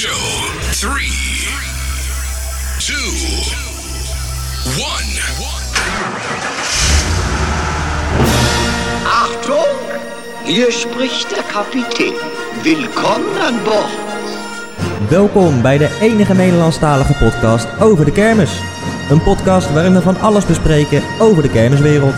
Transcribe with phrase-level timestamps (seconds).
[0.00, 0.24] show.
[0.72, 1.12] Three,
[2.78, 3.10] two,
[4.88, 5.10] one.
[9.04, 9.76] Achtung!
[10.44, 12.14] Hier spricht der Kapitän.
[12.62, 13.90] Willkommen an Bord.
[15.08, 18.60] Welkom bij de enige Nederlandstalige podcast over de kermis.
[19.10, 22.14] Een podcast waarin we van alles bespreken over de kermiswereld.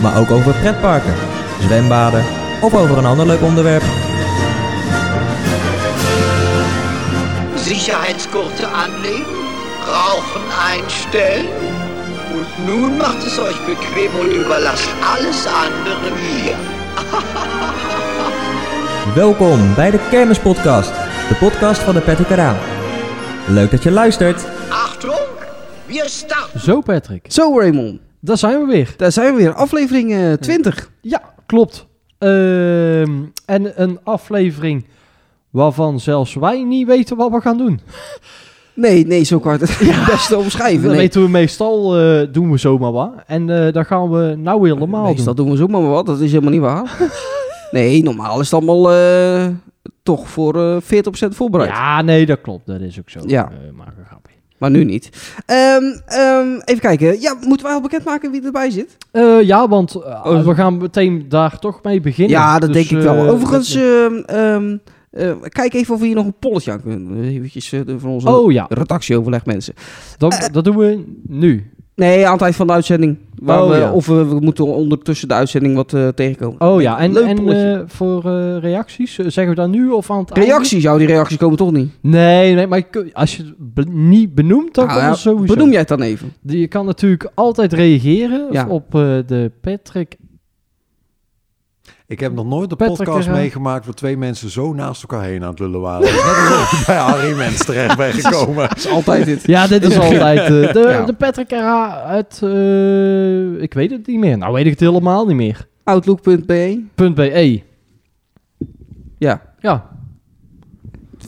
[0.00, 1.14] Maar ook over pretparken,
[1.60, 2.24] zwembaden
[2.60, 4.01] of over een ander leuk onderwerp.
[7.82, 9.34] Sicherheitsgurte anlegen,
[9.86, 11.48] Rauchen einstellen.
[12.32, 16.56] Und nun macht es euch bequem und überlasst alles andere mir.
[19.14, 20.92] Welkom bij de Kermispodcast,
[21.28, 22.56] de podcast van de Patrick Karaan.
[23.48, 24.44] Leuk dat je luistert.
[24.68, 25.20] Achtung!
[25.86, 26.60] Wir starten!
[26.60, 27.24] Zo, Patrick.
[27.28, 28.94] Zo Raymond, Daar zijn we weer.
[28.96, 29.54] daar zijn we weer.
[29.54, 30.90] Aflevering eh, 20.
[31.00, 31.86] Ja, klopt.
[32.18, 33.10] Ehm,
[33.46, 34.86] en een aflevering
[35.52, 37.80] waarvan zelfs wij niet weten wat we gaan doen.
[38.74, 40.82] Nee, nee, zo kan het het beste omschrijven.
[40.82, 41.00] Dat Nee.
[41.00, 43.12] weten we meestal, eh, doen we zomaar wat.
[43.26, 45.44] En dat gaan we nou helemaal Meestal doen.
[45.46, 46.96] doen we zo maar wat, dat is helemaal niet waar.
[47.70, 49.46] nee, normaal is het allemaal eh,
[50.02, 51.70] toch voor eh 40% voorbereid.
[51.70, 52.66] Ja, nee, dat klopt.
[52.66, 53.20] Dat is ook zo.
[53.26, 53.50] Ja.
[53.76, 54.32] Maar een grapje.
[54.58, 55.10] Maar nu niet.
[55.46, 57.20] Ehm, ehm, even kijken.
[57.20, 58.96] Ja, moeten wij al bekendmaken wie erbij zit?
[59.42, 60.44] Ja, want Oh.
[60.46, 62.36] we gaan meteen daar toch mee beginnen.
[62.36, 63.28] Ja, dat Dus, denk ik wel.
[63.28, 63.72] Overigens,
[64.26, 64.78] dat-
[65.12, 67.24] eh, kijk even of we hier nog een polletje aan kunnen.
[67.24, 69.74] Eventjes eh, van onze oh ja, redactieoverleg mensen.
[70.18, 71.70] dat, dat doen we nu.
[71.94, 73.16] Nee, aan het eind van de uitzending.
[73.42, 73.92] Waar Oh, we, ja.
[73.92, 76.60] Of we, we moeten ondertussen de uitzending wat eh, tegenkomen.
[76.60, 80.10] Oh ja, en, Leuk en eh, voor eh, reacties, eh, zeggen we dat nu of
[80.10, 80.38] aan het?
[80.38, 81.90] Reacties, jou die reacties komen toch niet?
[82.00, 85.54] Nee, nee, maar als je het be- niet benoemt, dan Nou ja, sowieso.
[85.54, 86.32] Benoem jij het dan even?
[86.42, 90.16] Je kan natuurlijk altijd reageren op eh, de Patrick.
[92.12, 95.42] Ik heb nog nooit een Patrick podcast meegemaakt waar twee mensen zo naast elkaar heen
[95.42, 96.02] aan het lullen waren.
[96.02, 98.68] Net bij Harry Mens terecht ben gekomen.
[98.68, 99.46] Dat is altijd dit.
[99.46, 101.04] Ja, dit is altijd eh, de, Ja.
[101.04, 102.40] de Patrick RH uit...
[102.42, 104.38] eh, ik weet het niet meer.
[104.38, 105.66] Nou weet ik het helemaal niet meer.
[105.84, 106.82] Outlook.be.
[106.94, 107.62] .be.
[109.18, 109.42] Ja.
[109.60, 109.90] Ja.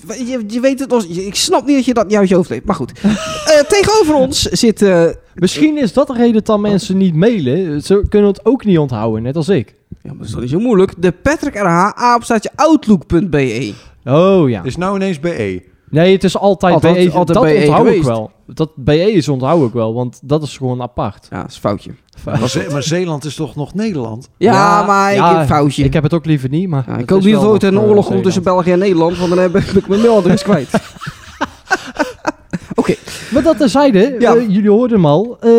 [0.09, 2.35] Je, je weet het, als, je- ik snap niet dat je dat niet uit je
[2.35, 2.67] hoofd hebt.
[2.67, 2.93] Maar goed.
[3.45, 4.83] Eh, tegenover ons zit...
[4.83, 7.83] eh, Misschien is dat de reden dat mensen niet mailen.
[7.83, 9.75] Ze kunnen het ook niet onthouden, net als ik.
[10.03, 10.93] Ja, maar dat is toch niet zo moeilijk.
[11.03, 13.73] De Patrick RH, apenstaatje Outlook.be.
[14.05, 14.63] Oh ja.
[14.63, 15.63] Is nou ineens BE.
[15.91, 17.17] Nee, het is altijd, Altijd- BE.
[17.17, 18.07] altijd dat BE onthoud ik geweest.
[18.07, 18.31] wel.
[18.47, 21.27] Dat BE is onthoud ik wel, want dat is gewoon apart.
[21.31, 21.91] Ja, dat is een foutje.
[22.25, 24.29] Maar, Ze- maar Zeeland is toch nog Nederland?
[24.37, 25.85] Ja, maar ik ja, een foutje.
[25.85, 26.85] Ik heb het ook liever niet, maar...
[26.87, 28.43] Ja, ik hoop niet dat ooit nog, een eh, oorlog komt tussen.
[28.43, 29.17] België en Nederland.
[29.19, 30.71] Want dan heb ik ik mijn mailadres kwijt.
[32.75, 32.95] Oké.
[33.33, 34.35] Maar dat terzijde, Ja.
[34.35, 35.37] eh, jullie hoorden hem al.
[35.41, 35.51] Eh,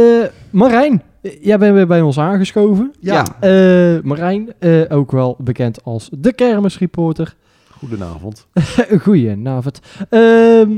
[0.49, 1.01] Marijn,
[1.41, 2.93] jij bent weer bij ons aangeschoven.
[2.99, 3.25] Ja.
[3.39, 7.35] Eh, Marijn, eh, ook wel bekend als de kermisreporter.
[7.77, 8.47] Goedenavond.
[9.03, 9.79] Goedenavond.
[10.09, 10.71] Ehm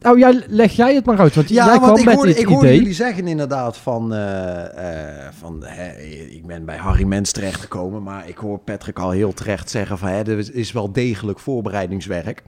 [0.00, 2.66] nou, jij, leg jij het maar uit, want jij kwam ik met hoorde, ik hoorde
[2.66, 2.78] idee.
[2.78, 6.00] jullie zeggen inderdaad van, eh, eh, van hè,
[6.30, 10.08] ik ben bij Harry Mens terechtgekomen, maar ik hoor Patrick al heel terecht zeggen van
[10.08, 12.42] hè, er is wel degelijk voorbereidingswerk.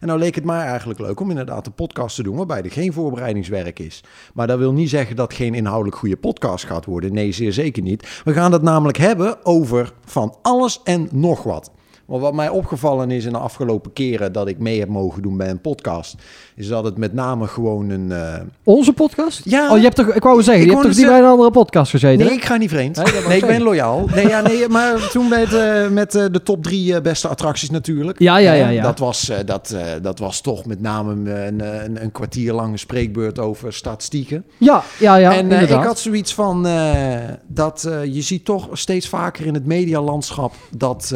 [0.00, 2.70] En nou leek het mij eigenlijk leuk om inderdaad een podcast te doen waarbij er
[2.70, 4.04] geen voorbereidingswerk is.
[4.34, 7.12] Maar dat wil niet zeggen dat geen inhoudelijk goede podcast gaat worden.
[7.12, 8.20] Nee, zeer zeker niet.
[8.24, 11.70] We gaan het namelijk hebben over van alles en nog wat.
[12.08, 15.36] Maar wat mij opgevallen is in de afgelopen keren dat ik mee heb mogen doen
[15.36, 16.14] bij een podcast,
[16.56, 18.12] is dat het met name gewoon een.
[18.12, 19.40] eh, Onze podcast?
[19.44, 19.70] Ja.
[19.70, 21.50] Oh, je hebt toch, ik wou zeggen, Ik je hebt toch niet bij een andere
[21.50, 22.26] podcast gezeten?
[22.26, 22.96] Nee, ik ga niet vreemd.
[23.28, 24.08] Nee, ik ben loyaal.
[24.14, 28.18] Nee, ja, nee, maar toen met, eh, met eh, de top drie beste attracties natuurlijk.
[28.18, 28.82] Ja, ja, ja, ja.
[28.82, 33.72] Dat, was, dat, dat was toch met name een, een, een kwartier lange spreekbeurt over
[33.72, 34.44] statistieken.
[34.58, 36.62] Ja, ja, ja, en ik had zoiets van
[37.46, 41.14] dat je ziet toch steeds vaker in het medialandschap dat,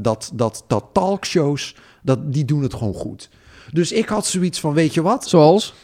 [0.00, 3.28] dat, dat, dat talkshows, dat, die doen het gewoon goed.
[3.72, 5.28] Dus ik had zoiets van, weet je wat?
[5.28, 5.74] Zoals?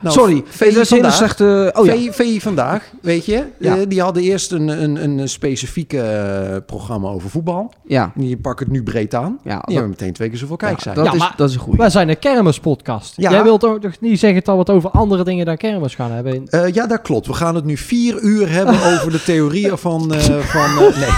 [0.00, 1.70] Nou, Sorry, VI slechte...
[1.76, 1.92] Oh ja.
[1.94, 3.76] VI, VI vandaag, weet je, Ja.
[3.76, 7.72] eh, die hadden eerst een, een, een specifieke eh, programma over voetbal.
[7.86, 8.12] Ja.
[8.14, 9.38] Die pakken het nu breed aan.
[9.44, 11.04] Ja, Die dat- hebben meteen twee keer zoveel Ja, kijkcijfers.
[11.06, 11.78] dat, Ja, is, maar- dat is een goeie.
[11.78, 13.16] Wij zijn een kermispodcast.
[13.16, 13.30] Ja.
[13.30, 16.10] Jij wilt ook toch niet zeggen dat we het over andere dingen dan kermis gaan
[16.10, 16.46] hebben?
[16.48, 17.26] Eh, ja, dat klopt.
[17.26, 20.14] We gaan het nu vier uur hebben over de theorieën van...
[20.14, 21.08] eh, van eh, nee.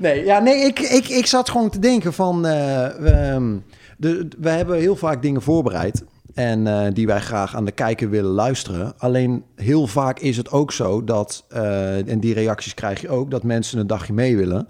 [0.00, 2.46] Nee, ja, nee ik, ik, ik zat gewoon te denken van...
[2.46, 2.52] eh,
[2.98, 3.56] we, ehm,
[3.96, 6.04] de, we hebben heel vaak dingen voorbereid...
[6.34, 8.92] En eh, die wij graag aan de kijker willen luisteren.
[8.98, 13.30] Alleen heel vaak is het ook zo dat, eh, en die reacties krijg je ook,
[13.30, 14.68] dat mensen een dagje mee willen.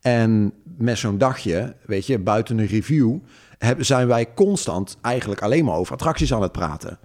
[0.00, 3.16] En met zo'n dagje, weet je, buiten een review,
[3.78, 6.98] zijn wij constant eigenlijk alleen maar over attracties aan het praten.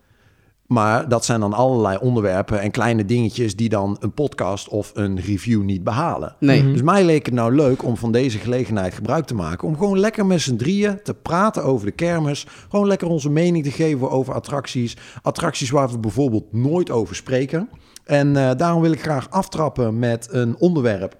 [0.67, 5.19] Maar dat zijn dan allerlei onderwerpen en kleine dingetjes die dan een podcast of een
[5.19, 6.35] review niet behalen.
[6.39, 6.71] Nee.
[6.71, 9.67] Dus mij leek het nou leuk om van deze gelegenheid gebruik te maken.
[9.67, 12.47] Om gewoon lekker met z'n drieën te praten over de kermis.
[12.69, 14.97] Gewoon lekker onze mening te geven over attracties.
[15.21, 17.69] Attracties waar we bijvoorbeeld nooit over spreken.
[18.03, 21.17] En eh, daarom wil ik graag aftrappen met een onderwerp.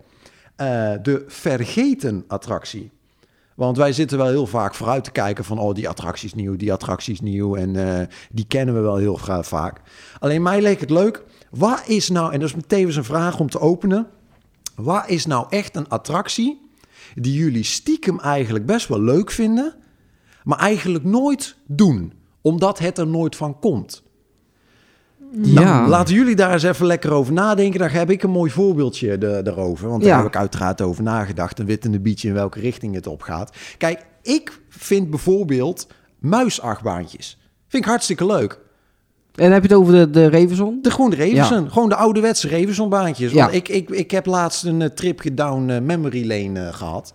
[0.56, 2.92] Eh, de vergeten attractie.
[3.58, 5.60] Want wij zitten wel heel vaak vooruit te kijken van...
[5.60, 7.56] oh, die attractie is nieuw, die attractie is nieuw...
[7.56, 9.82] en eh, die kennen we wel heel vaak.
[10.20, 11.24] Alleen mij leek het leuk.
[11.50, 14.08] Waar is nou, en dat is tevens een vraag om te openen...
[14.76, 16.70] waar is nou echt een attractie...
[17.16, 19.76] die jullie stiekem eigenlijk best wel leuk vinden...
[20.44, 22.14] maar eigenlijk nooit doen...
[22.42, 24.04] omdat het er nooit van komt?
[25.32, 25.62] Ja.
[25.64, 27.80] Nou, laten jullie daar eens even lekker over nadenken.
[27.80, 29.90] Daar heb ik een mooi voorbeeldje de- daarover.
[29.90, 30.18] Want daar Ja.
[30.18, 31.60] heb ik uiteraard over nagedacht.
[31.60, 33.56] Een wittende bietje in welke richting het op gaat.
[33.78, 35.88] Kijk, ik vind bijvoorbeeld
[36.20, 37.38] muisachtbaantjes.
[37.68, 38.60] Vind ik hartstikke leuk.
[39.36, 40.80] En heb je het over de, de Revenson?
[40.82, 41.72] De, gewoon de Revenson.
[41.72, 43.32] Gewoon de ouderwetse Revenzonbaantjes.
[43.32, 43.42] Ja.
[43.42, 47.14] Want ik, ik, ik heb laatst een eh, tripje down eh, memory lane eh, gehad.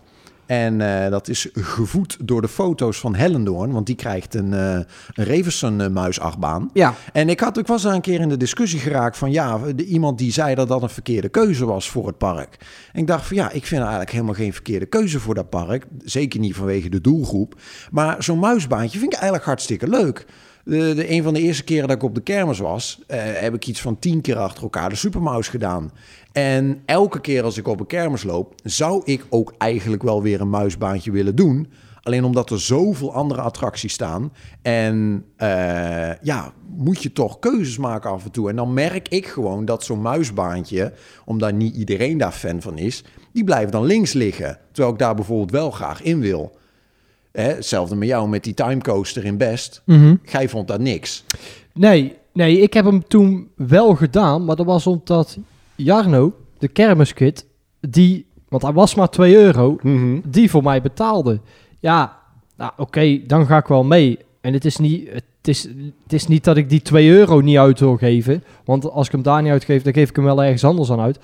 [0.52, 3.72] En eh, dat is gevoed door de foto's van Hellendoorn.
[3.72, 4.74] Want die krijgt een, eh
[5.12, 6.70] een Revenson eh, muisachtbaan.
[6.72, 6.94] Ja.
[7.12, 9.84] En ik, had, ik was daar een keer in de discussie geraakt van ja, de,
[9.84, 12.56] iemand die zei dat dat een verkeerde keuze was voor het park.
[12.92, 15.86] En ik dacht van ja, ik vind eigenlijk helemaal geen verkeerde keuze voor dat park.
[16.04, 17.60] Zeker niet vanwege de doelgroep.
[17.90, 20.26] Maar zo'n muisbaantje vind ik eigenlijk hartstikke leuk.
[20.64, 23.54] De, de, een van de eerste keren dat ik op de kermis was, eh, heb
[23.54, 25.92] ik iets van tien keer achter elkaar de Supermouse gedaan.
[26.32, 30.40] En elke keer als ik op een kermis loop, zou ik ook eigenlijk wel weer
[30.40, 31.68] een muisbaantje willen doen.
[32.02, 34.32] Alleen omdat er zoveel andere attracties staan.
[34.62, 38.48] En eh, ja, moet je toch keuzes maken af en toe.
[38.48, 40.92] En dan merk ik gewoon dat zo'n muisbaantje,
[41.24, 44.58] omdat niet iedereen daar fan van is, die blijft dan links liggen.
[44.72, 46.60] Terwijl ik daar bijvoorbeeld wel graag in wil.
[47.32, 49.82] Hè, hetzelfde met jou met die timecoaster in Best.
[49.84, 50.14] Mhm.
[50.22, 51.24] Gij vond dat niks.
[51.74, 55.38] Nee, nee, ik heb hem toen wel gedaan, maar dat was omdat
[55.74, 57.46] Jarno, de kermiskit,
[57.80, 59.78] die, want hij was maar 2 euro,
[60.24, 61.40] die voor mij betaalde.
[61.80, 62.18] Ja,
[62.56, 64.18] nou, oké, dan ga ik wel mee.
[64.40, 65.62] En het is, niet, het, is,
[66.02, 69.12] het is niet dat ik die 2 euro niet uit wil geven, want als ik
[69.12, 71.18] hem daar niet uitgeef, dan geef ik hem wel ergens anders aan uit.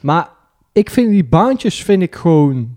[0.00, 0.28] Maar
[0.72, 2.76] ik vind die baantjes vind ik gewoon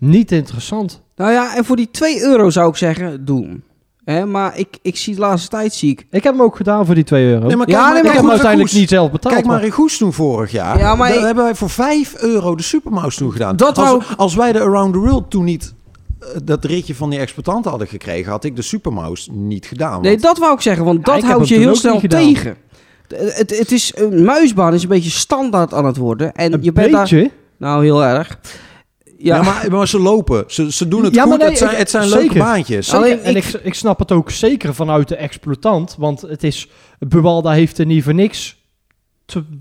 [0.00, 1.02] niet interessant.
[1.16, 3.62] Nou ja, en voor die 2 euro zou ik zeggen, doen.
[4.04, 6.06] Hè, maar ik, ik zie de laatste tijd, zie ik...
[6.10, 7.46] Ik heb hem ook gedaan voor die 2 euro.
[7.46, 8.80] Nee, maar Ja, maar, nee, ik maar heb hem uiteindelijk Goes.
[8.80, 9.34] niet zelf betaald.
[9.34, 10.78] Kijk maar maar- in Goes toen vorig jaar.
[10.78, 13.56] Ja, maar Daar ik- hebben wij voor 5 euro de Supermouse toen gedaan.
[13.56, 15.74] Dat als, wou- als wij de Around the World toen niet
[16.20, 20.00] eh, dat ritje van die exploitant hadden gekregen, had ik de Supermouse niet gedaan.
[20.02, 22.56] Nee, dat wou ik zeggen, want Ja, dat houdt je heel snel tegen.
[23.14, 26.32] Het, het is, een muisbaan is een beetje standaard aan het worden.
[26.32, 27.00] En Een je bent daar...
[27.00, 27.30] beetje.
[27.56, 28.38] Nou, heel erg.
[29.22, 30.44] Ja, Ja, maar, maar ze lopen.
[30.46, 31.40] Ze, ze doen het Ja, maar goed.
[31.40, 32.20] nee, het zijn, het zijn zeker.
[32.20, 32.86] leuke baantjes.
[32.88, 33.04] Zeker.
[33.04, 35.94] Alleen en ik- ik, ik snap het ook zeker vanuit de exploitant.
[35.98, 36.68] Want het is...
[36.98, 38.58] Buwalda heeft er niet voor niks...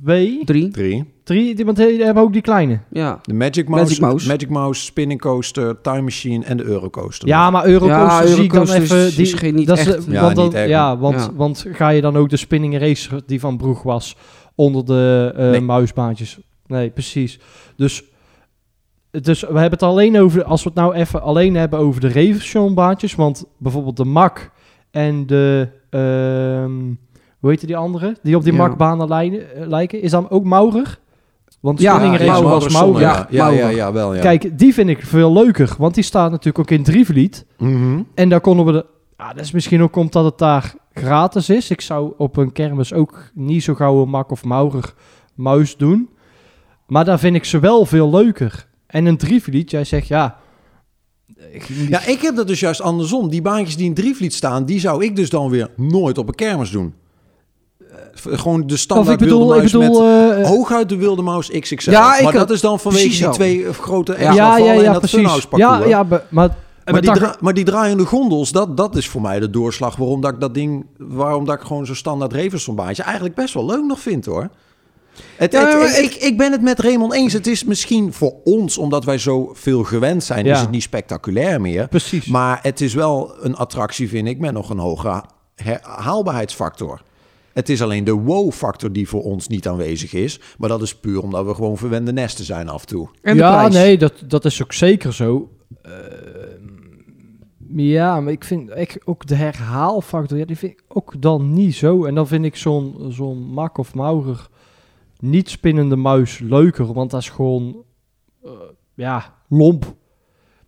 [0.04, 0.42] Twee?
[0.46, 0.70] drie.
[0.70, 1.14] Drie.
[1.24, 1.56] Drie?
[1.56, 2.80] die- Want die hebben ook die kleine.
[2.92, 3.20] Ja.
[3.24, 4.28] De Magic Mouse, Magic Mouse.
[4.28, 7.28] Magic Mouse, Spinning Coaster, Time Machine en de Eurocoaster.
[7.28, 9.18] Ja, maar Eurocoaster Ja, zie ik dan even...
[9.18, 10.06] is geen- niet dat is- echt.
[10.10, 10.70] Ja, want dan, niet echt.
[10.70, 11.30] Ja, want, Ja.
[11.36, 14.16] want ga je dan ook de spinning racer die van Broeg was...
[14.56, 15.62] onder de eh, Nee.
[15.62, 16.38] muisbaantjes?
[16.68, 17.40] Nee, precies.
[17.76, 18.04] Dus...
[19.12, 20.44] Dus we hebben het alleen over...
[20.44, 23.16] Als we het nou even alleen hebben over de Revation-baantjes...
[23.16, 24.52] Want bijvoorbeeld de MAC
[24.92, 25.70] en de...
[25.90, 26.72] ehm,
[27.40, 28.16] hoe heet die andere?
[28.24, 28.58] Die op die Ja.
[28.68, 30.02] MAC-banen lijnen- eh, lijken.
[30.02, 31.00] Is dan ook Maurer?
[31.60, 33.02] Want de Ja, racer Maurer was Zonne, Maurer.
[33.02, 34.14] Ja, ja, ja, ja, wel.
[34.16, 34.22] Ja.
[34.22, 35.76] Kijk, die vind ik veel leuker.
[35.78, 37.46] Want die staat natuurlijk ook in Drievliet.
[37.58, 38.02] Mhm.
[38.16, 38.86] En daar konden we de...
[39.18, 41.70] Ja, dat is misschien ook omdat het daar gratis is.
[41.70, 44.94] Ik zou op een kermis ook niet zo gauw een mak of maurer
[45.36, 46.10] muis doen.
[46.88, 48.68] Maar daar vind ik ze wel veel leuker.
[48.90, 50.38] En een drievliet, jij zegt ja...
[51.90, 53.30] Ja, ik heb dat dus juist andersom.
[53.30, 56.36] Die baantjes die in Drievliet staan, die zou ik dus dan weer nooit op een
[56.36, 56.94] kermis doen.
[57.80, 60.02] Eh, Gewoon de standaard wilde muis bedoel...
[60.28, 61.92] met eh, hooguit de wilde mouse XXL.
[61.92, 64.34] Ja, ik maar dat is dan vanwege die twee grote Ja.
[64.34, 65.48] ja, ja, en dat precies.
[65.52, 66.56] Ja, ja, maar...
[66.92, 70.34] Maar die, maar die draaiende gondels, dat, dat is voor mij de doorslag waarom dat
[70.34, 73.84] ik dat ding, waarom dat ik gewoon zo'n standaard Reverson baantje eigenlijk best wel leuk
[73.84, 74.50] nog vind hoor.
[75.36, 77.34] Het, Ja, het- maar ik, ik ben het met Raymond eens.
[77.34, 80.54] Het is misschien voor ons, omdat wij zo veel gewend zijn, Ja.
[80.56, 81.88] is het niet spectaculair meer.
[81.88, 82.26] Precies.
[82.26, 85.24] Maar het is wel een attractie, vind ik, met nog een hoge
[85.56, 87.02] her- haalbaarheidsfactor.
[87.54, 90.40] Het is alleen de wow-factor die voor ons niet aanwezig is.
[90.58, 93.10] Maar dat is puur omdat we gewoon verwende nesten zijn af en toe.
[93.22, 93.74] En ja, prijs.
[93.74, 95.50] nee, dat, dat is ook zeker zo.
[95.82, 95.92] Eh,
[97.76, 101.76] ja, maar ik vind ik, ook de herhaalfactor, ja, die vind ik ook dan niet
[101.76, 102.06] zo.
[102.06, 104.50] En dan vind ik zo'n zo'n mak of maurer
[105.20, 107.84] niet spinnende muis leuker, want dat is gewoon,
[108.44, 108.52] eh,
[108.94, 109.96] ja, lomp.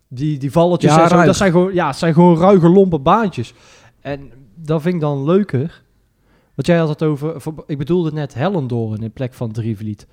[0.07, 1.25] Die, die valletjes Ja, ruig.
[1.25, 3.53] dat zijn gewoon, ja, zijn gewoon ruige lompe baantjes.
[3.99, 5.83] En dat vind ik dan leuker.
[6.55, 10.07] Want jij had het over, voor- ik bedoelde net Hellendoorn in plek van Drievliet.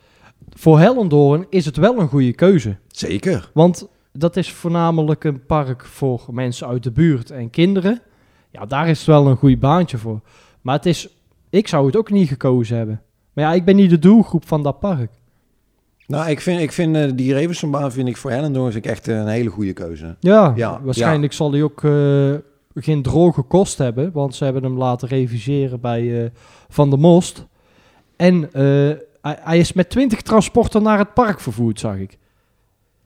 [0.51, 2.77] Voor Hellendoorn is het wel een goede keuze.
[2.89, 3.51] Zeker.
[3.55, 8.01] Want dat is voornamelijk een park voor mensen uit de buurt en kinderen.
[8.51, 10.21] Ja, daar is het wel een goed baantje voor.
[10.61, 11.09] Maar het is,
[11.51, 13.03] ik zou het ook niet gekozen hebben.
[13.39, 15.11] Maar ja, ik ben niet de doelgroep van dat park.
[16.07, 19.07] Nou, ik vind, ik vind eh, die Revensonbaan vind ik voor Hellendoorn vind ik echt
[19.07, 20.17] een hele goede keuze.
[20.21, 22.35] Ja, Ja, waarschijnlijk zal hij ook eh,
[22.75, 24.13] geen droge kost hebben.
[24.13, 26.31] Want ze hebben hem laten reviseren bij eh,
[26.69, 27.47] Van der Most.
[28.17, 28.63] En eh,
[29.21, 32.19] hij, hij is met 20 transporten naar het park vervoerd, zag ik.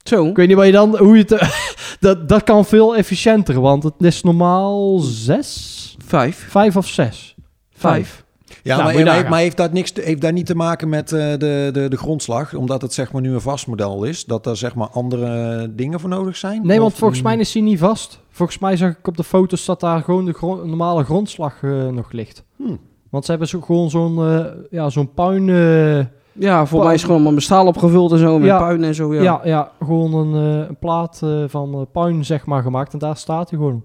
[0.02, 0.26] Zo.
[0.26, 1.60] Ik weet niet wat je dan, hoe je het...
[2.00, 6.46] dat, dat kan veel efficiënter, want het is normaal zes, Vijf.
[6.48, 7.34] vijf of zes.
[7.70, 8.24] Vijf.
[8.62, 11.70] Ja, Nou, maar, maar, heeft, dat niks, heeft daar niet te maken met eh, de,
[11.72, 12.54] de, de grondslag?
[12.54, 14.24] Omdat het zeg maar nu een vast model is?
[14.24, 16.66] Dat er zeg maar andere dingen voor nodig zijn?
[16.66, 18.20] Nee, want volgens mij is hij niet vast.
[18.30, 22.12] Volgens mij zag ik op de foto's dat daar gewoon de normale grondslag eh, nog
[22.12, 22.44] ligt.
[22.56, 22.78] Hmm.
[23.10, 25.48] Want ze hebben zo, gewoon zo'n eh, ja, zo'n puin...
[25.48, 28.38] eh, Ja, voor mij is gewoon mijn staal opgevuld en zo.
[28.38, 28.58] Met Ja.
[28.58, 29.14] puin en zo.
[29.14, 29.22] Ja.
[29.22, 29.40] ja.
[29.44, 32.92] Ja, gewoon een, eh, een plaat eh, van puin zeg maar gemaakt.
[32.92, 33.84] En daar staat hij gewoon.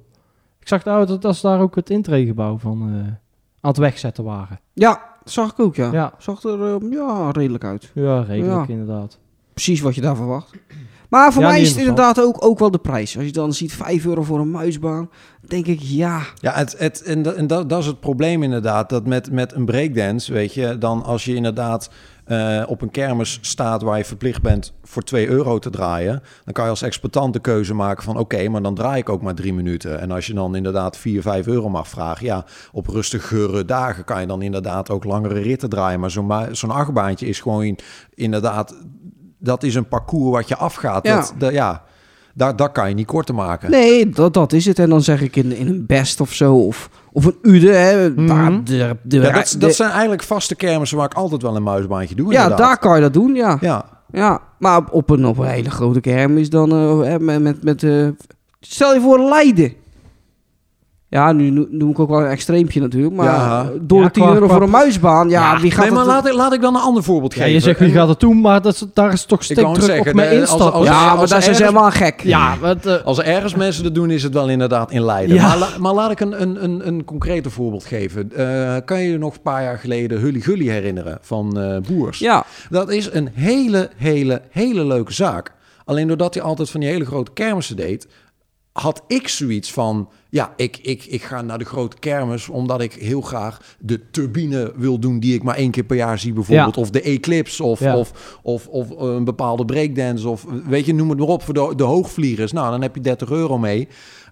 [0.59, 3.11] Ik zag nou, dat, dat is daar ook het intregebouw van eh,
[3.67, 4.59] aan het wegzetten waren.
[4.73, 5.91] Ja, zag ik ook, ja.
[5.91, 7.91] Ja, Zag er eh, ja, redelijk uit.
[7.93, 8.73] ja redelijk Ja.
[8.73, 9.17] inderdaad.
[9.53, 10.51] Precies wat je daar verwacht.
[11.09, 13.15] Maar voor Ja, mij is het inderdaad ook, ook wel de prijs.
[13.17, 15.09] Als je dan ziet 5 euro voor een muisbaan,
[15.41, 16.21] denk ik ja.
[16.35, 18.89] Ja, het, het, en, dat, en dat, dat is het probleem inderdaad.
[18.89, 21.89] Dat met, met een breakdance, weet je, dan als je inderdaad
[22.27, 26.53] eh, op een kermis staat waar je verplicht bent voor 2 euro te draaien, dan
[26.53, 29.35] kan je als exploitant de keuze maken van oké, maar dan draai ik ook maar
[29.35, 29.99] drie minuten.
[29.99, 34.21] En als je dan inderdaad 4, 5 euro mag vragen, ja, op rustigere dagen kan
[34.21, 35.99] je dan inderdaad ook langere ritten draaien.
[35.99, 37.79] Maar zo'n zo'n achtbaantje is gewoon
[38.13, 38.75] inderdaad,
[39.39, 41.07] dat is een parcours wat je afgaat.
[41.07, 41.15] Ja.
[41.15, 41.83] Dat, dat, ja,
[42.37, 43.71] daar, daar kan je niet korter maken.
[43.71, 44.79] Nee, dat, dat is het.
[44.79, 46.55] En dan zeg ik in, in een best of zo.
[46.55, 47.71] Of, of een ude.
[47.71, 51.41] Hè, daar, de, de, Ja, dat, de- dat zijn eigenlijk vaste kermissen waar ik altijd
[51.41, 52.31] wel een muisbaantje doe.
[52.31, 52.67] ja inderdaad.
[52.67, 53.57] daar kan je dat doen, ja.
[53.61, 56.71] Ja, Ja, maar op- een, op een hele grote kermis dan
[57.03, 57.41] eh, met...
[57.41, 58.07] met, met eh,
[58.59, 59.73] stel je voor Leiden.
[61.09, 63.15] Ja, nu no- noem ik ook wel een extreempje natuurlijk.
[63.15, 63.69] Maar Ja.
[63.81, 65.89] door Ja, de 10 qua- euro qua- voor een muisbaan, ja, Ja, wie gaat nee,
[65.93, 66.07] maar het...
[66.09, 67.53] laat ik, laat ik dan een ander voorbeeld Ja, geven.
[67.53, 70.13] je zegt wie gaat het doen, maar dat, is- daar is toch net druk op
[70.13, 70.83] mijn instappen.
[70.83, 72.21] ja, maar als daar zijn ze ergens- helemaal gek.
[72.23, 75.35] ja, wat, eh, Als er ergens mensen dat doen, is het wel inderdaad in Leiden.
[75.35, 75.47] Ja.
[75.47, 78.31] Maar, la- maar laat ik een, een, een, een concreter voorbeeld geven.
[78.35, 82.19] Eh, kan je je nog een paar jaar geleden Hully Gully herinneren van eh, Boers?
[82.19, 85.51] Ja, Dat is een hele, hele, hele leuke zaak.
[85.85, 88.07] Alleen doordat hij altijd van die hele grote kermissen deed,
[88.81, 90.09] had ik zoiets van...
[90.29, 94.73] Ja, ik, ik, ik ga naar de grote kermis omdat ik heel graag de turbine
[94.75, 95.19] wil doen...
[95.19, 96.75] die ik maar één keer per jaar zie bijvoorbeeld.
[96.75, 96.81] Ja.
[96.81, 97.97] Of de Eclipse of, Ja.
[97.97, 100.29] of, of, of een bepaalde breakdance.
[100.29, 102.51] Of weet je, noem het maar op voor de, de hoogvliegers.
[102.51, 103.87] Nou, dan heb je 30 euro mee.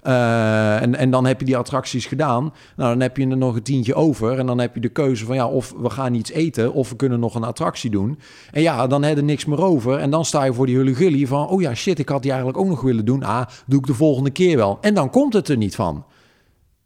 [0.06, 2.54] Eh, en, en dan heb je die attracties gedaan.
[2.76, 4.40] Nou, dan heb je er nog een tientje over.
[4.40, 6.96] En dan heb je de keuze van ja, of we gaan iets eten, of we
[6.96, 8.20] kunnen nog een attractie doen.
[8.52, 9.98] En ja, dan heb je er niks meer over.
[10.00, 12.60] En dan sta je voor die hulligully van, oh ja, shit, ik had die eigenlijk
[12.60, 13.24] ook nog willen doen.
[13.24, 14.78] Ah, doe ik de volgende keer wel.
[14.82, 16.06] En dan komt het er niet van.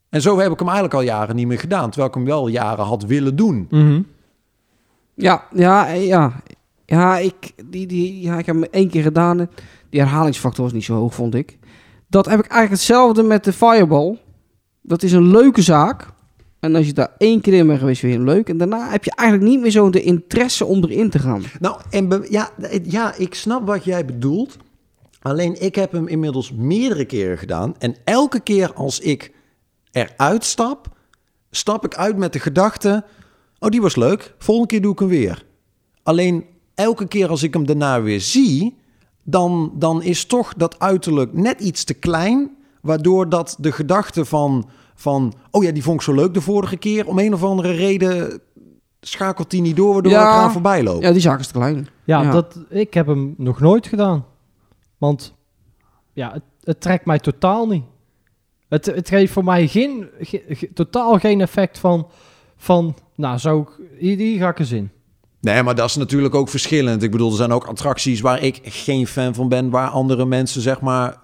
[0.10, 1.90] En zo heb ik hem eigenlijk al jaren niet meer gedaan.
[1.90, 3.68] Terwijl ik hem wel jaren had willen doen.
[3.70, 4.02] mhm.
[5.14, 6.42] ja, ja, ja.
[6.86, 9.40] Ja, ik, die, die, ja, ik heb hem één keer gedaan.
[9.40, 9.50] en
[9.90, 11.58] Die herhalingsfactor was niet zo hoog, vond ik.
[12.10, 14.18] Dat heb ik eigenlijk hetzelfde met de Fireball.
[14.82, 16.08] Dat is een leuke zaak.
[16.60, 18.50] En als je daar één keer in bent geweest, weer leuk.
[18.50, 21.44] En daarna heb je eigenlijk niet meer zo de interesse om erin te gaan.
[21.60, 22.50] Nou, en ja,
[22.84, 24.58] ja, ik snap wat jij bedoelt.
[25.22, 27.76] Alleen ik heb hem inmiddels meerdere keren gedaan.
[27.78, 29.32] En elke keer als ik
[29.92, 30.98] eruit stap,
[31.52, 33.04] stap ik uit met de gedachte...
[33.62, 34.36] Oh, die was leuk.
[34.38, 35.46] Volgende keer doe ik hem weer.
[36.04, 38.78] Alleen elke keer als ik hem daarna weer zie...
[39.24, 42.58] dan, dan is toch dat uiterlijk net iets te klein...
[42.82, 45.34] waardoor dat de gedachte van, van...
[45.52, 47.08] Oh ja, die vond ik zo leuk de vorige keer.
[47.08, 48.40] Om een of andere reden
[49.02, 49.94] schakelt die niet door...
[49.94, 50.30] waardoor Ja.
[50.30, 51.02] ik eraan voorbij loop.
[51.02, 51.88] Ja, die zaak is te klein.
[52.04, 52.32] Ja, Ja.
[52.32, 54.26] Dat, ik heb hem nog nooit gedaan.
[54.98, 55.34] Want
[56.14, 57.84] ja, het, het trekt mij totaal niet.
[58.70, 62.08] Het, het geeft voor mij geen, ge- ge- totaal geen effect van,
[62.58, 63.68] van nou, zou ik,
[64.00, 64.90] hier, hier ga ik eens in.
[65.42, 67.04] Nee, maar dat is natuurlijk ook verschillend.
[67.04, 70.62] Ik bedoel, er zijn ook attracties waar ik geen fan van ben, waar andere mensen
[70.62, 71.18] zeg maar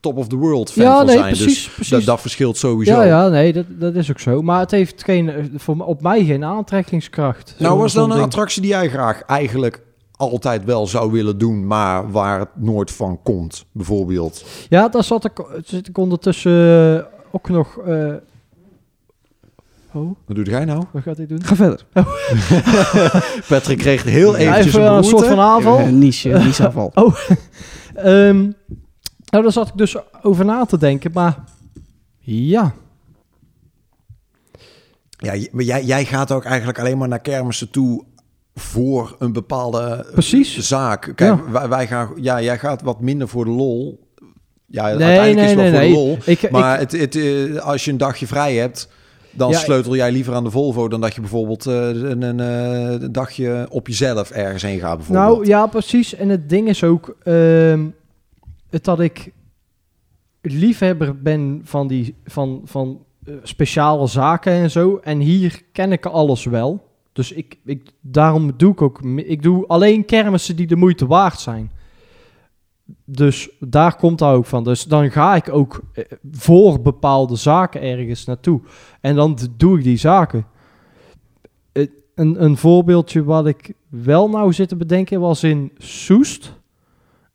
[0.00, 1.26] top of the world fan Ja, van nee, zijn.
[1.28, 1.88] precies, dus precies.
[1.92, 2.92] Dat, dat verschilt sowieso.
[2.92, 4.42] Ja, ja, nee, dat, dat is ook zo.
[4.42, 7.54] Maar het heeft geen, voor, op mij geen aantrekkingskracht.
[7.58, 8.22] Nou, was dan een ding.
[8.26, 9.82] attractie die jij graag eigenlijk
[10.16, 14.44] altijd wel zou willen doen, maar waar het nooit van komt, bijvoorbeeld?
[14.68, 17.78] Ja, daar zat ik, zit ik ondertussen ook nog...
[17.78, 18.12] eh,
[19.94, 20.84] oh, Wat doet jij nou?
[20.92, 21.44] wat gaat hij doen?
[21.44, 21.86] Ga verder.
[23.48, 25.78] Patrick kreeg heel Ja, eventjes even een een soort van aanval.
[25.78, 26.92] Eh, niche, niche aanval.
[27.94, 28.38] Ehm,
[29.30, 31.38] nou, daar zat ik dus over na te denken, maar
[32.18, 32.72] ja.
[35.16, 38.04] Ja, maar jij, jij gaat ook eigenlijk alleen maar naar kermissen toe
[38.54, 40.58] voor een bepaalde Precies.
[40.58, 41.12] zaak.
[41.14, 41.50] Kijk, Ja.
[41.50, 44.08] wij, wij gaan, ja, jij gaat wat minder voor de lol.
[44.66, 45.90] Ja, Nee, uiteindelijk nee, is het wel nee, voor nee.
[45.90, 46.34] de lol.
[46.34, 48.88] Ik- maar het, het, eh, als je een dagje vrij hebt,
[49.32, 52.40] dan Ja, sleutel jij liever aan de Volvo dan dat je bijvoorbeeld eh, een, een,
[52.40, 54.96] eh, een dagje op jezelf ergens heen gaat.
[54.96, 55.28] Bijvoorbeeld.
[55.28, 56.14] Nou ja, precies.
[56.14, 57.16] En het ding is ook
[58.70, 59.32] het dat ik
[60.42, 65.00] liefhebber ben van, die, van, van eh, speciale zaken en zo.
[65.02, 66.90] En hier ken ik alles wel.
[67.12, 69.00] Dus ik, ik, daarom doe ik ook...
[69.16, 71.70] Ik doe alleen kermissen die de moeite waard zijn.
[73.04, 74.64] Dus daar komt dat ook van.
[74.64, 78.60] Dus dan ga ik ook eh, voor bepaalde zaken ergens naartoe.
[79.00, 80.46] En dan doe ik die zaken.
[81.72, 86.60] Eh, Een, een voorbeeldje wat ik wel nou zit te bedenken was in Soest.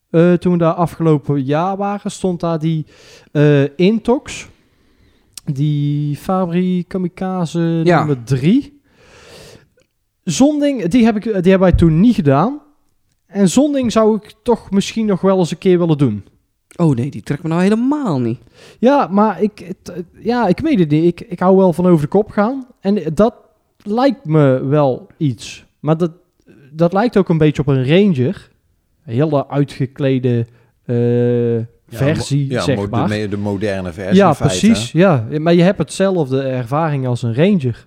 [0.10, 2.86] Eh, toen we daar afgelopen jaar waren, stond daar die
[3.76, 4.48] Intox.
[5.54, 7.98] Die Fabri Kamikaze Ja.
[7.98, 8.82] nummer 3.
[10.24, 12.62] Zonding, die, heb ik, die hebben wij toen niet gedaan.
[13.28, 16.24] En Zonding zou ik toch misschien nog wel eens een keer willen doen.
[16.76, 18.40] Oh nee, die trekt me nou helemaal niet.
[18.80, 21.04] Ja, maar ik, het- ja, ik weet het niet.
[21.22, 22.68] Ik, ik hou wel van over de kop gaan.
[22.80, 23.34] En dat
[23.84, 25.66] lijkt me wel iets.
[25.80, 26.12] Maar dat,
[26.72, 28.50] dat lijkt ook een beetje op een Ranger.
[29.06, 30.46] Een hele uitgeklede
[30.86, 33.08] eh, Ja, versie, ja, zeg mo- maar.
[33.10, 34.16] De, de moderne versie.
[34.16, 34.92] ja, in feite, precies.
[34.92, 35.28] Ja.
[35.40, 37.86] Maar je hebt hetzelfde ervaring als een Ranger.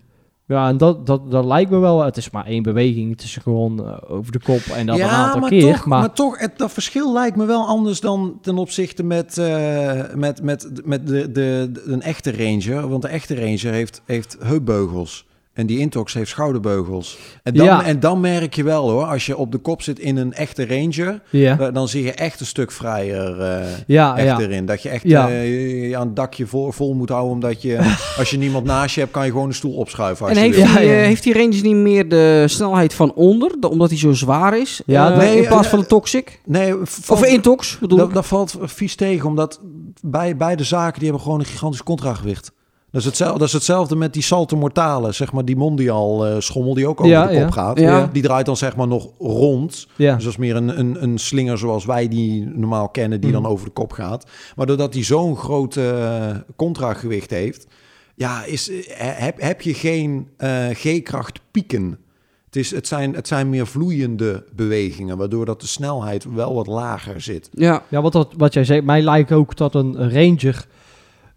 [0.51, 2.01] Ja, en dat, dat, dat lijkt me wel.
[2.05, 3.11] Het is maar één beweging.
[3.11, 5.73] Het is gewoon eh, over de kop en dat een aantal maar keer.
[5.75, 9.39] Toch, maar, maar, toch, het, dat verschil lijkt me wel anders dan ten opzichte met,
[9.39, 12.89] eh, met, met, met de, de, de- een echte Ranger.
[12.89, 15.27] Want de echte Ranger heeft, heeft heupbeugels.
[15.55, 17.19] En die Intox heeft schouderbeugels.
[17.43, 17.85] En dan, Ja.
[17.85, 20.67] en dan merk je wel hoor, als je op de kop zit in een echte
[20.67, 24.41] Ranger, ja, eh, dan zie je echt een stuk vrijer eh, ja, echt ja.
[24.41, 24.67] erin.
[24.67, 25.29] Dat je echt Ja.
[25.29, 27.79] eh, je- aan het dakje vol, vol moet houden, omdat je,
[28.19, 30.27] als je niemand naast je hebt, kan je gewoon een stoel opschuiven.
[30.27, 30.93] Als En je heeft, die, ja.
[30.95, 34.59] eh, heeft die Ranger niet meer de snelheid van onder, de- omdat hij zo zwaar
[34.59, 34.83] is?
[34.87, 36.41] Ja, nee, in plaats van de Toxic?
[36.47, 38.15] Nee, Of Intox, bedoel dat, ik.
[38.15, 39.61] dat valt vies tegen, omdat
[40.03, 42.53] bij, beide zaken die hebben gewoon een gigantisch contragewicht.
[42.93, 46.35] Dat is, hetzelfde, dat is hetzelfde met die Salto Mortale, zeg maar die mondial eh,
[46.39, 47.51] schommel die ook over Ja, de kop ja.
[47.51, 47.79] gaat.
[47.79, 48.09] Ja.
[48.13, 49.87] Die draait dan zeg maar nog rond.
[49.97, 50.15] ja.
[50.15, 53.43] Dus dat is meer een, een, een slinger zoals wij die normaal kennen, die Mhm.
[53.43, 54.27] dan over de kop gaat.
[54.57, 57.67] Maar doordat hij zo'n groot eh, contragewicht heeft,
[58.15, 61.99] ja, is, eh, heb, heb je geen eh, G-kracht pieken.
[62.47, 66.67] Het, is, het, zijn, het zijn meer vloeiende bewegingen, waardoor dat de snelheid wel wat
[66.67, 67.49] lager zit.
[67.53, 70.67] Ja, Ja, wat, dat, wat jij zegt, mij lijkt ook dat een Ranger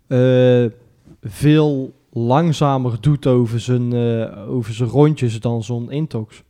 [0.08, 0.72] eh,
[1.24, 6.44] veel langzamer doet over zijn, eh, over zijn rondjes dan zo'n Intox.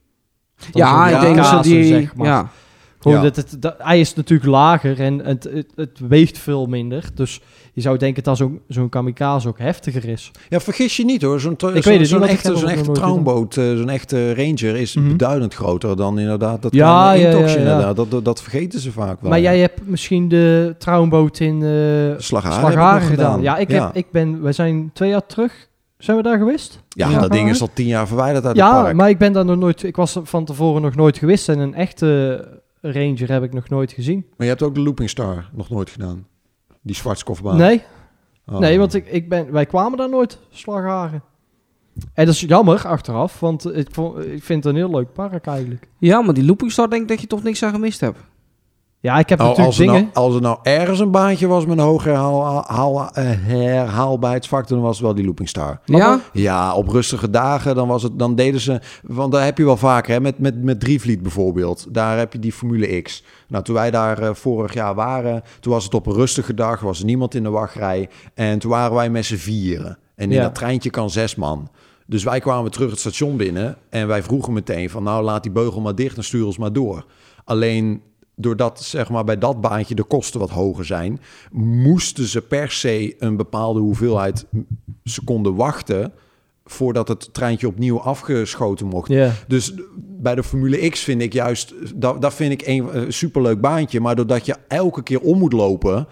[0.55, 1.83] Dan ja zo'n ik denk dat die...
[1.83, 2.27] zeg maar.
[2.27, 2.51] ja.
[2.99, 3.23] Gewoon Ja.
[3.23, 7.09] dat het, dat, hij is natuurlijk lager en het, het, het weegt veel minder.
[7.13, 7.41] Dus
[7.73, 10.31] je zou denken dat zo'n zo'n kamikaze ook heftiger is.
[10.49, 11.39] Ja, vergis je niet hoor.
[11.39, 15.07] Zo'n zo, het ik echte, zo'n echte trouwboot, eh, zo'n echte Ranger is Mhm.
[15.07, 17.93] beduidend groter dan inderdaad dat Ja, ja, ja, ja.
[17.93, 19.29] Dat, dat, dat vergeten ze vaak wel.
[19.29, 21.69] Maar jij hebt misschien de trouwboot in eh
[22.19, 23.01] Slagharen Slagharen nog gedaan.
[23.01, 23.41] gedaan.
[23.41, 23.85] Ja, ik, Ja.
[23.85, 25.67] Heb, ik ben, we zijn twee jaar terug.
[25.97, 26.79] Zijn we daar geweest?
[26.89, 27.19] Ja, Ja.
[27.19, 28.95] dat ding is al tien jaar verwijderd uit het Ja, park.
[28.95, 29.83] maar ik ben daar nog nooit.
[29.83, 32.47] Ik was er van tevoren nog nooit geweest en een echte
[32.81, 34.17] Ranger heb ik nog nooit gezien.
[34.37, 36.25] Maar je hebt ook de Looping Star nog nooit gedaan.
[36.83, 37.57] Die Schwarzkopfbaan.
[37.57, 37.83] Nee,
[38.45, 38.59] Oh.
[38.59, 41.23] nee, want ik, ik ben, wij kwamen daar nooit, Slagharen.
[42.13, 45.45] En dat is jammer achteraf, want ik, vond, ik vind het een heel leuk park
[45.47, 45.87] eigenlijk.
[45.97, 48.19] ja, maar die Looping Star denk ik dat je toch niks aan gemist hebt.
[49.03, 50.01] Ja, ik heb Oh, natuurlijk als, er dingen.
[50.01, 54.75] nou, als er nou ergens een baantje was met een hoog herhaal, haal, eh, herhaalbaarheidsfactor,
[54.77, 55.79] dan was het wel die Looping Star.
[55.85, 56.19] Ja?
[56.33, 58.81] Ja, op rustige dagen, dan, was het, dan deden ze...
[59.01, 61.85] Want daar heb je wel vaker, hè, met, met, met Drievliet bijvoorbeeld.
[61.89, 63.23] Daar heb je die Formule X.
[63.47, 66.79] Nou, toen wij daar eh, vorig jaar waren, toen was het op een rustige dag.
[66.79, 68.09] Was er niemand in de wachtrij.
[68.33, 69.97] En toen waren wij met z'n vieren.
[70.15, 70.41] En in Ja.
[70.43, 71.69] dat treintje kan zes man.
[72.07, 73.77] Dus wij kwamen terug het station binnen.
[73.89, 76.73] En wij vroegen meteen van, nou, laat die beugel maar dicht en stuur ons maar
[76.73, 77.05] door.
[77.45, 78.01] Alleen
[78.35, 81.19] doordat zeg maar, bij dat baantje de kosten wat hoger zijn,
[81.51, 84.45] moesten ze per se een bepaalde hoeveelheid
[85.03, 86.13] seconden wachten
[86.65, 89.09] voordat het treintje opnieuw afgeschoten mocht.
[89.47, 93.61] Dus bij de Formule X vind ik juist, dat, dat vind ik een, een superleuk
[93.61, 96.07] baantje, maar doordat je elke keer om moet lopen,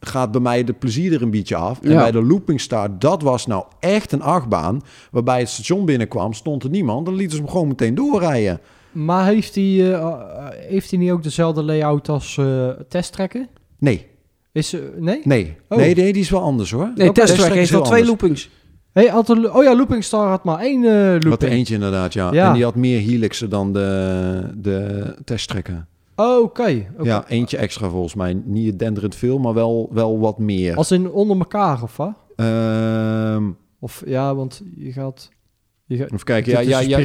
[0.00, 1.80] gaat bij mij de plezier er een beetje af.
[1.80, 1.98] En Ja.
[1.98, 6.64] bij de Looping Star, dat was nou echt een achtbaan, waarbij het station binnenkwam, stond
[6.64, 8.60] er niemand, dan lieten ze hem gewoon meteen doorrijden.
[8.92, 13.48] Maar heeft hij, eh, heeft hij niet ook dezelfde layout als eh testtrekken?
[13.78, 14.06] Nee,
[14.52, 15.20] Is, eh, nee?
[15.24, 15.78] nee, Oh.
[15.78, 16.92] nee, nee, die is wel anders hoor.
[16.94, 18.50] Nee, Testtrack is heeft al twee loopings.
[18.92, 21.50] Hey, had er- oh ja, Looping Star had maar één eh Wat looping.
[21.50, 22.32] er eentje inderdaad, ja.
[22.32, 22.48] Ja.
[22.48, 25.88] En die had meer helixen dan de, de testtrekken.
[26.16, 26.62] Oh, oké.
[26.98, 27.02] oké.
[27.02, 28.40] Ja, eentje extra volgens mij.
[28.44, 30.76] Niet denderend veel, maar wel, wel wat meer.
[30.76, 32.12] Als in onder elkaar of wat?
[32.36, 33.44] Ehm,
[33.80, 35.28] Of ja, want je gaat...
[35.88, 36.98] Je, kijken, Dit ja, ja,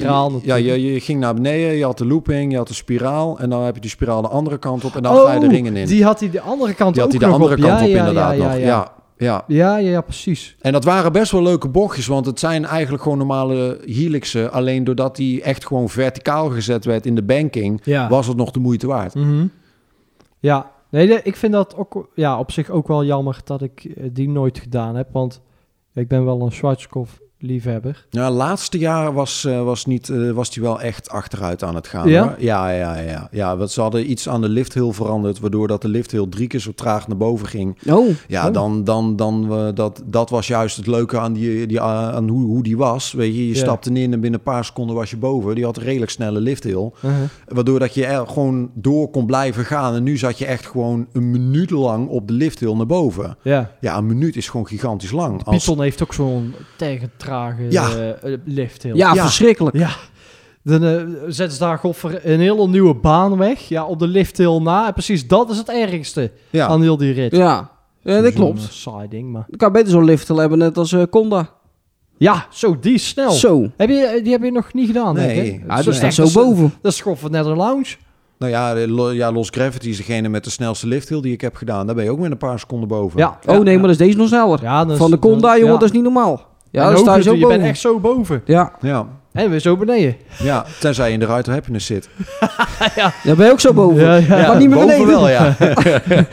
[0.44, 3.50] ja, ja, je, ging naar beneden, je had de looping, je had de spiraal en
[3.50, 5.48] dan heb je die spiraal de andere kant op en dan oh, ga je de
[5.48, 5.88] ringen in.
[5.88, 7.62] Die, had hij de andere kant had ook hij de andere op.
[7.62, 8.54] kant ja, op ja, inderdaad ja, nog.
[8.54, 9.44] Ja, Ja, ja.
[9.48, 9.78] ja.
[9.78, 10.56] Ja, precies.
[10.62, 14.52] En dat waren best wel leuke bochtjes, want het zijn eigenlijk gewoon normale helixen.
[14.52, 18.10] Alleen doordat die echt gewoon verticaal gezet werd in de banking, Ja.
[18.10, 19.16] was het nog de moeite waard.
[19.16, 19.48] Mhm.
[20.40, 24.10] Ja, nee, ik vind dat ook ja, op zich ook wel jammer dat ik eh,
[24.12, 25.08] die nooit gedaan heb.
[25.12, 25.42] Want
[25.94, 28.06] ik ben wel een Schwarzkopf liefhebber.
[28.10, 31.88] Ja, laatste jaar was, eh, was, niet, eh, was die wel echt achteruit aan het
[31.88, 32.10] gaan.
[32.10, 32.24] Ja?
[32.24, 32.36] hoor.
[32.40, 33.28] Ja, ja, ja.
[33.32, 36.60] ja want ze hadden iets aan de lifthill veranderd, waardoor dat de lifthill drie keer
[36.60, 37.78] zo traag naar boven ging.
[37.90, 38.54] Oh, Ja, Oh.
[38.54, 42.46] dan, dan, dan eh, dat, dat was juist het leuke aan, die, die, aan hoe,
[42.46, 43.12] hoe die was.
[43.12, 45.56] Weet je, je stapte in en binnen een paar seconden was je boven.
[45.56, 46.92] Die had een redelijk snelle lifthill.
[46.96, 47.12] Uh-huh.
[47.48, 49.96] Waardoor dat je er gewoon door kon blijven gaan.
[49.96, 53.38] En nu zat je echt gewoon een minuut lang op de lifthill naar boven.
[53.42, 53.72] Ja.
[53.82, 55.44] Ja, een minuut is gewoon gigantisch lang.
[55.44, 57.90] Als, Python heeft ook zo'n tegen trage Ja.
[57.90, 58.84] eh, eh, lift.
[58.84, 58.96] heel.
[58.96, 59.22] ja, Ja.
[59.24, 59.78] verschrikkelijk.
[59.78, 59.90] Ja.
[60.64, 60.96] Dan eh,
[61.28, 63.60] zetten ze daar goffer een hele nieuwe baan weg.
[63.60, 64.88] Ja, op de lift heel na.
[64.88, 66.68] En precies dat is het ergste ja.
[66.68, 67.36] aan heel die rit.
[67.36, 67.70] Ja,
[68.02, 68.62] ja dat klopt.
[68.72, 69.46] saai ding, maar...
[69.50, 71.50] Ik kan beter zo'n lift hebben net als eh Conda.
[72.18, 73.32] Ja, zo, die is snel.
[73.32, 73.70] Zo.
[73.78, 75.36] Heb je, die heb je nog niet gedaan, Nee.
[75.36, 75.68] denk ik?
[75.68, 76.74] Ja, Zo staat zo dat is- boven.
[76.82, 77.96] Dat is net een lounge.
[78.38, 81.56] Nou ja, Lo- ja, Los Gravity is degene met de snelste lifthill die ik heb
[81.56, 81.86] gedaan.
[81.86, 83.20] Daar ben je ook met een paar seconden boven.
[83.20, 83.40] Ja.
[83.46, 84.62] Oh nee, maar dat is deze nog sneller.
[84.62, 85.80] Ja, Van de Conda, jongen, ja.
[85.80, 86.52] dat is niet normaal.
[86.74, 87.58] Ja, dan sta je het, zo je boven.
[87.58, 88.42] bent echt zo boven.
[88.46, 90.16] Ja, Ja, En weer zo beneden.
[90.40, 92.10] ja, tenzij je in de Ruiter Happiness zit.
[93.24, 94.02] daar ben je ook zo boven.
[94.04, 94.48] Ja, ja.
[94.48, 95.08] Maar niet meer boven beneden.
[95.08, 95.56] wel, ja.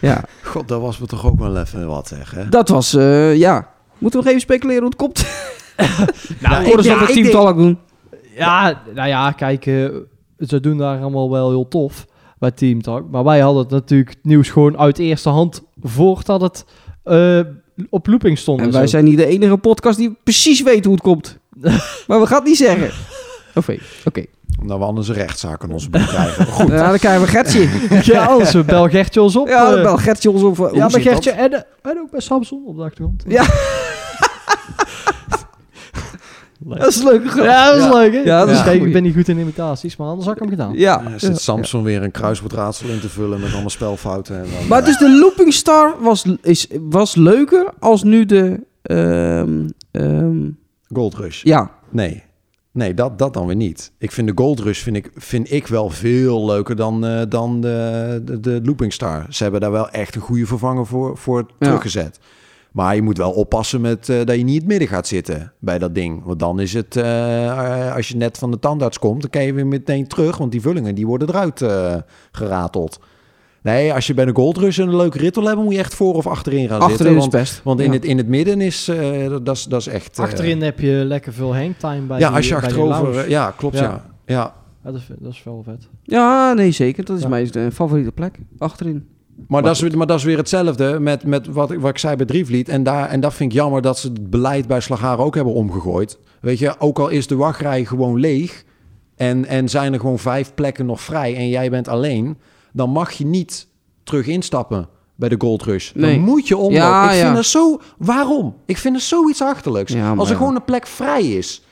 [0.00, 2.30] Ja, God, dat was me toch ook wel even wat, zeg.
[2.30, 2.48] Hè?
[2.48, 3.68] dat was, eh, ja.
[3.98, 5.26] Moeten we nog even speculeren hoe het komt?
[6.40, 7.78] Nou, ja, dat met ik Team denk- doen?
[8.36, 9.88] Ja, nou ja, kijk, eh,
[10.38, 12.06] ze doen daar allemaal wel heel tof
[12.38, 13.10] bij Team Talk.
[13.10, 16.64] Maar wij hadden het natuurlijk het nieuws gewoon uit eerste hand voordat het
[17.02, 17.40] eh,
[17.90, 18.60] op looping stond.
[18.60, 18.86] En wij zo.
[18.86, 21.38] zijn niet de enige podcast die precies weet hoe het komt.
[22.06, 22.90] maar we gaan het niet zeggen.
[23.54, 24.24] Oké, oké.
[24.60, 26.44] Omdat we anders een rechtszaak aan ons broek krijgen.
[26.44, 26.68] Maar Goed.
[26.68, 27.68] Ja, dan krijgen we Gertje.
[28.12, 29.48] Ja, anders uh, bel Gertje ons op.
[29.48, 29.82] Ja, eh.
[29.82, 30.56] bel Gertje ons op.
[30.56, 31.00] Hoe ja, dat?
[31.00, 33.24] Gertje en, eh, en ook bij Samson op de achtergrond.
[33.26, 33.46] Ja.
[36.76, 37.32] Dat is leuk.
[37.34, 37.92] Ja, dat is Ja.
[37.98, 38.18] leuk, hè?
[38.20, 38.86] Ja, dat is Dus kijk, goeie.
[38.86, 40.72] ik ben niet goed in imitaties, maar anders had ik hem gedaan.
[40.72, 41.02] Ja.
[41.10, 44.36] Ja, zit Samson weer een kruiswoordraadsel in te vullen met allemaal spelfouten.
[44.36, 48.60] En dan, Maar dus de Looping Star was, is, was leuker als nu de...
[48.82, 50.36] ehm, ehm,
[50.92, 51.42] Gold Rush.
[51.42, 52.26] ja, Nee.
[52.72, 53.92] Nee, dat, dat dan weer niet.
[53.98, 57.60] Ik vind de Gold Rush vind ik, vind ik wel veel leuker dan, eh, dan
[57.60, 59.26] de, de, de Looping Star.
[59.28, 61.66] Ze hebben daar wel echt een goede vervanger voor, voor Ja.
[61.66, 62.18] teruggezet.
[62.72, 65.52] Maar je moet wel oppassen met, eh, dat je niet in het midden gaat zitten
[65.58, 66.24] bij dat ding.
[66.24, 67.46] Want dan is het, eh,
[67.88, 70.36] eh, als je net van de tandarts komt, dan kan je weer meteen terug.
[70.36, 71.96] Want die vullingen die worden eruit eh,
[72.32, 73.00] gerateld.
[73.62, 75.94] Nee, als je bij de Gold Rush een leuke rit wil hebben, moet je echt
[75.94, 77.14] voor of achterin gaan achterin zitten.
[77.14, 77.60] is Want, best.
[77.64, 77.92] want in, Ja.
[77.92, 80.18] het, in het midden is, eh, dat, is, dat is echt...
[80.18, 83.02] Achterin heb je lekker veel hangtime bij ja, die- als je achterover...
[83.02, 83.28] lounge.
[83.28, 83.82] Ja, klopt, Ja.
[83.82, 84.04] ja.
[84.26, 84.54] ja.
[84.84, 85.88] Ja, dat, is, dat is wel vet.
[86.02, 87.04] Ja, nee, zeker.
[87.04, 87.28] Dat is Ja.
[87.28, 88.38] mijn favoriete plek.
[88.58, 89.06] Achterin.
[89.48, 91.98] Maar, dat is, weer- maar dat is weer hetzelfde met, met wat, ik- wat ik
[91.98, 92.68] zei bij Drievliet.
[92.68, 95.54] En, daar, en dat vind ik jammer dat ze het beleid bij Slagharen ook hebben
[95.54, 96.18] omgegooid.
[96.40, 98.64] Weet je, ook al is de wachtrij gewoon leeg...
[99.16, 102.38] En, en zijn er gewoon vijf plekken nog vrij en jij bent alleen...
[102.72, 103.68] dan mag je niet
[104.02, 105.92] terug instappen bij de Gold Rush.
[105.94, 106.14] Nee.
[106.14, 106.76] Dan moet je omlopen.
[106.78, 107.34] Ja, ik vind ja.
[107.34, 107.80] dat zo...
[107.98, 108.56] Waarom?
[108.66, 109.92] Ik vind het zoiets achterlijks.
[109.92, 111.62] Ja, Als er gewoon een plek vrij is...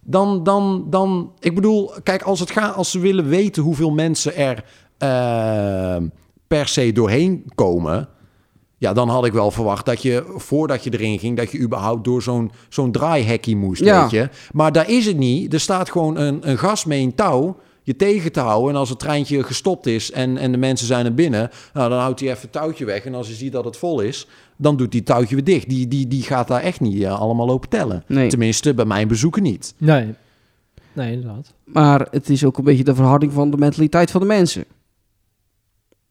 [0.00, 4.36] Dan, dan, dan, ik bedoel, kijk, als, het gaat, als ze willen weten hoeveel mensen
[4.36, 4.64] er
[4.98, 5.96] eh,
[6.48, 8.08] per se doorheen komen,
[8.76, 12.04] ja, dan had ik wel verwacht dat je, voordat je erin ging, dat je überhaupt
[12.04, 14.00] door zo'n zo'n draaihekkie moest, Ja.
[14.00, 14.28] weet je.
[14.52, 15.52] Maar daar is het niet.
[15.52, 18.70] Er staat gewoon een, een gas mee een touw je tegen te houden.
[18.70, 21.98] En als het treintje gestopt is en, en de mensen zijn er binnen, nou, dan
[21.98, 23.04] houdt hij even het touwtje weg.
[23.04, 25.68] En als hij ziet dat het vol is, dan doet die touwtje weer dicht.
[25.68, 28.04] Die, die, die gaat daar echt niet eh, allemaal lopen tellen.
[28.06, 28.28] Nee.
[28.28, 29.74] Tenminste, bij mijn bezoeken niet.
[29.78, 30.14] Nee.
[30.92, 31.52] Nee, inderdaad.
[31.64, 34.64] Maar het is ook een beetje de verharding van de mentaliteit van de mensen.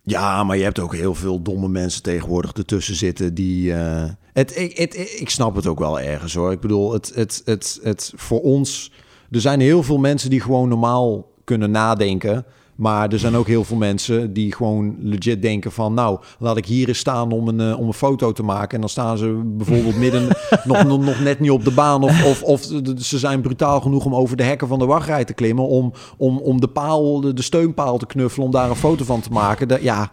[0.09, 3.73] Ja, maar je hebt ook heel veel domme mensen tegenwoordig ertussen zitten die.
[3.73, 6.51] eh, ik, het, ik snap het ook wel ergens hoor.
[6.51, 8.91] Ik bedoel, het, het, het, het voor ons.
[9.31, 12.45] Er zijn heel veel mensen die gewoon normaal kunnen nadenken.
[12.77, 15.93] Maar er zijn ook heel veel mensen die gewoon legit denken van...
[15.93, 18.73] nou, laat ik hier eens staan om een, eh, om een foto te maken.
[18.73, 20.27] En dan staan ze bijvoorbeeld midden
[20.63, 22.03] nog, nog, nog net niet op de baan...
[22.03, 22.61] Of, of, of
[22.97, 25.67] ze zijn brutaal genoeg om over de hekken van de wachtrij te klimmen...
[25.67, 29.21] om, om, om de, paal, de, de steunpaal te knuffelen, om daar een foto van
[29.21, 29.67] te maken.
[29.67, 30.11] Dat, ja,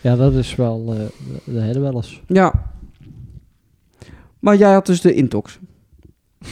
[0.00, 0.94] Ja, dat is wel...
[0.94, 0.98] eh
[1.44, 2.20] dat hebben we wel eens.
[2.26, 2.70] Ja.
[4.38, 5.58] Maar jij had dus de intox.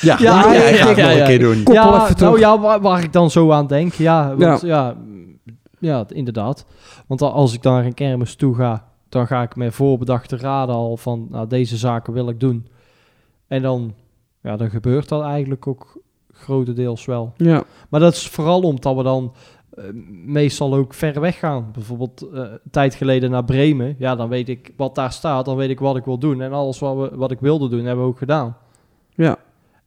[0.00, 1.60] Ja, Ja, ja, ja, ja, een keer doen.
[1.72, 4.96] Ja, nou ja, waar, waar ik dan zo aan denk, ja, want, Ja.
[5.78, 6.04] ja.
[6.08, 6.64] Inderdaad.
[7.06, 10.36] Want al- als ik dan naar een kermis toe ga, dan ga ik met voorbedachte
[10.36, 12.66] raden al van, nou, deze zaken wil ik doen.
[13.48, 13.94] En dan
[14.42, 15.98] ja, dan gebeurt dat eigenlijk ook
[16.32, 17.32] grotendeels wel.
[17.36, 17.62] Ja.
[17.88, 19.32] Maar dat is vooral omdat we dan
[19.70, 19.84] eh,
[20.24, 21.68] meestal ook ver weg gaan.
[21.72, 23.94] Bijvoorbeeld eh, een tijd geleden naar Bremen.
[23.98, 25.44] Ja, dan weet ik wat daar staat.
[25.44, 26.40] Dan weet ik wat ik wil doen.
[26.40, 28.56] En alles wat, we, wat ik wilde doen, hebben we ook gedaan.
[29.24, 29.36] Ja.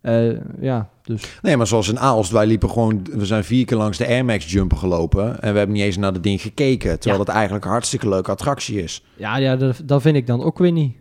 [0.01, 3.05] Eh, ja, dus Nee, maar zoals in Aalst, wij liepen gewoon...
[3.11, 5.41] We zijn vier keer langs de Air Max jumper gelopen.
[5.41, 6.99] En we hebben niet eens naar dat ding gekeken.
[6.99, 7.25] Terwijl Ja.
[7.25, 9.03] het eigenlijk een hartstikke leuke attractie is.
[9.17, 10.95] ja, ja dat, dat vind ik dan ook weer niet.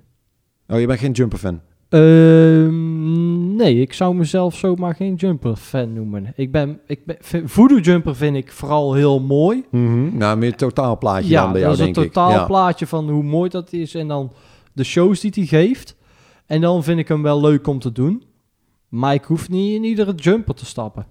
[0.68, 1.61] Oh, je bent geen jumper fan?
[1.88, 6.33] Ehm, nee, ik zou mezelf zomaar geen jumper fan noemen.
[6.37, 9.64] Ik ben, ik ben, vind- voodoo jumper vind ik vooral heel mooi.
[10.12, 12.12] Nou, meer totaalplaatje ja, dan bij dat jou, is een denk ik.
[12.12, 12.45] totaal Ja.
[12.45, 14.33] plaatje van hoe mooi dat is en dan
[14.73, 15.97] de shows die hij geeft.
[16.46, 18.22] En dan vind ik hem wel leuk om te doen.
[18.88, 21.07] Maar ik hoef niet in iedere jumper te stappen.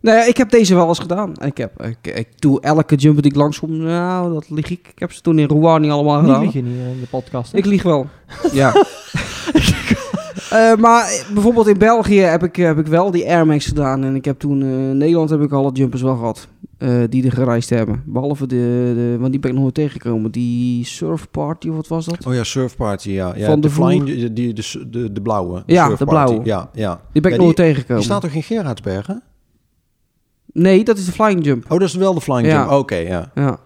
[0.00, 1.32] Nou ja, ik heb deze wel eens gedaan.
[1.44, 4.88] Ik, heb, ik, ik doe elke jumper die ik langskom, nou, dat lieg ik.
[4.88, 6.42] Ik heb ze toen in Rouen niet allemaal Niet gedaan.
[6.42, 7.52] liggen hier in de podcast.
[7.52, 7.58] hè?
[7.58, 8.06] Ik lieg wel.
[8.52, 8.72] ja.
[10.50, 14.04] Eh, maar bijvoorbeeld in België heb ik, heb ik wel die Air Max gedaan.
[14.04, 16.48] En ik heb toen eh, in Nederland heb ik alle jumpers wel gehad.
[16.82, 18.02] Eh, die er gereisd hebben.
[18.06, 20.30] Behalve de, de, want die ben ik nog nooit tegengekomen.
[20.30, 22.26] Die Surf Party, of wat was dat?
[22.26, 23.32] Oh ja, Surf Party, ja.
[23.36, 25.62] ja Van de, flying, die, die, de, de, de blauwe.
[25.66, 26.40] Ja, de blauwe.
[26.44, 27.00] Ja, ja.
[27.12, 27.96] Die ben ik Ja, nog nooit tegengekomen.
[28.02, 29.22] die staat toch in Gerardsbergen?
[30.52, 31.64] Nee, dat is de Flying Jump.
[31.64, 32.58] Oh, dat is wel de flying Ja.
[32.58, 32.70] jump.
[32.70, 33.30] Oké, ja.
[33.34, 33.58] Ja.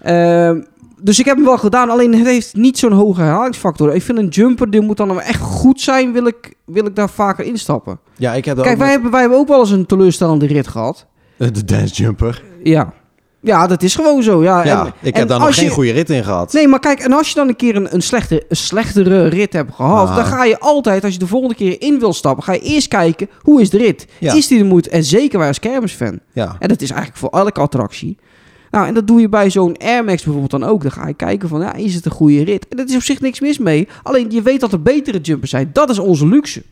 [0.00, 0.62] Ehm,
[1.02, 3.94] dus ik heb hem wel gedaan, alleen het heeft niet zo'n hoge herhalingsfactor.
[3.94, 7.10] Ik vind een jumper, die moet dan echt goed zijn, wil ik, wil ik daar
[7.10, 7.98] vaker instappen.
[8.16, 11.06] Ja, ik heb Kijk, wij hebben, wij hebben ook wel eens een teleurstellende rit gehad.
[11.36, 12.42] Met- de dance jumper.
[12.62, 12.92] Ja.
[13.40, 14.42] Ja, dat is gewoon zo.
[14.42, 16.52] Ja, Ja, En- ik heb daar nog geen je- goede rit in gehad.
[16.52, 19.52] Nee, maar kijk, en als je dan een keer een, een, slechte, een slechtere rit
[19.52, 20.16] hebt gehad, Ah.
[20.16, 22.88] dan ga je altijd, als je de volgende keer in wil stappen, ga je eerst
[22.88, 24.06] kijken, hoe is de rit?
[24.18, 24.34] Ja.
[24.34, 24.90] Is die de moeite?
[24.90, 26.18] En zeker wij als kermisfan.
[26.32, 26.56] Ja.
[26.58, 28.16] En dat is eigenlijk voor elke attractie.
[28.70, 30.82] Nou, en dat doe je bij zo'n Air Max bijvoorbeeld dan ook.
[30.82, 32.66] Dan ga je kijken van, ja, is het een goede rit?
[32.68, 33.88] En dat is op zich niks mis mee.
[34.02, 35.70] Alleen je weet dat er betere jumpers zijn.
[35.72, 36.62] Dat is onze luxe.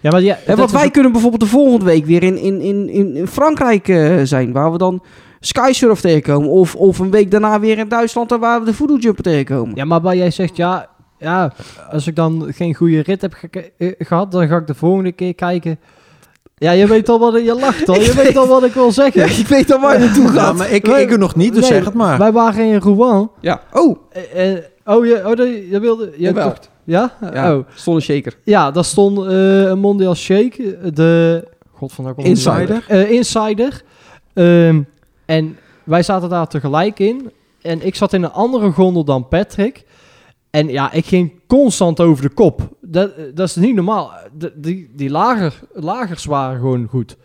[0.00, 2.88] Ja, maar ja, want wij ook- kunnen bijvoorbeeld de volgende week weer in, in, in,
[2.88, 4.52] in, Frankrijk eh, zijn.
[4.52, 5.02] Waar we dan
[5.40, 6.48] Skysurf tegenkomen.
[6.50, 9.76] Of, of een week daarna weer in Duitsland waar we de Voodoo Jumper tegenkomen.
[9.76, 10.88] Ja, maar waar jij zegt, ja,
[11.18, 11.52] ja,
[11.90, 13.34] als ik dan geen goede rit heb
[13.78, 15.78] eh, gehad, dan ga ik de volgende keer kijken.
[16.56, 18.00] Ja, je weet al wat je lacht al.
[18.00, 19.24] Je weet al wat ik wil zeggen.
[19.42, 20.56] ik weet al waar je naartoe Ja, gaat.
[20.56, 22.18] maar ik, Wij- ik nog niet, dus Nee, zeg het maar.
[22.18, 23.30] Wij waren in Rouen.
[23.40, 23.60] Ja.
[23.72, 23.96] Oh,
[24.34, 24.52] eh,
[24.96, 26.04] oh, je, oh, dat- je wilde...
[26.16, 26.44] Je Jawel.
[26.48, 27.16] dacht- ja?
[27.32, 27.56] ja.
[27.56, 27.64] Oh.
[27.74, 28.38] Stond een shaker.
[28.44, 31.44] Ja, daar stond eh, een Mondial Shake, de...
[31.72, 32.84] God van welke Insider.
[32.88, 33.82] Eh, Insider.
[34.34, 34.82] Ehm,
[35.26, 37.30] en wij zaten daar tegelijk in.
[37.62, 39.84] En ik zat in een andere gondel dan Patrick.
[40.50, 42.68] En ja, ik ging constant over de kop.
[42.80, 44.12] Dat, eh, dat is niet normaal.
[44.38, 47.16] De, die die lager, lagers waren gewoon goed.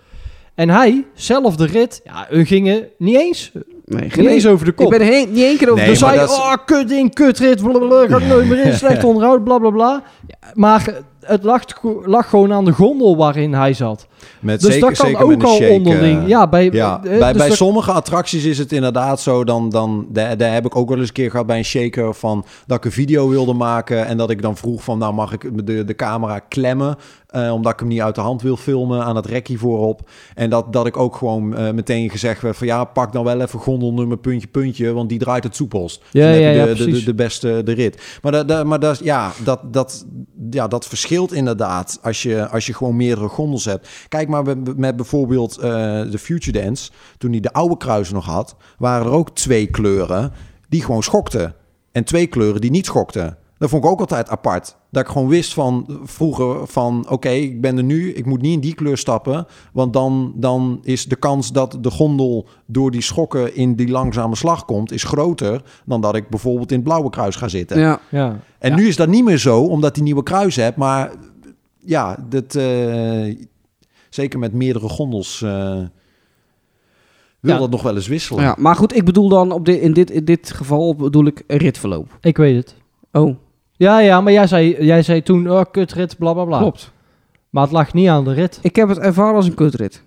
[0.55, 3.51] En hij, zelf de rit, ja, hun gingen niet eens,
[3.93, 4.89] Nee, niet eens over de Ik kop.
[4.89, 5.85] ben er heen, niet één keer over.
[5.85, 9.03] Nee, de is- oh, kut ding, kut rit, blablabla, ga ik nooit meer in, slecht
[9.03, 10.03] onderhoud, bla bla bla.
[10.27, 11.63] Ja, maar het lag,
[12.05, 14.07] lag gewoon aan de gondel waarin hij zat.
[14.39, 16.21] Met Dus zeker, dat kan zeker ook al shake, onderling.
[16.21, 19.43] eh, ja, bij, Ja, eh, bij, dus bij sommige attracties is het inderdaad zo.
[19.43, 22.13] Dan, dan, daar, daar heb ik ook wel eens een keer gehad bij een shaker
[22.13, 24.05] van dat ik een video wilde maken.
[24.05, 26.95] En dat ik dan vroeg van nou mag ik de, de camera klemmen.
[27.33, 30.09] Eh, omdat ik hem niet uit de hand wil filmen aan het rekje voorop.
[30.35, 33.41] En dat, dat ik ook gewoon eh, meteen gezegd werd van ja, pak dan wel
[33.41, 34.93] even gondelnummer puntje puntje.
[34.93, 36.01] Want die draait het soepelst.
[36.11, 37.15] Ja, dan heb ja, je ja, de, de, precies.
[37.15, 38.01] beste de rit.
[38.21, 40.05] Maar, dat, dat, maar dat, ja, dat, dat,
[40.49, 43.89] ja, dat verschilt inderdaad als je, als je gewoon meerdere gondels hebt.
[44.07, 45.71] Kijk maar met, met bijvoorbeeld eh,
[46.11, 46.91] de Future Dance.
[47.17, 50.31] Toen hij de oude kruisen nog had, waren er ook twee kleuren
[50.69, 51.55] die gewoon schokten.
[51.91, 53.37] En twee kleuren die niet schokten.
[53.57, 54.75] Dat vond ik ook altijd apart.
[54.93, 57.05] Dat ik gewoon wist van vroeger van...
[57.09, 59.45] oké, ik ben er nu, ik moet niet in die kleur stappen...
[59.73, 63.55] want dan, dan is de kans dat de gondel door die schokken...
[63.55, 65.61] in die langzame slag komt, is groter...
[65.85, 67.79] dan dat ik bijvoorbeeld in het blauwe kruis ga zitten.
[67.79, 67.99] Ja.
[68.11, 68.39] ja.
[68.59, 68.75] En Ja.
[68.75, 70.77] nu is dat niet meer zo, omdat die nieuwe kruis hebt.
[70.77, 71.11] Maar
[71.79, 73.35] ja, dat, eh,
[74.09, 75.49] zeker met meerdere gondels eh,
[77.39, 77.57] wil Ja.
[77.59, 78.43] dat nog wel eens wisselen.
[78.43, 81.43] ja, maar goed, ik bedoel dan op dit, in, dit, in dit geval bedoel ik
[81.47, 82.17] een ritverloop.
[82.21, 82.75] Ik weet het.
[83.11, 83.35] Oh,
[83.83, 86.57] Ja, ja, maar jij zei, jij zei toen, oh, kutrit, bla bla bla.
[86.59, 86.91] klopt.
[87.49, 88.59] Maar het lag niet aan de rit.
[88.61, 90.03] Ik heb het ervaren als een kutrit.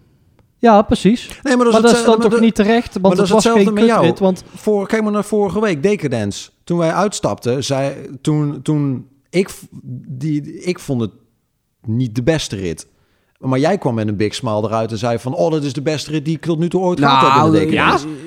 [0.58, 1.28] Ja, precies.
[1.42, 2.92] Nee, maar dat maar is, dat hetzelfde- toch maar niet terecht?
[2.94, 3.98] maar Want dat het is was hetzelfde geen met jou.
[4.00, 4.18] kutrit.
[4.18, 6.50] Want Voor, kijk maar naar vorige week, Decadence.
[6.64, 9.50] Toen wij uitstapten, zei, toen, toen ik,
[10.08, 11.10] die, ik vond het
[11.86, 12.86] niet de beste rit.
[13.38, 15.34] Maar jij kwam met een big smile eruit en zei van...
[15.34, 17.52] oh, dat is de beste rit die ik tot nu toe ooit gehad heb in
[17.52, 18.06] de Decadence.
[18.06, 18.22] Nou, ja,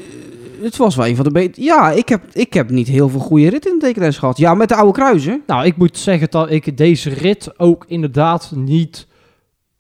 [0.61, 1.65] het was wel een van de betere.
[1.65, 4.37] Ja, ik heb, ik heb niet heel veel goede ritten in de tekenles gehad.
[4.37, 5.41] Ja, met de oude kruisen.
[5.47, 9.07] Nou, ik moet zeggen dat ik deze rit ook inderdaad niet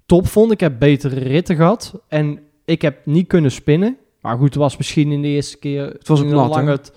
[0.05, 0.51] top vond.
[0.51, 1.93] Ik heb betere ritten gehad.
[2.07, 3.97] En ik heb niet kunnen spinnen.
[4.21, 5.85] Maar goed, het was misschien in de eerste keer...
[5.85, 6.63] Het was ook nat, hè?
[6.63, 6.91] het.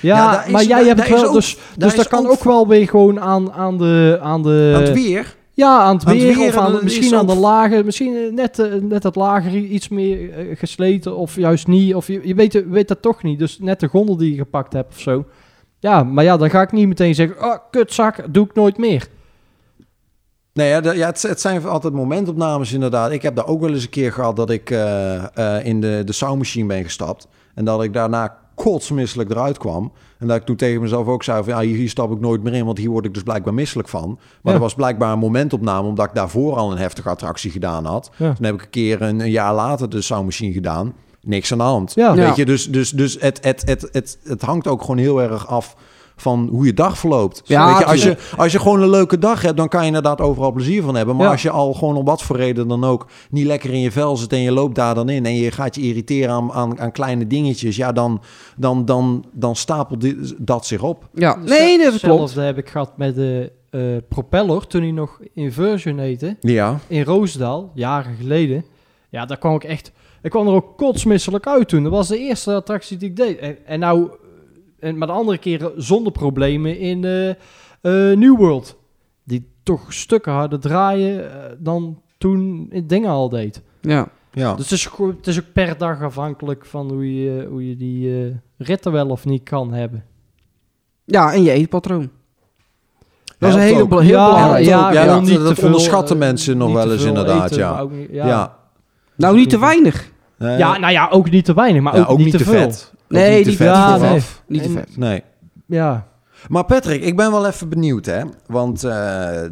[0.00, 1.24] Ja, is- maar jij hebt wel...
[1.26, 4.18] ook- dus daar dus dat kan ook ook wel weer gewoon aan, aan de...
[4.22, 7.12] Aan de Want weer, Ja, aan het Aan het weer, weer of aan, misschien is
[7.12, 11.36] aan de lagen, misschien eh, net, eh, net het lager iets meer eh, gesleten of
[11.36, 11.94] juist niet.
[11.94, 13.38] Of je, je weet, weet dat toch niet.
[13.38, 15.24] Dus net de gondel die je gepakt hebt of zo.
[15.78, 19.08] Ja, maar ja, dan ga ik niet meteen zeggen, oh, kutzak, doe ik nooit meer.
[20.52, 23.10] Nee, ja, ja, het, het zijn altijd momentopnames inderdaad.
[23.10, 24.70] Ik heb daar ook wel eens een keer gehad dat ik
[25.62, 27.28] in de, de soundmachine ben gestapt.
[27.54, 29.92] En dat ik daarna kotsmisselijk eruit kwam.
[30.18, 31.52] En dat ik toen tegen mezelf ook zei van...
[31.52, 33.88] ja, hier, hier stap ik nooit meer in, want hier word ik dus blijkbaar misselijk
[33.88, 34.08] van.
[34.08, 34.50] Maar Ja.
[34.52, 35.88] dat was blijkbaar een momentopname...
[35.88, 38.10] omdat ik daarvoor al een heftige attractie gedaan had.
[38.16, 38.32] Ja.
[38.32, 40.94] Toen heb ik een keer een, een jaar later de soundmachine gedaan.
[41.20, 41.94] Niks aan de hand.
[41.94, 42.14] Ja.
[42.14, 45.48] Weet je, dus, dus, dus het, het, het, het, het hangt ook gewoon heel erg
[45.48, 45.76] af
[46.16, 47.40] van hoe je dag verloopt.
[47.44, 49.86] Ja, Weet je, als, je, als je gewoon een leuke dag hebt, dan kan je
[49.86, 51.16] inderdaad overal plezier van hebben.
[51.16, 51.32] Maar Ja.
[51.32, 54.16] als je al gewoon om wat voor reden dan ook niet lekker in je vel
[54.16, 56.92] zit en je loopt daar dan in en je gaat je irriteren aan, aan, aan
[56.92, 58.22] kleine dingetjes, ja, dan,
[58.56, 61.08] dan, dan, dan stapelt dit, dat zich op.
[61.14, 61.92] Ja, nee, dat klopt.
[61.92, 66.36] Hetzelfde heb ik gehad met de eh, propeller toen hij nog Inversion heette.
[66.40, 66.78] Ja.
[66.86, 68.64] in Roosdaal, jaren geleden.
[69.10, 69.92] Ja, daar kwam ik echt...
[70.22, 71.82] Ik kwam er ook kotsmisselijk uit toen.
[71.82, 73.38] Dat was de eerste attractie die ik deed.
[73.38, 74.08] En, en nou,
[74.86, 78.76] en, maar de andere keren zonder problemen in eh eh, New World.
[79.24, 83.62] Die toch stukken harder draaien eh, dan toen het dingen al deed.
[83.80, 84.08] Ja.
[84.32, 84.54] Ja.
[84.54, 88.24] Dus het is, het is ook per dag afhankelijk van hoe je, hoe je die
[88.24, 90.04] eh, ritten wel of niet kan hebben.
[91.04, 92.10] ja, en je eetpatroon.
[93.38, 94.64] Dat is een hele heel Ja, belangrijk.
[94.64, 97.80] ja, ja, dat- niet dat te veel, onderschatten mensen nog wel eens inderdaad, eten, ja.
[97.80, 98.26] ook Ja.
[98.26, 98.56] ja.
[99.16, 100.10] Nou, niet te weinig.
[100.38, 102.52] Ja, nou ja, ook niet te weinig, maar ja, ook, niet te veel.
[102.60, 102.92] vet.
[103.08, 104.42] Nee, niet te niet- vet ja, vooraf.
[104.46, 104.96] Niet te En- vet.
[104.96, 105.22] Nee.
[105.66, 106.06] Ja,
[106.48, 108.22] Maar Patrick, ik ben wel even benieuwd, hè?
[108.46, 108.90] Want eh,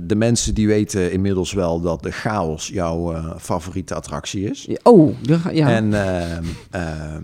[0.01, 4.65] de mensen die weten inmiddels wel dat de chaos jouw eh, favoriete attractie is.
[4.69, 5.15] Ja, Oh,
[5.53, 5.69] ja.
[5.69, 7.23] En ehm, ehm,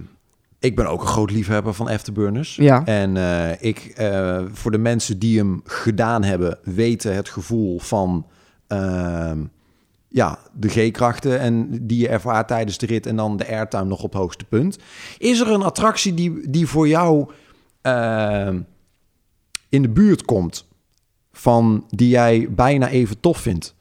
[0.59, 2.57] ik ben ook een groot liefhebber van Afterburners.
[2.57, 2.85] Ja.
[2.85, 8.27] En eh, ik, eh, voor de mensen die hem gedaan hebben, weten het gevoel van
[8.67, 9.39] ehm,
[10.13, 14.03] ja, de G-krachten en die je ervaart tijdens de rit en dan de airtime nog
[14.03, 14.79] op het hoogste punt.
[15.19, 17.31] Is er een attractie die, die voor jou
[17.83, 18.61] ehm,
[19.69, 20.65] in de buurt komt
[21.33, 23.75] van die jij bijna even tof vindt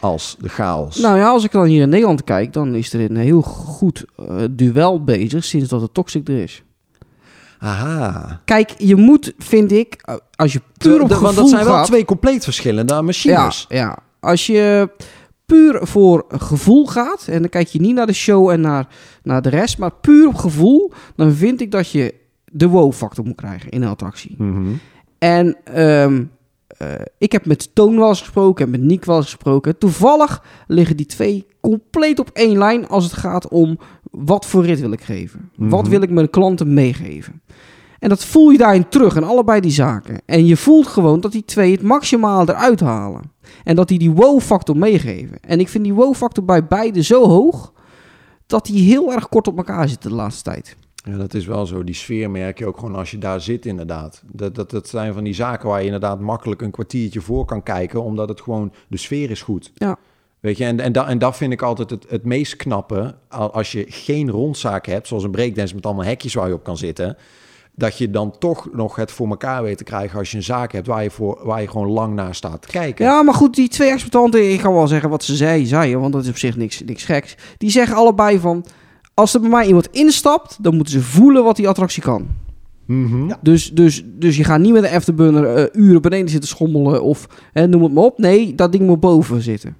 [0.00, 0.96] als de chaos?
[0.96, 4.04] Nou ja, als ik dan hier in Nederland kijk, dan is er een heel goed
[4.16, 6.62] eh, duel bezig sinds dat de Toxic er is.
[7.58, 8.40] Aha.
[8.44, 11.64] Kijk, je moet, vind ik, eh, als je puur op De- gevoel want dat zijn
[11.64, 13.66] wel gaat, twee compleet verschillende ja, machines.
[13.68, 14.90] ja, als je
[15.52, 18.88] puur voor gevoel gaat, en dan kijk je niet naar de show en naar,
[19.22, 22.14] naar de rest, maar puur op gevoel, dan vind ik dat je
[22.52, 24.34] de wow-factor moet krijgen in een attractie.
[24.38, 24.72] Mhm.
[25.18, 26.24] En ehm,
[26.66, 26.88] eh,
[27.18, 29.78] ik heb met Toon wel eens gesproken en met Nick wel eens gesproken.
[29.78, 33.78] Toevallig liggen die twee compleet op één lijn als het gaat om
[34.10, 35.50] wat voor rit wil ik geven.
[35.56, 35.90] Wat Mhm.
[35.90, 37.40] wil ik mijn klanten meegeven.
[38.02, 40.20] En dat voel je daarin terug in allebei die zaken.
[40.26, 43.22] En je voelt gewoon dat die twee het maximaal eruit halen.
[43.64, 45.40] En dat die die wow-factor meegeven.
[45.40, 47.72] En ik vind die wow-factor bij beide zo hoog...
[48.46, 50.76] dat die heel erg kort op elkaar zitten de laatste tijd.
[50.94, 51.84] Ja, dat is wel zo.
[51.84, 54.22] Die sfeer merk je ook gewoon als je daar zit, inderdaad.
[54.26, 57.62] Dat, dat, dat zijn van die zaken waar je inderdaad makkelijk een kwartiertje voor kan
[57.62, 59.72] kijken, omdat het gewoon, de sfeer is goed.
[59.74, 59.96] Ja.
[60.40, 63.52] Weet je, en, en, dat, en dat vind ik altijd het, het meest knappe, al-
[63.52, 66.76] als je geen rondzaak hebt, zoals een breakdance met allemaal hekjes waar je op kan
[66.76, 67.16] zitten,
[67.74, 70.72] dat je dan toch nog het voor elkaar weet te krijgen als je een zaak
[70.72, 73.04] hebt waar je, voor, waar je gewoon lang naar staat te kijken.
[73.04, 76.12] Ja, maar goed, die twee exploitanten, ik ga wel zeggen wat ze zei, zeiden, want
[76.12, 77.36] dat is op zich niks, niks geks.
[77.58, 78.64] Die zeggen allebei van,
[79.14, 82.26] als er bij mij iemand instapt, dan moeten ze voelen wat die attractie kan.
[82.86, 83.32] Mhm.
[83.40, 87.28] Dus, dus, dus je gaat niet met de afterburner eh, uren beneden zitten schommelen of
[87.52, 88.18] hè, noem het maar op.
[88.18, 89.76] Nee, dat ding moet boven zitten.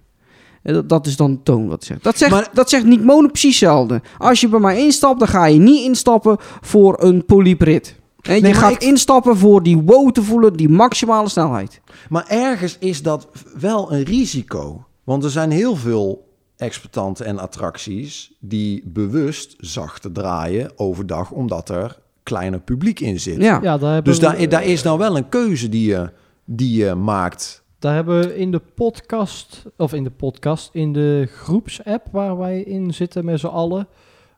[0.62, 2.02] Dat, dat is dan de toon wat zegt.
[2.04, 4.02] Dat zegt, Maar- dat zegt Nick Monen precies hetzelfde.
[4.18, 8.00] Als je bij mij instapt, dan ga je niet instappen voor een polyprit.
[8.22, 11.80] En je Nee, maar gaat ik- instappen voor die wow te voelen, die maximale snelheid.
[12.08, 13.28] Maar ergens is dat
[13.60, 14.84] wel een risico.
[15.04, 21.98] Want er zijn heel veel exploitanten en attracties die bewust zachter draaien overdag, omdat er
[22.22, 23.42] kleiner publiek in zit.
[23.42, 23.58] Ja.
[23.62, 26.10] ja daar hebben Dus we- daar, daar is nou wel een keuze die je,
[26.44, 27.61] die je maakt.
[27.82, 32.60] Daar hebben we in de podcast, of in de podcast, in de groepsapp waar wij
[32.60, 33.88] in zitten met z'n allen,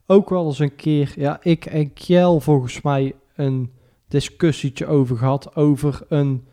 [0.07, 3.70] ook wel eens een keer, ja, ik en Kjell volgens mij een
[4.09, 6.45] discussietje over gehad over een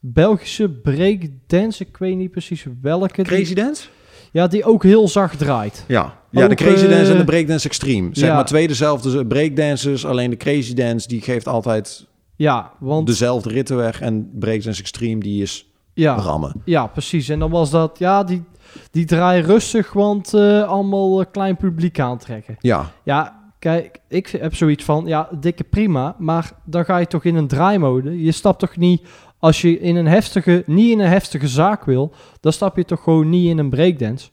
[0.00, 1.84] Belgische breakdance.
[1.84, 3.22] Ik weet niet precies welke.
[3.22, 3.88] die- Crazy Dance?
[4.32, 5.84] ja, die ook heel zacht draait.
[5.88, 8.08] Ja, ja Ook, de Crazy eh, Dance en de Breakdance Extreme.
[8.12, 8.34] Zeg ja.
[8.34, 13.76] maar twee dezelfde breakdancers, alleen de Crazy Dance die geeft altijd Ja, want dezelfde ritten
[13.76, 15.67] weg en Breakdance Extreme die is
[16.00, 16.52] ja, rammen.
[16.64, 17.28] ja, precies.
[17.28, 18.42] En dan was dat, ja, die,
[18.90, 22.56] die draaien rustig, want eh, allemaal eh, klein publiek aantrekken.
[22.60, 27.24] Ja, Ja, kijk, ik heb zoiets van, ja, dikke prima, maar dan ga je toch
[27.24, 28.22] in een draaimode.
[28.24, 29.02] Je stapt toch niet
[29.38, 33.02] als je in een heftige, niet in een heftige zaak wil, dan stap je toch
[33.02, 34.28] gewoon niet in een breakdance.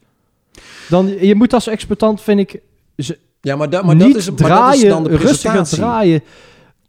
[0.90, 2.60] Dan, je moet als exploitant, vind ik,
[2.96, 3.12] z-
[3.42, 5.78] Ja, maar, da, maar niet dat is, maar draaien, dat is dan de presentatie.
[5.78, 6.22] draaien.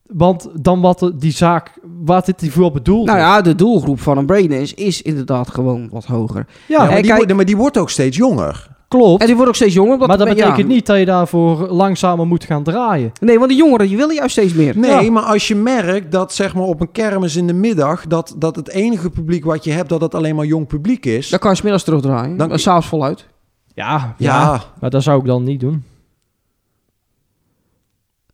[0.09, 1.73] Want dan wat die zaak,
[2.05, 3.25] wat dit die voor bedoeld Nou is.
[3.25, 6.47] ja, de doelgroep van een breakdance is inderdaad gewoon wat hoger.
[6.47, 8.75] Ja, Ja, maar, En die kijk- maar die wordt ook steeds jonger.
[8.89, 9.21] klopt.
[9.21, 9.99] En die wordt ook steeds jonger.
[9.99, 13.13] maar dat betekent niet dat je daarvoor langzamer moet gaan draaien.
[13.21, 14.79] Nee, want de jongeren die willen juist steeds meer.
[14.79, 15.11] Nee, Ja.
[15.11, 18.07] maar als je merkt dat zeg maar op een kermis in de middag...
[18.07, 21.29] dat, dat het enige publiek wat je hebt, dat het alleen maar jong publiek is...
[21.29, 22.37] Dan kan je smiddags terugdraaien.
[22.37, 23.27] Dan- Dan s'avonds voluit.
[23.75, 25.85] Ja, ja, ja, maar dat zou ik dan niet doen.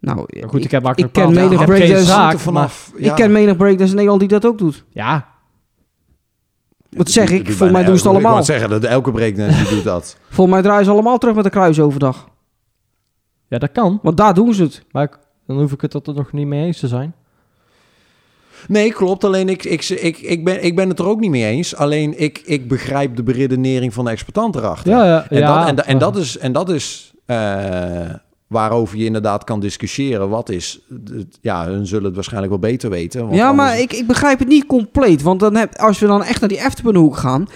[0.03, 2.93] Nou, Maar goed, ik heb ik ken menig geen breakdance- er vanaf.
[2.97, 4.85] ik ken menig breakdance in Nederland die dat ook doet.
[4.91, 5.29] Ja,
[6.91, 7.47] Wat zeg ik?
[7.47, 8.31] Volgens mij doen ze het allemaal.
[8.39, 10.17] Ik wou zeggen, dat elke breakdance die doet dat.
[10.29, 12.29] Volgens mij draaien ze allemaal terug met de kruis overdag.
[13.49, 13.99] ja, dat kan.
[14.03, 14.83] Want daar doen ze het.
[14.91, 17.15] Maar ik- dan hoef ik het er nog niet mee eens te zijn.
[18.69, 19.25] Nee, klopt.
[19.25, 21.77] Alleen ik, ik, ik, ik, ben, ik ben het er ook niet mee eens.
[21.77, 24.91] Alleen ik, ik begrijp de beredenering van de exploitant erachter.
[24.93, 28.15] Ja, ja, En, ja, dat, en, en dat is, en dat is eh,
[28.53, 30.29] waarover je inderdaad kan discussiëren.
[30.29, 30.81] Wat is,
[31.41, 33.21] ja, hun zullen het waarschijnlijk wel beter weten.
[33.25, 35.23] want ja, maar ik, ik begrijp het niet compleet.
[35.23, 37.47] Want dan heb, als we dan echt naar die Efterbeenhoek gaan...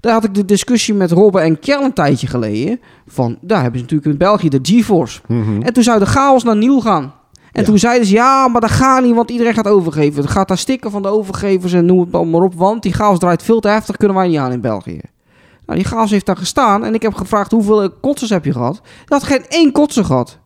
[0.00, 2.80] Daar had ik de discussie met Robben en Kjell een tijdje geleden.
[3.06, 5.20] Van, daar hebben ze natuurlijk in België de GeForce.
[5.26, 5.62] Mhm.
[5.62, 7.02] En toen zou de chaos naar Nieuw gaan.
[7.52, 7.62] En Ja.
[7.68, 10.22] toen zeiden ze, ja, maar dat gaat niet, want iedereen gaat overgeven.
[10.22, 12.54] Het gaat daar stikken van de overgevers en noem het maar op.
[12.54, 15.00] Want die chaos draait veel te heftig, kunnen wij niet aan in België.
[15.68, 16.84] Nou, die chaos heeft daar gestaan.
[16.84, 18.80] En ik heb gevraagd, hoeveel kotsers heb je gehad?
[19.04, 20.38] Dat had geen één kotser gehad.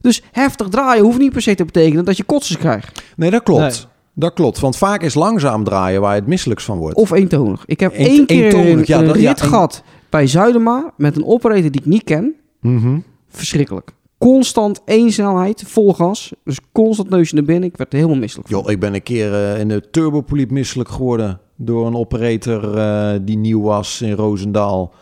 [0.00, 3.02] Dus heftig draaien hoeft niet per se te betekenen dat je kotsers krijgt.
[3.16, 3.60] Nee, dat klopt.
[3.60, 3.92] Nee.
[4.14, 4.60] Dat klopt.
[4.60, 6.96] Want vaak is langzaam draaien waar je het misselijks van wordt.
[6.96, 7.62] Of eentonig.
[7.66, 10.26] Ik heb Eent- één keer eentonig, een, ja, een dat- rit ja, een- gehad bij
[10.26, 12.34] Zuidema met een operator die ik niet ken.
[12.60, 12.98] Mhm.
[13.28, 13.90] Verschrikkelijk.
[14.20, 16.32] Constant één snelheid, vol gas.
[16.44, 17.68] Dus constant neusje naar binnen.
[17.68, 18.58] Ik werd er helemaal misselijk van.
[18.58, 23.18] Joh, ik ben een keer eh, in de turbopoliep misselijk geworden door een operator eh,
[23.22, 24.94] die nieuw was in Roosendaal.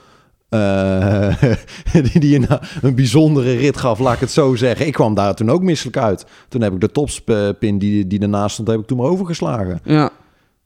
[0.49, 1.43] Eh,
[2.12, 2.47] die, die een,
[2.83, 4.87] een bijzondere rit gaf, laat ik het zo zeggen.
[4.87, 6.27] Ik kwam daar toen ook misselijk uit.
[6.49, 9.81] Toen heb ik de topspin die, die ernaast stond, heb ik toen maar overgeslagen.
[9.85, 10.11] Ja.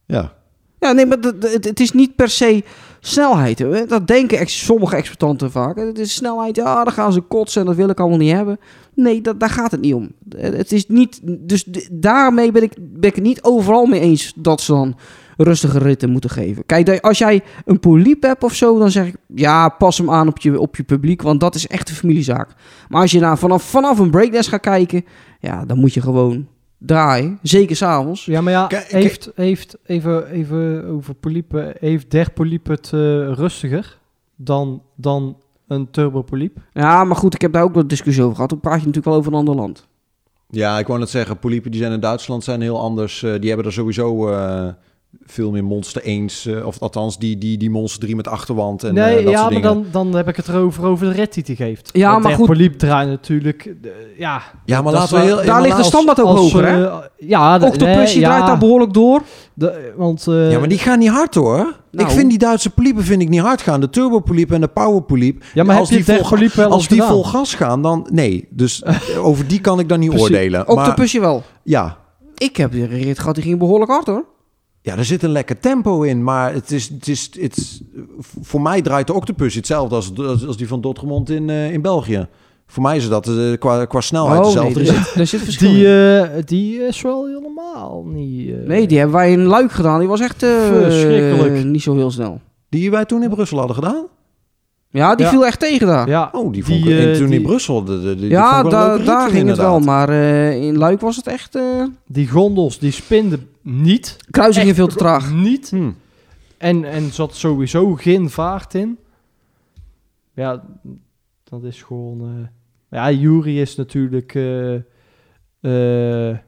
[0.07, 0.33] Ja.
[0.79, 2.65] Ja, nee, maar het, het is niet per se
[3.05, 3.89] snelheid.
[3.89, 5.77] Dat denken sommige exploitanten vaak.
[5.77, 8.59] Het is snelheid, ja, dan gaan ze kotsen en dat wil ik allemaal niet hebben.
[8.95, 10.13] Nee, dat, daar gaat het niet om.
[10.37, 14.33] Het het is niet, dus daarmee ben ik, ben ik het niet overal mee eens
[14.37, 14.97] dat ze dan
[15.37, 16.67] rustige ritten moeten geven.
[16.67, 20.29] Kijk, als jij een poliep hebt of zo, dan zeg ik, ja, pas hem aan
[20.29, 22.49] op je, op je publiek, want dat is echt een familiezaak.
[22.89, 25.05] Maar als je nou vanaf, vanaf een breakdance gaat kijken,
[25.41, 26.47] ja, dan moet je gewoon
[26.87, 27.39] draaien.
[27.43, 28.25] Zeker s'avonds.
[28.25, 33.99] Ja, maar ja, heeft, heeft even, even over poliepen, heeft der poliep het eh, rustiger
[34.37, 35.37] dan, dan
[35.69, 36.59] een turbopoliep?
[36.73, 38.51] Ja, maar goed, ik heb daar ook wat discussie over gehad.
[38.51, 39.87] Dan praat je natuurlijk wel over een ander land.
[40.49, 43.23] Ja, ik wou net zeggen, poliepen die zijn in Duitsland zijn heel anders.
[43.23, 44.69] Eh, die hebben er sowieso eh,
[45.27, 46.47] veel meer monster eens.
[46.47, 49.39] eh, of althans, die, die, die monster 3 met achterwand en eh, nee, dat ja,
[49.41, 49.87] soort maar dingen.
[49.93, 51.91] dan, dan heb ik het erover over de red die hij geeft.
[51.93, 52.47] Ja, Want maar goed.
[52.47, 54.43] poliep draait natuurlijk, eh, ja...
[54.65, 55.47] Ja, maar dat laten is we wel- heel...
[55.47, 56.87] Daar ligt de standaard ook hoger, hè?
[56.87, 59.23] eh, ja, de- Octopus, nee, ja, draait daar behoorlijk door.
[59.55, 61.77] de- want, eh, Ja, maar die gaan niet hard hoor.
[61.91, 62.09] Nou.
[62.09, 63.81] Ik vind die Duitse poliepen vind ik niet hard gaan.
[63.81, 65.45] De turbopoliep en de powerpoliep.
[65.55, 67.13] ja, maar als die vol, poliep wel als die gedaan?
[67.15, 68.49] vol gas gaan, dan nee.
[68.51, 68.97] Dus eh,
[69.29, 70.65] over die kan ik dan niet oordelen.
[70.67, 71.43] Maar Octopusje wel.
[71.63, 71.97] ja,
[72.39, 74.25] Ik heb een rit gehad, die ging behoorlijk hard hoor.
[74.83, 76.25] Ja, er zit een lekker tempo in.
[76.25, 77.83] Maar het is, het is, het is,
[78.41, 81.83] voor mij draait de octopus hetzelfde als, als, als die van Dortmund in, eh, in
[81.83, 82.27] België.
[82.67, 84.81] Voor mij is dat eh, qua, qua snelheid Oh, nee, dezelfde.
[84.81, 85.71] er zit, er zit verschil.
[85.73, 88.49] Die, eh, die is wel helemaal niet...
[88.51, 89.99] eh, Nee, die hebben wij in Luik gedaan.
[89.99, 91.65] Die was echt eh, Verschrikkelijk.
[91.65, 92.41] niet zo heel snel.
[92.69, 94.05] Die wij toen in Brussel hadden gedaan.
[94.91, 95.31] Ja, die Ja.
[95.33, 96.09] viel echt tegen daar.
[96.09, 97.85] Ja, Ja, Oh, die vond Die, ik in- toen in Brussel.
[97.85, 99.81] De, de, die een da- daar ging het wel.
[99.81, 101.55] Maar eh, in Luik was het echt...
[101.55, 101.63] eh
[102.07, 104.17] die gondels, die spinden niet.
[104.31, 105.33] kruising ging veel te traag.
[105.33, 105.71] Niet.
[105.71, 105.91] Hm.
[106.59, 108.99] En, en zat sowieso geen vaart in.
[110.35, 110.65] Ja,
[111.45, 112.21] dat is gewoon...
[112.91, 114.35] eh, ja, Jury is natuurlijk...
[114.35, 114.75] eh
[115.61, 116.39] eh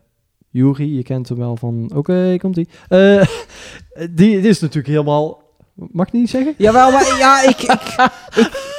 [0.51, 1.91] Jury, je kent hem wel van...
[1.95, 2.69] Oké, komt-ie.
[2.89, 3.27] Eh,
[4.11, 5.43] die dit is natuurlijk helemaal...
[5.75, 6.55] Mag ik niet zeggen?
[6.59, 7.71] Jawel, maar ja, ik, ik,
[8.37, 8.73] ik-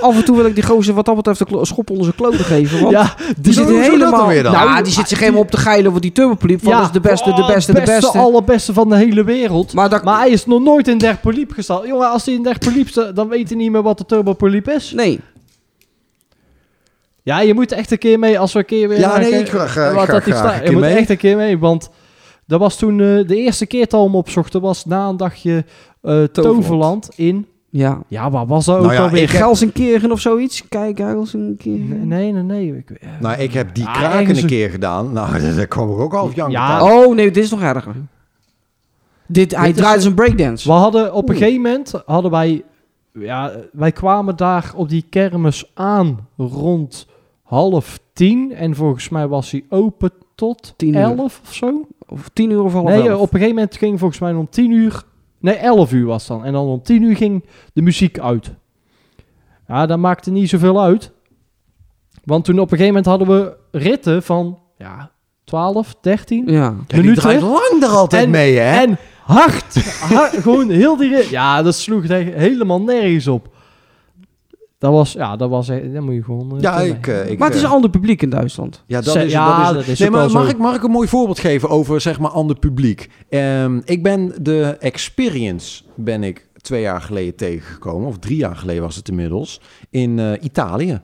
[0.00, 2.44] Af en toe wil ik die gozer wat dat betreft een schop onder zijn kloten
[2.44, 2.80] geven.
[2.80, 4.26] Want Ja, die zit helemaal...
[4.28, 4.52] weer dan?
[4.52, 6.62] Nou, Nou, die zit zich helemaal op te geilen over die turbopoliep.
[6.62, 8.18] Van, dat is de beste, de oh, beste, de beste.
[8.18, 9.72] allerbeste van de hele wereld.
[9.72, 10.04] Maar dat...
[10.04, 11.86] Maar hij is nog nooit in der poliep gestaan.
[11.86, 14.68] Jongen, als hij in der poliep staat, dan weet hij niet meer wat de turbopoliep
[14.68, 14.92] is.
[14.92, 15.20] Nee.
[17.22, 18.98] Ja, je moet echt een keer mee als we een keer weer...
[18.98, 20.94] Ja, nee, ik ga- ga- wat ga dat die graag sta- een Je moet mee.
[20.96, 21.90] echt een keer mee, want
[22.46, 25.64] dat was toen eh, de eerste keer dat we hem opzochten, was na een dagje
[26.02, 27.46] eh, Toverland in...
[27.70, 28.02] Ja.
[28.08, 29.28] Ja, waar was dat Nou ook ja, alweer?
[29.28, 30.68] Gelsenkirchen of zoiets.
[30.68, 32.08] Kijk, Gelsenkirchen.
[32.08, 32.42] Nee, nee, nee.
[32.72, 32.76] nee.
[32.78, 35.12] Ik, eh, Nou, ik heb die Ja, kraken een een- keer gedaan.
[35.12, 36.50] Nou, daar kwam ik ook half jank.
[36.52, 36.82] Ja.
[36.84, 37.94] Oh, nee, dit is nog erger.
[39.26, 40.68] Dit, hij Dit is- draait zijn breakdance.
[40.68, 42.62] We hadden op een gegeven moment, hadden wij,
[43.12, 47.06] ja, wij kwamen daar op die kermis aan rond
[47.42, 48.52] half tien.
[48.54, 51.00] En volgens mij was hij open tot Tien uur.
[51.00, 51.86] elf of zo.
[52.08, 53.20] Of tien uur of half Nee, elf.
[53.20, 55.02] op een gegeven moment ging volgens mij om tien uur,
[55.40, 56.46] nee, elf uur was het dan.
[56.46, 58.50] En dan om tien uur ging de muziek uit.
[59.68, 61.12] Ja, dat maakte niet zoveel uit.
[62.24, 65.10] Want toen op een gegeven moment hadden we ritten van, ja,
[65.44, 66.52] 12, 13 Ja.
[66.52, 67.22] Ja, die minuten.
[67.22, 68.80] draait lang er altijd En- mee, hè?
[68.80, 71.28] En hard, hard, gewoon heel die rit.
[71.28, 73.56] Ja, dat sloeg helemaal nergens op.
[74.78, 76.56] Dat was, ja, dat was, echt- dat moet je gewoon...
[76.56, 78.84] eh, ja, ik, eh, ik, Maar het is eh, een ander publiek in Duitsland.
[78.86, 80.50] Ja, dat is, ja, dat is, dat is nee, maar mag zo.
[80.50, 83.10] ik, mag ik een mooi voorbeeld geven over zeg maar ander publiek?
[83.28, 88.82] Ehm, ik ben de Experience ben ik twee jaar geleden tegengekomen, of drie jaar geleden
[88.82, 89.60] was het inmiddels,
[89.90, 91.00] in eh, Italië.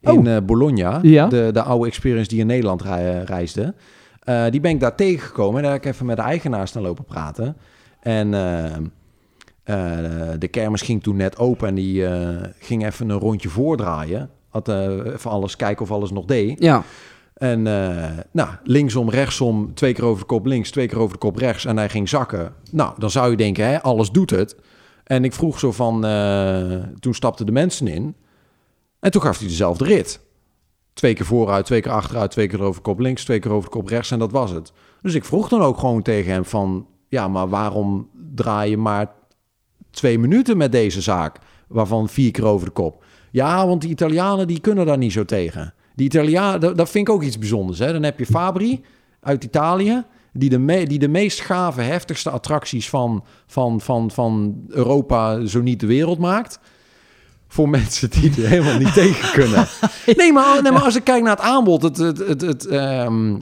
[0.00, 0.34] In Oh.
[0.36, 1.26] eh, Bologna, Ja.
[1.26, 3.74] de, de oude Experience die in Nederland rei- reisde.
[4.20, 6.82] Eh, die ben ik daar tegengekomen en daar heb ik even met de eigenaar staan
[6.82, 7.56] lopen praten.
[8.00, 8.34] En
[9.66, 14.30] eh, de kermis ging toen net open en die eh, ging even een rondje voordraaien.
[14.48, 16.62] Had eh, even alles kijken of alles nog deed.
[16.62, 16.82] Ja.
[17.34, 17.62] En
[18.30, 21.64] nou, linksom, rechtsom, twee keer over de kop links, twee keer over de kop rechts.
[21.64, 22.52] En hij ging zakken.
[22.70, 24.56] Nou, dan zou je denken, hè, alles doet het.
[25.04, 26.00] En ik vroeg zo van,
[26.98, 28.14] toen stapten de mensen in.
[29.00, 30.20] En toen gaf hij dezelfde rit.
[30.92, 33.70] Twee keer vooruit, twee keer achteruit, twee keer over de kop links, twee keer over
[33.70, 34.10] de kop rechts.
[34.10, 34.72] En dat was het.
[35.02, 39.14] Dus ik vroeg dan ook gewoon tegen hem van, ja, maar waarom draai je maar
[39.96, 41.38] twee minuten met deze zaak?
[41.68, 43.04] Waarvan vier keer over de kop.
[43.30, 45.74] Ja, want die Italianen die kunnen daar niet zo tegen.
[45.94, 47.78] Die Italianen, dat, dat vind ik ook iets bijzonders.
[47.78, 47.92] Hè?
[47.92, 48.80] Dan heb je Fabri
[49.20, 54.62] uit Italië, die de, me- die de meest gave, heftigste attracties van, van, van, van
[54.68, 56.60] Europa, zo niet de wereld maakt.
[57.48, 59.66] Voor mensen die er helemaal niet tegen kunnen.
[60.16, 63.34] Nee maar, nee, maar als ik kijk naar het aanbod, het, het, het, het, ehm,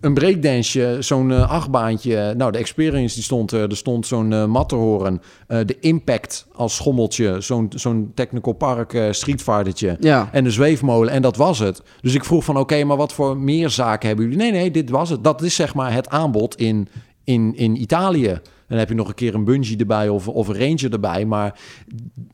[0.00, 2.34] een breakdance, zo'n eh, achtbaantje.
[2.36, 3.70] Nou, de Experience die stond er.
[3.70, 5.20] Er stond zo'n eh Matterhoorn.
[5.46, 7.40] eh, de Impact als schommeltje.
[7.40, 9.96] Zo'n zo'n Technical Park eh streetfightertje.
[10.00, 10.28] Ja.
[10.32, 11.12] En de zweefmolen.
[11.12, 11.82] En dat was het.
[12.00, 14.40] Dus ik vroeg van, oké, maar wat voor meer zaken hebben jullie?
[14.40, 15.24] Nee, nee, dit was het.
[15.24, 16.88] Dat is zeg maar het aanbod in,
[17.24, 18.40] in, in Italië.
[18.70, 21.24] Dan heb je nog een keer een bungee erbij of, of een ranger erbij.
[21.24, 21.60] Maar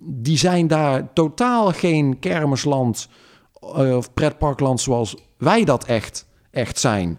[0.00, 3.08] die zijn daar totaal geen kermisland
[3.60, 7.18] eh, of pretparkland zoals wij dat echt, echt zijn.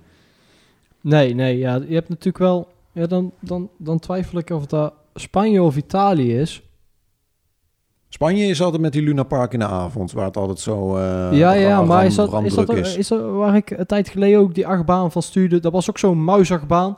[1.01, 2.67] Nee, nee, ja, je hebt natuurlijk wel...
[2.91, 6.61] Ja, dan, dan, dan twijfel ik of dat Spanje of Italië is.
[8.09, 11.27] Spanje is altijd met die Luna Park in de avond, waar het altijd zo eh,
[11.31, 14.55] ja, ja, maar is dat, is, dat, is dat waar ik een tijd geleden ook
[14.55, 15.59] die achtbaan van stuurde?
[15.59, 16.97] Dat was ook zo'n muisachtbaan.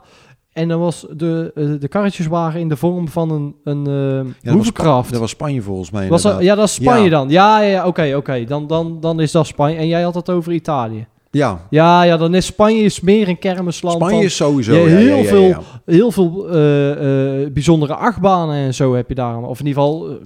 [0.52, 4.52] En dan was de, eh, de karretjes waren in de vorm van een, een Ja,
[4.52, 6.08] uh, dat, was dat Spanje volgens mij.
[6.08, 7.10] Was dat, ja, dat is Spanje Ja.
[7.10, 7.28] dan.
[7.28, 8.44] Ja, ja, ja oké, oké.
[8.44, 9.76] Dan, dan, dan is dat Spanje.
[9.76, 11.06] En jij had het over Italië.
[11.30, 13.96] ja, Ja, ja, dan is Spanje is meer een kermisland.
[13.96, 14.72] Spanje is sowieso.
[14.74, 19.42] Ja, heel ja, veel- heel veel eh, eh, bijzondere achtbanen en zo heb je daar.
[19.42, 20.18] Of in ieder geval,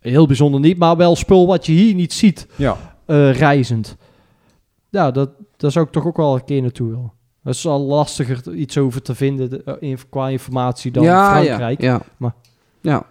[0.00, 2.76] heel bijzonder niet, maar wel spul wat je hier niet ziet Ja.
[3.32, 3.96] reizend.
[4.90, 7.12] Ja, dat, daar zou ik toch ook wel een keer naartoe willen.
[7.42, 11.30] Het is al lastiger iets over te vinden de- eh, in- qua informatie dan ja,
[11.42, 11.80] Frankrijk.
[11.80, 12.00] Ja, ja.
[12.16, 12.34] Maar-
[12.80, 13.06] ja.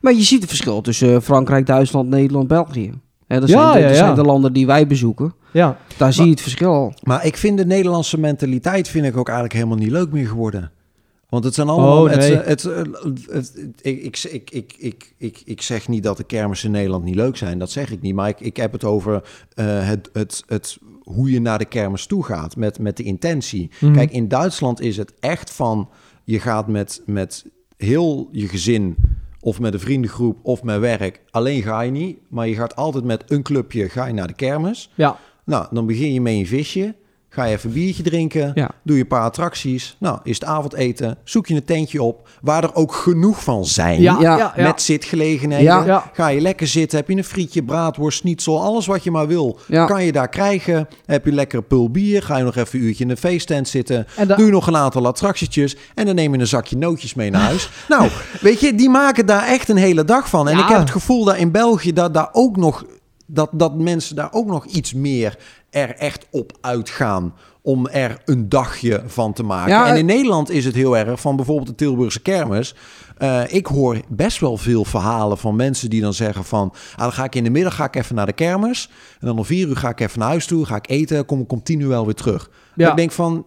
[0.00, 2.92] Maar je ziet het verschil tussen eh, Frankrijk, Duitsland, Nederland, België.
[3.26, 4.04] Hè, dat, Ja, zijn de, ja, dat ja.
[4.04, 5.34] zijn de landen die wij bezoeken.
[5.52, 6.94] Ja, Daar zie je het verschil al.
[7.02, 10.70] Maar ik vind de Nederlandse mentaliteit vind ik ook eigenlijk helemaal niet leuk meer geworden.
[11.28, 12.02] Want het zijn allemaal...
[12.02, 12.36] Oh, het, nee.
[12.36, 12.88] het, het,
[13.30, 17.04] het- ik, ik, ik, ik, ik, ik, ik zeg niet dat de kermissen in Nederland
[17.04, 17.58] niet leuk zijn.
[17.58, 18.14] Dat zeg ik niet.
[18.14, 19.22] Maar ik, ik heb het over
[19.54, 22.56] eh, het, het, het, hoe je naar de kermis toe gaat.
[22.56, 23.70] Met, met de intentie.
[23.80, 23.92] Mhm.
[23.92, 25.88] Kijk, in Duitsland is het echt van...
[26.24, 27.44] Je gaat met, met
[27.76, 28.96] heel je gezin...
[29.40, 31.20] Of met een vriendengroep of met werk.
[31.30, 32.18] Alleen ga je niet.
[32.28, 34.90] Maar je gaat altijd met een clubje ga je naar de kermis.
[34.94, 35.18] ja.
[35.44, 36.94] Nou, dan begin je met een visje.
[37.34, 38.50] Ga je even een biertje drinken.
[38.54, 38.70] Ja.
[38.82, 39.96] Doe je een paar attracties.
[39.98, 41.16] Nou, is het avondeten.
[41.24, 44.00] Zoek je een tentje op waar er ook genoeg van zijn.
[44.00, 44.62] Ja, Ja, ja, ja.
[44.62, 45.64] Met zitgelegenheden.
[45.64, 45.84] Ja.
[45.84, 46.10] Ja.
[46.12, 46.98] Ga je lekker zitten.
[46.98, 48.62] Heb je een frietje, braadworst, schnitzel.
[48.62, 49.58] Alles wat je maar wil.
[49.68, 49.86] Ja.
[49.86, 50.88] Kan je daar krijgen.
[51.06, 52.22] Heb je lekker pul bier.
[52.22, 54.06] Ga je nog even een uurtje in een feesttent zitten.
[54.16, 55.76] En da- Doe je nog een aantal attractietjes.
[55.94, 57.70] En dan neem je een zakje nootjes mee naar huis.
[57.88, 58.10] nou,
[58.40, 60.48] weet je, die maken daar echt een hele dag van.
[60.48, 60.62] En Ja.
[60.62, 62.84] ik heb het gevoel dat in België dat daar ook nog...
[63.26, 65.36] Dat, dat mensen daar ook nog iets meer
[65.74, 69.72] er echt op uitgaan om er een dagje van te maken.
[69.72, 72.74] Ja, en eh, in Nederland is het heel erg van bijvoorbeeld de Tilburgse kermis.
[73.16, 76.74] Eh, ik hoor best wel veel verhalen van mensen die dan zeggen van...
[76.94, 78.90] Ah, dan ga ik in de middag ga ik even naar de kermis.
[79.20, 81.40] En dan om vier uur ga ik even naar huis toe, ga ik eten, kom
[81.40, 82.50] ik om tien uur wel weer terug.
[82.74, 82.90] Ja.
[82.90, 83.46] Ik denk van,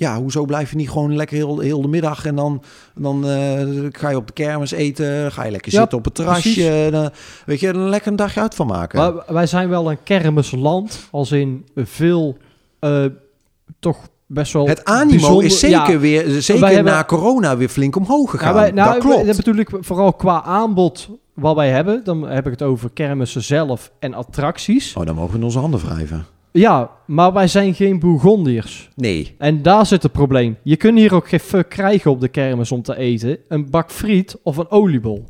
[0.00, 2.24] ja, hoezo blijf je niet gewoon lekker heel, heel de middag...
[2.24, 2.62] en dan,
[2.94, 6.14] dan eh, ga je op de kermis eten, ga je lekker Ja, zitten op het
[6.14, 6.42] terrasje.
[6.54, 6.90] precies.
[6.90, 7.10] Dan,
[7.46, 8.98] weet je, er lekker een dagje uit van maken.
[8.98, 12.36] Maar wij zijn wel een kermisland, als in veel,
[12.78, 13.04] eh,
[13.78, 17.68] toch best wel Het animo bijzonder- is zeker, ja, weer, zeker hebben- na corona weer
[17.68, 18.48] flink omhoog gegaan.
[18.54, 19.26] Ja, wij, nou, dat klopt.
[19.26, 22.00] natuurlijk vooral qua aanbod wat wij hebben.
[22.04, 24.94] Dan heb ik het over kermissen zelf en attracties.
[24.96, 26.26] Oh, dan mogen we onze handen wrijven.
[26.52, 28.88] Ja, maar wij zijn geen Bourgondiërs.
[28.96, 29.34] Nee.
[29.38, 30.56] En daar zit het probleem.
[30.62, 33.38] Je kunt hier ook geen fuck krijgen op de kermis om te eten.
[33.48, 35.24] Een bak friet of een oliebol.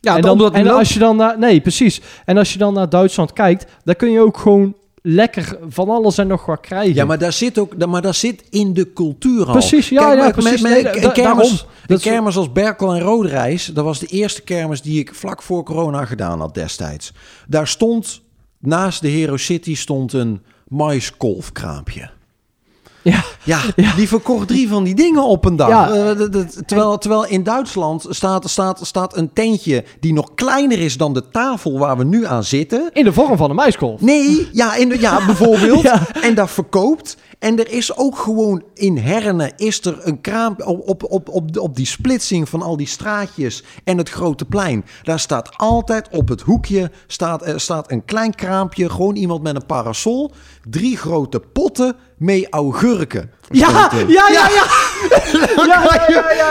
[0.00, 1.38] Ja, en dan, en als je dan naar...
[1.38, 2.00] Nee, precies.
[2.24, 6.18] En als je dan naar Duitsland kijkt, dan kun je ook gewoon lekker van alles
[6.18, 6.94] en nog wat krijgen.
[6.94, 9.52] Ja, maar daar zit ook, maar daar zit in de cultuur al.
[9.52, 10.60] Precies, ja, Kijk, ja, precies.
[10.60, 14.82] met- met- een kermis, een kermis als Berkel en Roodreis, dat was de eerste kermis
[14.82, 17.12] die ik vlak voor corona gedaan had destijds.
[17.48, 18.20] Daar stond,
[18.58, 22.10] naast de Hero City, stond een maiskolfkraampje.
[23.02, 23.24] Ja.
[23.44, 25.68] Ja, die verkocht drie van die dingen op een dag.
[25.68, 25.90] Ja.
[25.90, 26.10] Eh,
[26.66, 31.28] terwijl, terwijl in Duitsland staat, staat, staat een tentje die nog kleiner is dan de
[31.28, 32.90] tafel waar we nu aan zitten.
[32.92, 34.00] In de vorm van een maiskolf.
[34.00, 35.82] Nee, ja, in de, ja bijvoorbeeld.
[35.88, 36.06] Ja.
[36.22, 37.16] En dat verkoopt.
[37.38, 41.76] En er is ook gewoon in Herne is er een kraam op, op, op, op,
[41.76, 44.84] die splitsing van al die straatjes en het grote plein.
[45.02, 49.54] Daar staat altijd op het hoekje staat, er staat een klein kraampje, gewoon iemand met
[49.54, 50.32] een parasol,
[50.70, 53.30] drie grote potten mee augurken.
[53.50, 54.66] Ja, ja, ja, ja, ja.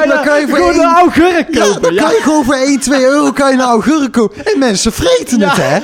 [0.05, 1.81] Dan kan je voor een augurk Ja, kopen.
[1.81, 4.45] dan Ja, kan je gewoon voor 1, 2 euro kan je een augurk kopen.
[4.45, 5.77] En mensen vreten het, hè?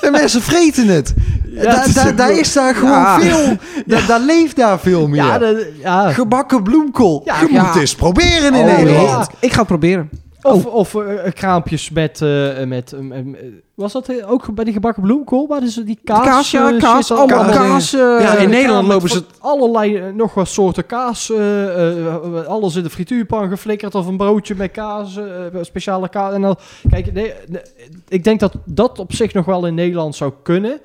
[0.00, 1.14] En mensen vreten het.
[1.60, 3.20] Het daar, is daar, ook daar wel- is daar gewoon Ja.
[3.20, 3.56] veel...
[3.86, 5.24] Daar, daar leeft daar veel meer.
[5.24, 6.12] ja, dat- ja.
[6.12, 7.22] Gebakken bloemkool.
[7.24, 7.64] Ja, je ja.
[7.66, 9.08] moet eens proberen in Oh, Nederland.
[9.08, 9.26] ja.
[9.40, 10.10] Ik ga het proberen.
[10.42, 13.26] Of, of eh, kraampjes met, eh, met eh, eh,
[13.74, 15.46] was dat eh, ook bij die gebakken bloemkool?
[15.48, 16.24] Waar is die kaas?
[16.26, 17.06] Kaas, ja, eh, kaas.
[17.06, 17.56] shit, Allemaal kaas.
[17.56, 17.92] kaas.
[17.94, 21.30] eh, Ja, in Nederland lopen ze Allerlei, eh, nog wat soorten kaas.
[21.30, 23.94] eh, eh, eh, alles in de frituurpan geflikkerd.
[23.94, 25.16] Of een broodje met kaas.
[25.16, 25.24] eh,
[25.62, 26.32] speciale kaas.
[26.34, 26.56] En dan,
[26.90, 27.62] kijk, nee, nee,
[28.08, 30.80] ik denk dat dat op zich nog wel in Nederland zou kunnen.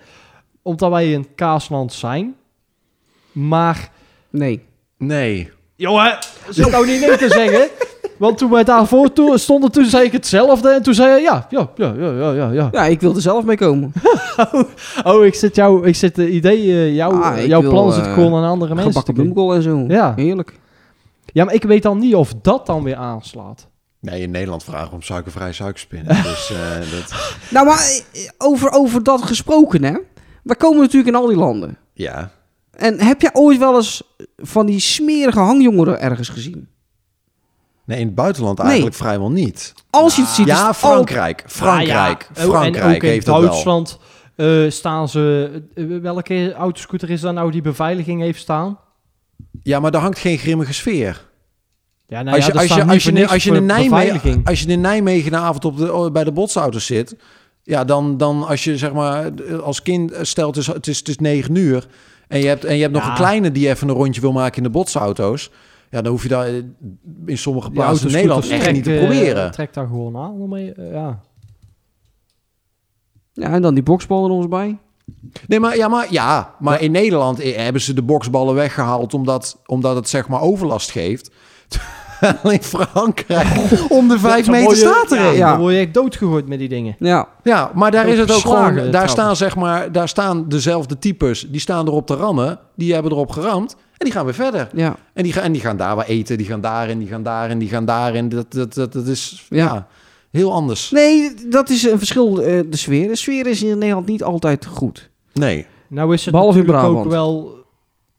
[0.65, 2.35] Omdat wij een kaasland zijn.
[3.31, 3.89] Maar,
[4.29, 4.65] Nee.
[4.97, 5.51] Nee.
[5.75, 6.17] jongen,
[6.51, 7.67] zo nou niet nee te zeggen.
[8.17, 10.69] Want toen wij daarvoor to- stonden, toen zei ik hetzelfde.
[10.69, 12.51] En toen zei je, ja, ja, ja, ja, ja, ja.
[12.51, 12.69] ja.
[12.71, 13.93] Ja, ik wilde zelf mee komen.
[15.03, 18.05] Oh, ik zit jou, ik zit de idee, eh, jouw, Ah, jouw wil, plan zit
[18.05, 18.91] eh, gewoon aan andere mensen.
[18.91, 19.85] Gebakken bloemkool en zo.
[19.87, 20.13] Ja.
[20.15, 20.59] Heerlijk.
[21.25, 23.67] Ja, maar ik weet dan niet of dat dan weer aanslaat.
[23.99, 26.23] Nee, in Nederland vragen we om suikervrij suikerspinnen.
[26.23, 27.13] dus eh, dat...
[27.49, 27.99] Nou, maar
[28.37, 29.93] over, over dat gesproken, hè.
[30.45, 31.77] We komen natuurlijk in al die landen.
[31.93, 32.31] Ja.
[32.71, 36.67] En heb jij ooit wel eens van die smerige hangjongeren ergens gezien?
[37.85, 38.67] Nee, in het buitenland Nee.
[38.67, 39.73] eigenlijk vrijwel niet.
[39.89, 41.43] Als je het ziet, Ja, Frankrijk.
[41.47, 42.27] Frankrijk.
[42.29, 42.43] Ah, ja.
[42.45, 43.49] Oh, Frankrijk en ook in heeft dat wel.
[43.49, 43.99] Duitsland
[44.35, 45.51] eh, staan ze...
[45.75, 48.79] eh, welke autoscooter is dat nou die beveiliging heeft staan?
[49.63, 51.25] Ja, maar daar hangt geen grimmige sfeer.
[52.07, 54.61] Ja, nou als, ja, je, daar als, je, als, je, als, je in Nijmegen, als
[54.61, 57.15] je in Nijmegen de avond op de, bij de botsauto's zit...
[57.67, 61.07] Ja, dan, dan als je zeg maar als kind stelt het is, het is, het
[61.07, 61.87] is negen uur...
[62.27, 64.57] en je hebt, en je hebt nog een kleine die even een rondje wil maken
[64.57, 65.51] in de botsauto's...
[65.89, 66.53] ja, dan hoef je dat eh,
[67.25, 69.51] in sommige plaatsen in Nederland echt niet te eh, proberen.
[69.51, 70.49] Trekt daar gewoon aan.
[70.49, 71.19] mee, eh, ja.
[73.33, 74.77] Ja, en dan die boksbal er eens bij.
[75.47, 79.13] Nee, maar, ja, maar, ja, maar in Nederland eh, hebben ze de boksballen weggehaald...
[79.13, 81.31] omdat, omdat het zeg maar overlast geeft...
[82.43, 83.47] In Frankrijk
[83.89, 85.35] om de vijf meter je- staat er ja, een.
[85.35, 85.49] Ja.
[85.49, 86.95] Dan word je echt doodgegooid met die dingen.
[86.99, 87.27] Ja.
[87.43, 88.75] Ja, maar daar is het ook gewoon.
[88.75, 89.11] Daar trouwens.
[89.11, 91.47] staan zeg maar, daar staan dezelfde types.
[91.49, 92.59] Die staan erop te rammen.
[92.75, 93.75] Die hebben erop geramd.
[93.97, 94.69] En die gaan weer verder.
[94.73, 94.95] Ja.
[95.13, 96.37] En die, gaan, en die gaan daar waar eten.
[96.37, 98.29] Die gaan daarin, die gaan daarin, die gaan daarin.
[98.29, 99.57] Dat, dat, dat, dat is ja.
[99.65, 99.87] Ja.
[100.31, 100.91] heel anders.
[100.91, 103.07] Nee, dat is een verschil, eh, de sfeer.
[103.07, 105.09] De sfeer is in Nederland niet altijd goed.
[105.33, 105.65] Nee.
[105.87, 107.53] Nou is het Behalve in natuurlijk ook wel...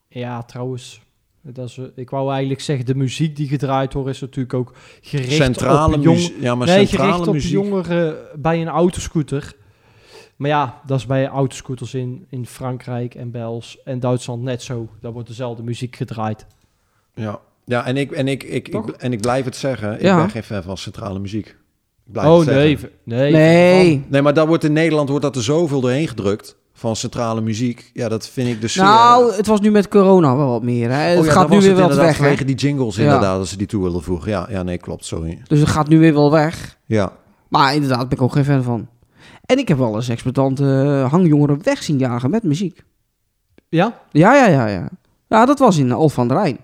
[0.08, 1.00] Ja, trouwens...
[1.52, 4.72] Dat is, eh, ik wou eigenlijk zeggen, de muziek die gedraaid wordt is natuurlijk ook
[5.00, 6.40] gericht Centrale op jong, muziek.
[6.40, 7.52] Ja, maar nee, centrale gericht op muziek.
[7.52, 9.54] jongeren bij een autoscooter.
[10.36, 14.88] Maar ja, dat is bij autoscooters in, in Frankrijk en Bels en Duitsland net zo.
[15.00, 16.46] Daar wordt dezelfde muziek gedraaid.
[17.14, 19.94] Ja, ja en, ik, en, ik, ik, ik, en ik blijf het zeggen.
[19.94, 20.16] Ik Ja.
[20.16, 21.56] ben geen fan van centrale muziek.
[22.14, 23.32] Oh het nee, nee.
[23.32, 24.04] Nee.
[24.08, 26.56] Nee, maar daar wordt in Nederland wordt dat er zoveel doorheen gedrukt.
[26.72, 27.90] Van centrale muziek.
[27.92, 28.74] Ja, dat vind ik dus...
[28.74, 30.90] Nou, het was nu met corona wel wat meer.
[30.90, 30.96] Hè.
[30.96, 32.16] Het Oh ja, gaat nu was weer het wel inderdaad weg.
[32.16, 33.02] Vanwege die jingles Ja.
[33.02, 34.30] inderdaad, als ze die toe wilden voegen.
[34.30, 35.40] Ja, ja, nee, klopt, sorry.
[35.46, 36.78] Dus het gaat nu weer wel weg.
[36.86, 37.12] Ja.
[37.48, 38.88] Maar inderdaad, ben ik ook geen fan van.
[39.46, 42.82] En ik heb wel eens exploitante eh, hangjongeren weg zien jagen met muziek.
[43.68, 44.00] Ja?
[44.10, 44.88] Ja, ja, ja, ja.
[45.28, 46.58] Ja, dat was in Al van der Rijn.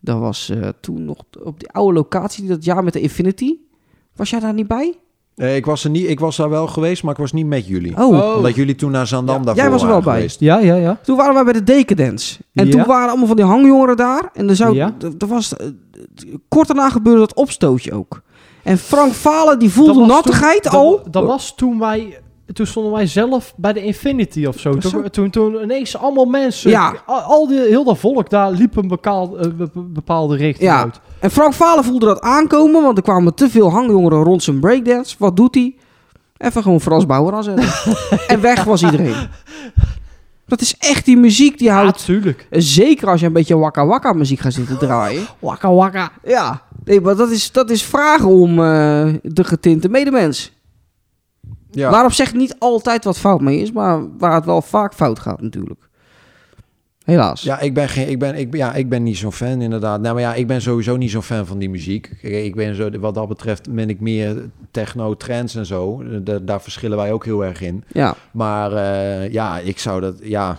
[0.00, 3.54] Dat was eh, toen nog op die oude locatie, dat jaar met de Infinity.
[4.16, 4.94] Was jij daar niet bij?
[5.36, 7.66] Eh, ik, was er niet, ik was daar wel geweest, maar ik was niet met
[7.66, 7.96] jullie.
[7.96, 8.36] Oh, Oh.
[8.36, 9.42] Omdat jullie toen naar Zandam Ja.
[9.44, 10.20] daarvoor Jij was er wel waren bij.
[10.20, 10.40] geweest.
[10.40, 10.98] Ja, ja, ja.
[11.02, 12.38] toen waren wij bij de Decadence.
[12.54, 12.70] En Ja.
[12.72, 14.30] toen waren allemaal van die hangjongeren daar.
[14.32, 14.94] En er, zou, Ja.
[15.00, 15.66] er, er was, eh,
[16.48, 18.22] kort daarna gebeurde dat opstootje ook.
[18.62, 20.90] En Frank Falen, die voelde was nattigheid toen- al.
[21.02, 22.18] Dat, dat was toen wij
[22.52, 24.76] toen stonden wij zelf bij de Infinity of zo.
[24.76, 26.94] Toen, toen, toen ineens allemaal mensen, Ja.
[27.06, 30.82] al, al die, heel dat volk daar liep een eh, be- be- bepaalde richting Ja.
[30.82, 31.00] uit.
[31.22, 35.16] En Frank Valen voelde dat aankomen, want er kwamen te veel hangjongeren rond zijn breakdance.
[35.18, 35.74] Wat doet hij?
[36.36, 37.68] Even gewoon Frans Bauer aanzetten.
[38.26, 39.14] en weg was iedereen.
[40.46, 41.98] Dat is echt die muziek die Ja, houdt.
[41.98, 42.46] natuurlijk.
[42.50, 45.26] Zeker als je een beetje wakka wakka muziek gaat zitten draaien.
[45.38, 46.12] Wakka wakka.
[46.24, 50.52] Ja, nee, maar dat is, dat is vragen om eh, de getinte medemens.
[51.70, 51.90] Ja.
[51.90, 55.18] Waarop zeg ik niet altijd wat fout mee is, maar waar het wel vaak fout
[55.18, 55.88] gaat natuurlijk.
[57.04, 57.42] Helaas.
[57.42, 60.00] Ja, ik ben, geen, ik, ben, ik, ja, ik ben niet zo'n fan inderdaad.
[60.00, 62.06] Nou, maar ja, ik ben sowieso niet zo'n fan van die muziek.
[62.22, 66.02] Ik ben zo, wat dat betreft ben ik meer techno, trance en zo.
[66.22, 67.84] Da- daar verschillen wij ook heel erg in.
[67.92, 68.14] Ja.
[68.32, 70.58] Maar eh, ja, ik zou dat, ja...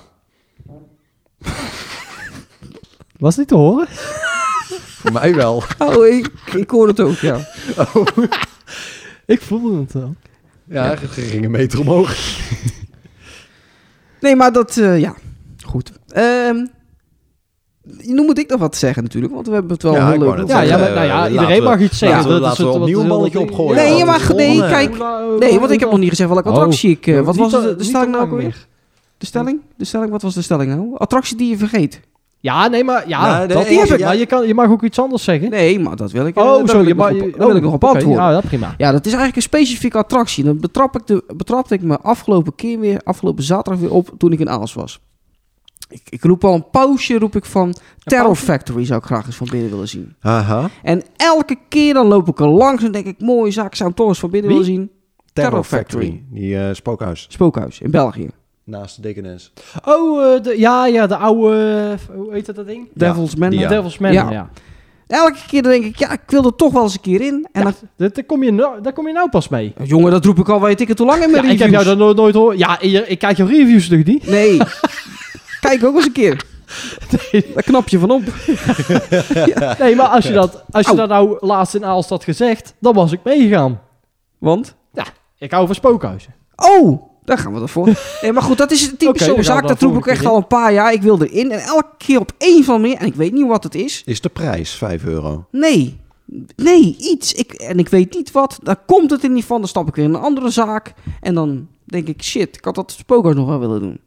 [3.17, 3.87] Was niet te horen?
[3.89, 5.63] Voor mij wel.
[5.77, 7.37] Oh, ik, ik hoor het ook, ja.
[9.25, 10.15] Ik voelde het wel.
[10.65, 12.15] Ja, het ging een meter omhoog.
[14.19, 15.15] Nee, maar dat, eh, ja,
[16.13, 16.65] Ehm
[18.01, 20.47] nu moet ik nog wat zeggen natuurlijk, want we hebben het wel Ja, heel leuk
[20.47, 22.17] Ja, ja, maar, nou ja, eh, iedereen we- mag iets zeggen.
[22.17, 23.75] laten we- Dat is laten we het- opnieuw wat- een balletje opgooien.
[23.75, 24.97] Nee, dat is nee, kijk.
[25.39, 27.07] Nee, want ik heb nog niet gezegd welke attractie ik...
[27.07, 28.67] eh, wat was de, de stelling nou ook weer?
[29.17, 29.59] De stelling?
[29.77, 30.11] De stelling?
[30.11, 30.91] Wat was de stelling nou?
[30.97, 31.99] Attractie die je vergeet.
[32.39, 33.93] Ja, nee, maar ja, Nee, dat nee, heb ja.
[33.95, 34.01] ik.
[34.03, 35.49] Maar je, kan, je mag ook iets anders zeggen.
[35.49, 36.73] Nee, maar dat wil ik, oh, daar zo.
[36.77, 38.23] wil Je ik nog mag, op, je- daar wil ik nog op antwoorden.
[38.23, 38.73] Ja, dat prima.
[38.77, 40.43] Ja, dat is eigenlijk een specifieke attractie.
[40.43, 44.31] Dan betrap ik, de, betrapte ik me afgelopen keer weer, afgelopen zaterdag weer op toen
[44.31, 44.99] ik in Aals was.
[45.93, 48.35] Ik, ik roep al een pausje, roep ik van Terror?
[48.35, 50.15] Factory zou ik graag eens van binnen willen zien.
[50.21, 50.69] Aha.
[50.83, 53.89] En elke keer dan loop ik er langs en denk ik, mooie zaak, ik zou
[53.89, 54.59] hem toch eens van binnen Wie?
[54.59, 54.91] willen zien.
[55.33, 56.05] Terror Terror Factory.
[56.05, 56.23] Factory.
[56.41, 57.25] Die eh, spookhuis.
[57.29, 58.29] Spookhuis in België.
[58.63, 59.53] Naast de Dekenens.
[59.85, 61.97] Oh, eh, de, ja, ja, de oude...
[62.15, 62.87] hoe heet dat, dat ding?
[62.93, 63.49] Devil's Man.
[63.49, 63.67] die ja.
[63.67, 64.31] Devil's Manor, Ja.
[64.31, 64.49] ja.
[65.07, 67.47] Elke keer dan denk ik, ja, ik wil er toch wel eens een keer in.
[67.51, 69.73] En Ja, dan, dat- daar, kom je nou, daar kom je nou pas mee.
[69.83, 71.69] jongen, dat roep ik al weet ik het hoe lang in mijn Ja, ik heb
[71.69, 72.57] jou dat nooit, nooit horen.
[72.57, 74.27] Ja, ik kijk jouw reviews toch niet?
[74.27, 74.57] Nee.
[75.63, 76.45] Kijk ook eens een keer.
[77.53, 78.21] Daar knap je van op.
[79.79, 80.97] Nee, maar als je, dat, als je Au.
[80.97, 83.81] dat nou laatst in Aalst had gezegd, dan was ik meegegaan.
[84.37, 84.75] Want?
[85.37, 86.33] Ik hou van spookhuizen.
[86.55, 87.89] Oh, daar gaan we ervoor.
[88.21, 89.67] Nee, maar goed, dat is een typische Oké, dan gaan we zaak.
[89.67, 90.93] Dat roep ik echt al een paar jaar.
[90.93, 91.51] Ik wil erin.
[91.51, 92.97] En elke keer op één andere manier.
[92.97, 94.01] En ik weet niet wat het is.
[94.05, 95.45] Is de prijs 5 euro?
[95.51, 95.99] Nee.
[96.55, 97.33] Nee, iets.
[97.33, 98.59] Ik, en ik weet niet wat.
[98.61, 99.59] Daar komt het in niet van.
[99.59, 100.93] Dan stap ik weer in een andere zaak.
[101.21, 103.99] En dan denk ik, shit, ik had dat spookhuis nog wel willen doen.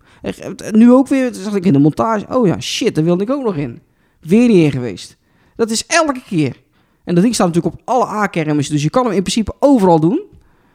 [0.70, 2.26] Nu ook weer, zag ik in de montage.
[2.36, 3.80] Oh ja, shit, daar wilde ik ook nog in.
[4.20, 5.16] Weer niet in geweest.
[5.56, 6.56] Dat is elke keer.
[7.04, 8.74] En dat ding staat natuurlijk op alle A-kermissen.
[8.74, 10.22] Dus je kan hem in principe overal doen.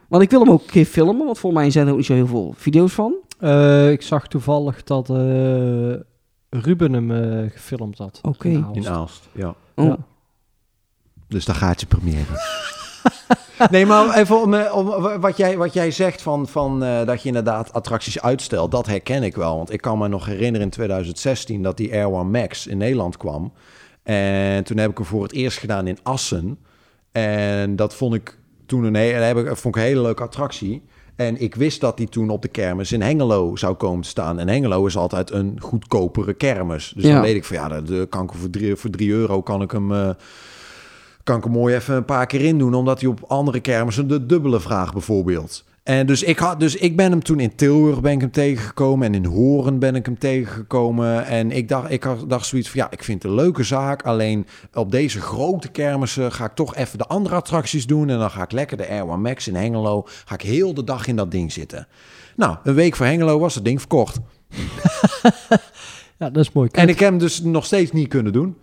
[0.07, 1.25] Want ik wil hem ook een keer filmen.
[1.25, 3.15] Want voor mij zijn er ook niet zo heel veel video's van.
[3.39, 5.93] Eh, ik zag toevallig dat eh,
[6.49, 8.19] Ruben hem eh, gefilmd had.
[8.21, 8.47] Oké.
[8.47, 8.75] In Aalst.
[8.75, 9.55] In Aalst, ja.
[9.75, 9.85] Oh.
[9.85, 9.97] Ja.
[11.27, 12.69] Dus daar gaat je première.
[13.71, 14.85] nee, maar even om, eh, om
[15.19, 19.23] wat, jij, wat jij zegt van, van eh, dat je inderdaad attracties uitstelt, dat herken
[19.23, 19.57] ik wel.
[19.57, 23.17] Want ik kan me nog herinneren in 2016 dat die Air One Max in Nederland
[23.17, 23.53] kwam.
[24.03, 26.57] En toen heb ik hem voor het eerst gedaan in Assen.
[27.11, 30.83] En dat vond ik toen een, he- heb ik, vond ik een hele leuke attractie.
[31.15, 34.39] En ik wist dat die toen op de kermis in Hengelo zou komen te staan.
[34.39, 36.93] En Hengelo is altijd een goedkopere kermis.
[36.95, 37.13] Dus Ja.
[37.13, 39.61] dan weet ik van ja, dat dat kan ik voor 3 voor drie euro kan
[39.61, 39.91] ik hem.
[39.91, 40.09] eh,
[41.24, 44.07] kan ik hem mooi even een paar keer in doen, omdat hij op andere kermissen
[44.07, 45.63] de dubbele vraag bijvoorbeeld.
[45.84, 49.07] En dus ik, had, dus ik ben hem toen in Tilburg ben ik hem tegengekomen
[49.07, 51.26] en in Horen ben ik hem tegengekomen.
[51.26, 54.01] En ik dacht, ik had- dacht zoiets van, ja, ik vind het een leuke zaak.
[54.03, 58.09] Alleen op deze grote kermissen ga ik toch even de andere attracties doen.
[58.09, 60.84] En dan ga ik lekker de Air One Max in Hengelo, ga ik heel de
[60.84, 61.88] dag in dat ding zitten.
[62.36, 64.19] Nou, een week voor Hengelo was het ding verkocht.
[66.17, 66.69] Ja, dat is mooi.
[66.72, 68.55] En ik heb hem dus nog steeds niet kunnen doen.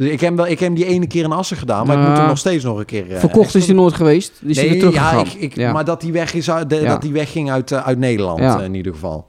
[0.00, 2.08] Dus ik heb, hem wel, ik heb die ene keer in Assen gedaan, maar ik
[2.08, 3.10] moet hem nog steeds nog een keer...
[3.12, 4.32] eh, Verkocht extra is hij nooit geweest.
[4.40, 5.26] Die is hij weer ja, teruggegaan.
[5.26, 5.72] ik, ik, ja.
[5.72, 6.88] maar dat die weg is uit, de- Ja.
[6.88, 8.58] dat die wegging uit, eh, uit Nederland Ja.
[8.58, 9.28] eh, in ieder geval.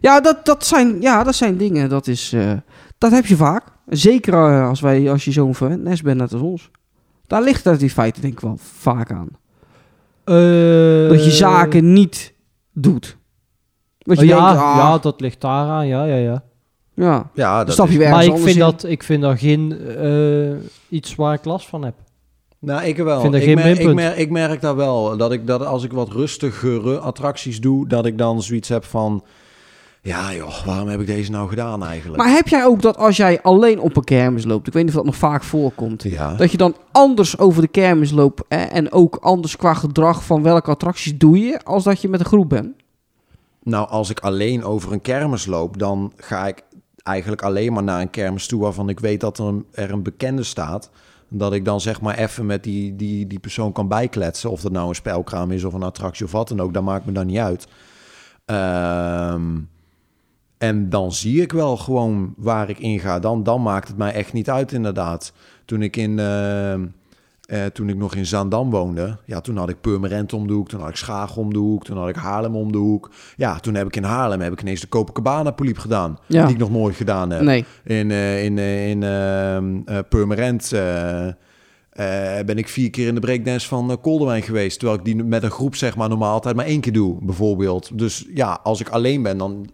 [0.00, 1.88] Ja, dat, dat, zijn, ja, dat zijn dingen.
[1.88, 2.52] Dat, is, eh,
[2.98, 3.62] dat heb je vaak.
[3.86, 6.70] Zeker als, wij, als je zo'n nest bent net als ons.
[7.26, 9.28] Daar ligt het in feite denk ik wel vaak aan.
[10.24, 12.32] Eh, Dat je zaken niet
[12.72, 13.16] doet.
[13.98, 15.86] Dat je oh, ja, ah, ja, dat ligt daar aan.
[15.86, 16.42] Ja, ja, ja.
[16.94, 17.30] Ja.
[17.34, 18.58] Ja, dat stap je is- Maar ik vind, in.
[18.58, 20.52] dat, ik vind daar geen eh,
[20.88, 21.94] iets waar ik last van heb.
[22.58, 23.20] Nou, ik wel.
[23.20, 25.16] Vind ik, geen merk, ik, merk, ik merk dat wel.
[25.16, 29.24] Dat ik dat als ik wat rustigere attracties doe, dat ik dan zoiets heb van...
[30.04, 32.22] Ja joh, waarom heb ik deze nou gedaan eigenlijk?
[32.22, 34.90] Maar heb jij ook dat als jij alleen op een kermis loopt, ik weet niet
[34.92, 36.34] of dat nog vaak voorkomt, ja.
[36.34, 40.42] dat je dan anders over de kermis loopt hè, en ook anders qua gedrag van
[40.42, 42.68] welke attracties doe je, als dat je met een groep bent?
[43.62, 46.62] Nou, als ik alleen over een kermis loop, dan ga ik
[47.02, 50.02] eigenlijk alleen maar naar een kermis toe waarvan ik weet dat er een, er een
[50.02, 50.90] bekende staat.
[51.28, 54.50] Dat ik dan zeg maar even met die, die, die persoon kan bijkletsen.
[54.50, 56.74] Of dat nou een spelkraam is of een attractie of wat dan ook.
[56.74, 57.66] Dat maakt me dan niet uit.
[58.44, 59.58] Ehm,
[60.58, 63.18] en dan zie ik wel gewoon waar ik in ga.
[63.18, 65.32] Dan, dan maakt het mij echt niet uit inderdaad.
[65.64, 66.18] Toen ik in...
[66.18, 66.86] ehm,
[67.48, 70.68] eh, toen ik nog in Zaandam woonde, ja, toen had ik Purmerend om de hoek,
[70.68, 73.10] toen had ik Schagen om de hoek, toen had ik Haarlem om de hoek.
[73.36, 76.44] Ja, toen heb ik in Haarlem heb ik ineens de Copacabana poliep gedaan, Ja.
[76.44, 77.40] die ik nog nooit gedaan heb.
[77.40, 77.64] Nee.
[77.84, 80.72] In, eh, in, eh, in ehm, eh, Purmerend
[81.92, 85.04] eh, eh, ben ik vier keer in de breakdance van uh, Koldewijn geweest, terwijl ik
[85.04, 87.98] die met een groep zeg maar normaal altijd maar één keer doe, bijvoorbeeld.
[87.98, 89.66] Dus ja, als ik alleen ben, dan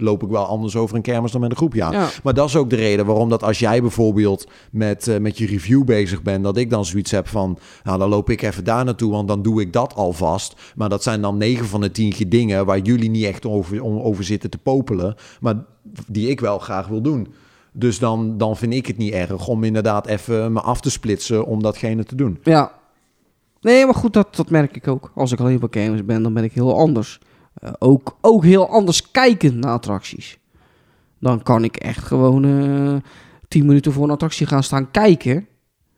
[0.00, 1.92] loop ik wel anders over een kermis dan met een groep, ja.
[1.92, 2.08] Ja.
[2.22, 5.46] Maar dat is ook de reden waarom dat als jij bijvoorbeeld met, eh, met je
[5.46, 8.84] review bezig bent, dat ik dan zoiets heb van, nou dan loop ik even daar
[8.84, 10.54] naartoe, want dan doe ik dat alvast.
[10.76, 13.98] Maar dat zijn dan 9 van de 10 dingen waar jullie niet echt over, om,
[13.98, 15.54] over zitten te popelen, maar
[16.06, 17.28] die ik wel graag wil doen.
[17.72, 21.46] Dus dan, dan vind ik het niet erg om inderdaad even me af te splitsen
[21.46, 22.38] om datgene te doen.
[22.42, 22.72] Ja.
[23.60, 25.12] Nee, maar goed, dat, dat merk ik ook.
[25.14, 27.20] Als ik alleen bij kermis ben, dan ben ik heel anders.
[27.54, 30.38] Eh, ook, ook heel anders kijken naar attracties.
[31.18, 32.96] Dan kan ik echt gewoon eh
[33.50, 35.46] 10 minuten voor een attractie gaan staan kijken.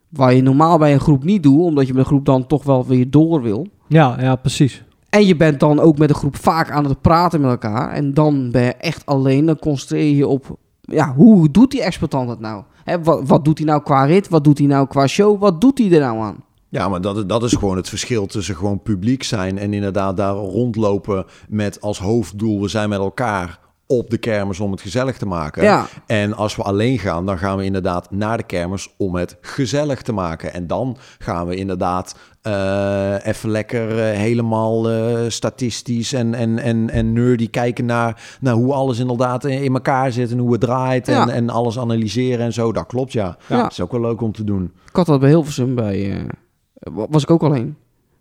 [0.08, 2.64] Waar je normaal bij een groep niet doet, omdat je met een groep dan toch
[2.64, 3.66] wel weer door wil.
[3.88, 4.84] Ja, ja, precies.
[5.08, 7.92] En je bent dan ook met een groep vaak aan het praten met elkaar.
[7.92, 9.46] En dan ben je echt alleen.
[9.46, 12.62] Dan concentreer je je op, ja, hoe doet die exploitant het nou?
[13.02, 14.28] Wat, wat doet hij nou qua rit?
[14.28, 15.40] Wat doet hij nou qua show?
[15.40, 16.44] Wat doet hij er nou aan?
[16.68, 20.34] Ja, maar dat, dat is gewoon het verschil tussen gewoon publiek zijn en inderdaad daar
[20.34, 23.58] rondlopen met als hoofddoel, we zijn met elkaar
[23.96, 25.62] op de kermis om het gezellig te maken.
[25.62, 25.86] Ja.
[26.06, 30.02] En als we alleen gaan, dan gaan we inderdaad naar de kermis om het gezellig
[30.02, 30.52] te maken.
[30.54, 36.90] En dan gaan we inderdaad eh, even lekker eh, helemaal eh, statistisch en, en, en,
[36.90, 40.60] en nerdy kijken naar, naar hoe alles inderdaad in in elkaar zit en hoe het
[40.60, 41.28] draait en, Ja.
[41.28, 42.72] en alles analyseren en zo.
[42.72, 43.36] Dat klopt, ja.
[43.48, 43.62] Ja.
[43.62, 44.72] Dat is ook wel leuk om te doen.
[44.88, 46.26] Ik had dat bij Hilversum bij.
[46.74, 47.76] wa- was ik ook alleen.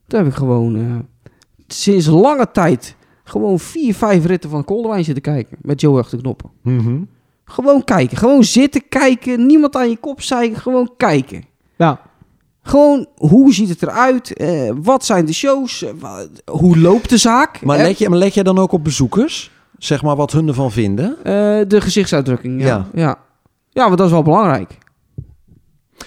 [0.07, 1.05] Toen heb ik gewoon
[1.67, 5.57] sinds lange tijd gewoon vier, vijf ritten van Koldewijn zitten kijken.
[5.61, 6.49] Met Joe achter de knoppen.
[7.45, 8.17] Gewoon kijken.
[8.17, 9.45] Gewoon zitten kijken.
[9.45, 10.61] Niemand aan je kop zeiken.
[10.61, 11.43] Gewoon kijken.
[11.77, 12.01] Ja,
[12.63, 14.33] Gewoon, hoe ziet het eruit?
[14.33, 15.83] Eh, wat zijn de shows?
[15.83, 16.19] Eh,
[16.51, 17.61] hoe loopt de zaak?
[17.61, 19.51] Maar Eh, let, je, maar let jij dan ook op bezoekers?
[19.77, 21.17] Zeg maar wat hun ervan vinden?
[21.67, 22.67] de gezichtsuitdrukking, ja.
[22.67, 22.87] Ja.
[22.93, 23.17] ja.
[23.69, 24.77] Ja, want dat is wel belangrijk.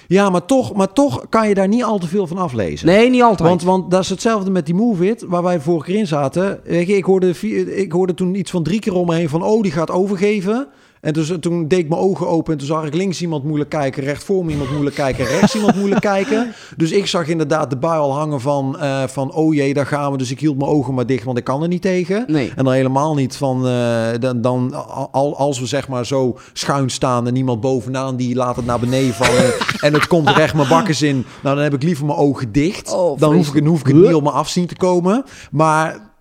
[0.07, 2.87] Ja, maar toch, maar toch kan je daar niet al te veel van aflezen.
[2.87, 3.49] Nee, niet altijd.
[3.49, 6.59] Want, want dat is hetzelfde met die Move It, waar wij vorige keer in zaten.
[6.87, 7.29] Ik, hoorde,
[7.75, 9.43] ik hoorde toen iets van drie keer om me heen van...
[9.43, 10.67] oh, die gaat overgeven.
[11.05, 13.69] En dus, toen deed ik mijn ogen open en toen zag ik links iemand moeilijk
[13.69, 14.03] kijken...
[14.03, 16.53] recht voor me iemand moeilijk kijken, rechts iemand moeilijk kijken.
[16.77, 19.33] Dus ik zag inderdaad de bui al hangen van, eh, van...
[19.33, 20.17] oh jee, daar gaan we.
[20.17, 22.23] Dus ik hield mijn ogen maar dicht, want ik kan er niet tegen.
[22.27, 22.51] Nee.
[22.55, 23.67] En dan helemaal niet van...
[23.67, 24.73] eh, dan, dan,
[25.11, 28.15] al, als we zeg maar zo schuin staan en iemand bovenaan...
[28.15, 29.53] die laat het naar beneden vallen
[29.85, 31.25] en het komt recht mijn bakkes in...
[31.43, 32.93] nou, dan heb ik liever mijn ogen dicht.
[32.93, 35.23] Oh, dan, hoef ik, dan hoef ik het niet op me af zien te komen.
[35.51, 36.13] Maar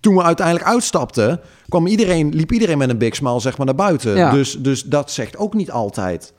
[0.00, 1.40] toen we uiteindelijk uitstapten...
[1.68, 4.16] Kwam iedereen, liep iedereen met een big smile zeg maar naar buiten.
[4.16, 4.30] Ja.
[4.30, 6.32] Dus, dus dat zegt ook niet altijd...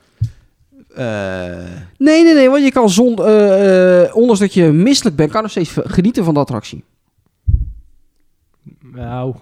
[0.94, 1.04] eh,
[1.98, 5.36] Nee, nee, nee, want je kan zonder, eh, eh, ondanks dat je misselijk bent, kan
[5.42, 6.84] je nog steeds genieten van de attractie.
[8.92, 9.34] nou,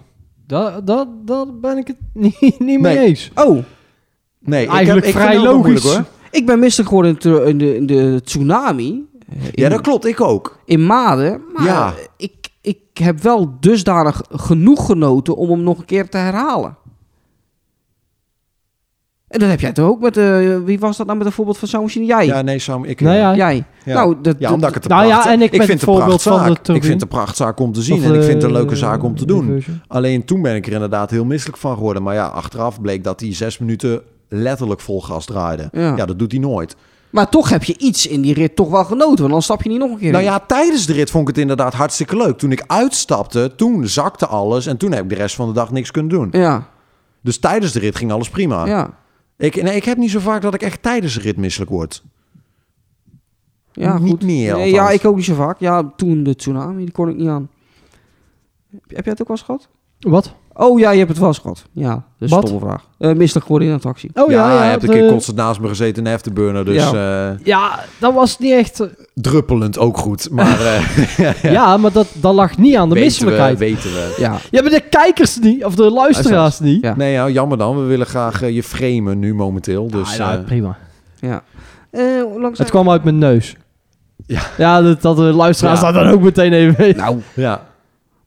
[0.47, 3.05] dat, dat, dat ben ik het niet, niet mee Nee.
[3.07, 3.31] eens.
[3.35, 3.63] Oh,
[4.39, 5.83] nee, ik Eigenlijk heb, ik vrij ook wel logisch.
[5.83, 6.13] moeilijk, hoor.
[6.31, 8.85] ik ben misselijk geworden in, de- in de, in de tsunami.
[8.87, 9.05] in,
[9.51, 10.05] Ja, dat klopt.
[10.05, 10.59] Ik ook.
[10.65, 11.41] in Maden.
[11.53, 11.93] Maar Ja.
[12.17, 12.33] ik,
[12.67, 16.77] ik heb wel dusdanig genoeg genoten om hem nog een keer te herhalen.
[19.27, 20.17] En dat heb jij toch ook met...
[20.17, 22.05] eh, wie was dat nou met een voorbeeld van zo'n machine?
[22.05, 22.25] Jij.
[22.25, 23.01] Ja, nee, Sam, ik...
[23.01, 23.63] Nou ja, Jij.
[23.85, 23.93] Ja.
[23.93, 26.33] Nou, dat, Ja, omdat ik het Nou ja, en ik met vind het voorbeeld van
[26.33, 26.65] prachtzaak.
[26.65, 26.73] de.
[26.73, 28.75] Ik vind het een prachtzaak om te zien Of, en ik vind het een leuke
[28.75, 29.63] zaak om te doen.
[29.87, 32.03] Alleen toen ben ik er inderdaad heel misselijk van geworden.
[32.03, 35.69] Maar ja, achteraf bleek dat hij zes minuten letterlijk vol gas draaide.
[35.71, 35.95] Ja.
[35.95, 36.75] Ja, dat doet hij nooit.
[37.17, 39.17] Maar toch heb je iets in die rit toch wel genoten.
[39.19, 40.29] Want dan stap je niet nog een keer Nou in.
[40.29, 42.37] ja, tijdens de rit vond ik het inderdaad hartstikke leuk.
[42.37, 45.71] Toen ik uitstapte, toen zakte alles en toen heb ik de rest van de dag
[45.71, 46.27] niks kunnen doen.
[46.31, 46.69] Ja,
[47.21, 48.65] Dus tijdens de rit ging alles prima.
[48.65, 48.89] ja.
[49.37, 52.03] Ik, nee, ik heb niet zo vaak dat ik echt tijdens de rit misselijk word.
[53.71, 54.23] Ja, Niet goed.
[54.23, 55.59] meer, Nee, ja, ik ook niet zo vaak.
[55.59, 57.49] Ja, toen de tsunami, die kon ik niet aan.
[58.71, 59.67] Heb, heb jij het ook wel eens gehad?
[59.99, 60.33] Wat?
[60.59, 61.63] Oh ja, je hebt het wel eens gehad.
[61.71, 62.47] Ja, dat is een Wat?
[62.47, 62.83] stomme vraag.
[62.97, 64.09] Eh misselijk geworden in een taxi.
[64.13, 64.63] Oh ja, ja, ja.
[64.63, 66.65] je hebt een de- keer constant naast me gezeten in de afterburner.
[66.65, 68.79] Dus eh, Ja, dat was niet echt...
[68.79, 70.29] eh, druppelend ook goed.
[70.31, 71.77] Maar eh, ja.
[71.77, 73.57] maar dat, dat lag niet aan de weten, we, misselijkheid.
[73.57, 74.15] weten we.
[74.19, 76.81] Ja, Ja, maar de kijkers niet, of de luisteraars niet.
[76.83, 76.95] Ja.
[76.95, 77.77] Nee, ja, jammer dan.
[77.81, 79.87] We willen graag eh, je framen nu momenteel.
[79.89, 80.77] Dus Ah, ja, eh, prima.
[81.19, 81.43] ja.
[81.91, 83.55] Eh, hoe lang Het kwam uit mijn neus.
[84.25, 84.41] Ja.
[84.57, 85.91] Ja, dat, dat de luisteraars Ja.
[85.91, 87.01] dat dan ook meteen even weten.
[87.03, 87.61] Nou, ja.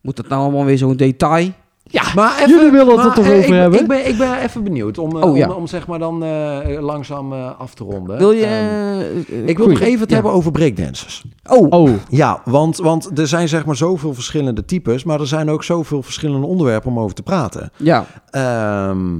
[0.01, 1.49] moet het nou allemaal weer zo'n detail?
[1.93, 3.81] Ja, Maar jullie willen het er toch over ik, hebben?
[3.81, 5.49] Ik ben, ik ben even benieuwd om, eh, Oh, ja.
[5.49, 8.19] om, om zeg maar dan eh, langzaam eh, af te ronden.
[8.19, 8.45] Wil je...
[8.45, 10.15] Ehm, eh, eh, ik wil nog even het Ja.
[10.15, 11.25] hebben over breakdancers.
[11.49, 15.51] Oh, Oh, Ja, want, want er zijn zeg maar zoveel verschillende types, maar er zijn
[15.51, 17.71] ook zoveel verschillende onderwerpen om over te praten.
[17.77, 18.05] ja.
[18.31, 19.15] Ehm,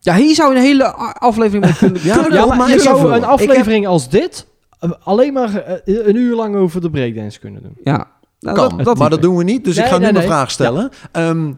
[0.00, 0.84] Ja, hier zou een hele
[1.18, 2.00] aflevering mee kunnen...
[2.14, 4.46] Ja, ja, maar je zou een heb- aflevering als dit
[5.02, 7.76] alleen maar een uur lang over de breakdance kunnen doen.
[7.84, 8.06] Ja.
[8.40, 10.12] Nou, kan, dat, dat maar dat doen we niet, dus ik Nee, ga nu nee,
[10.12, 10.22] nee.
[10.22, 10.90] vraag stellen.
[11.12, 11.52] Ehm,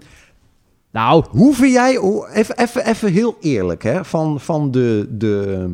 [0.98, 2.00] Nou, Hoe vind jij,
[2.32, 5.68] even, even, even heel eerlijk, hè, van, van de, de,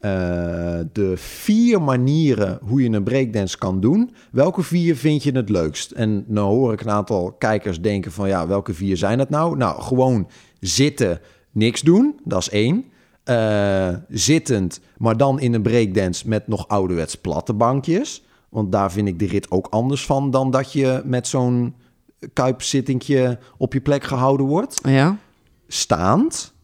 [0.00, 5.48] eh, de vier manieren hoe je een breakdance kan doen, welke vier vind je het
[5.48, 5.90] leukst?
[5.90, 9.56] En nou hoor ik een aantal kijkers denken van, ja, welke vier zijn het nou?
[9.56, 10.28] Nou, gewoon
[10.60, 11.20] zitten,
[11.50, 12.84] niks doen, dat is één.
[13.24, 18.22] Eh, zittend, maar dan in een breakdance met nog ouderwets platte bankjes.
[18.48, 21.74] Want daar vind ik de rit ook anders van dan dat je met zo'n
[22.32, 24.78] kuipzittingje op je plek gehouden wordt.
[24.82, 25.16] Ja.
[25.68, 26.54] Staand.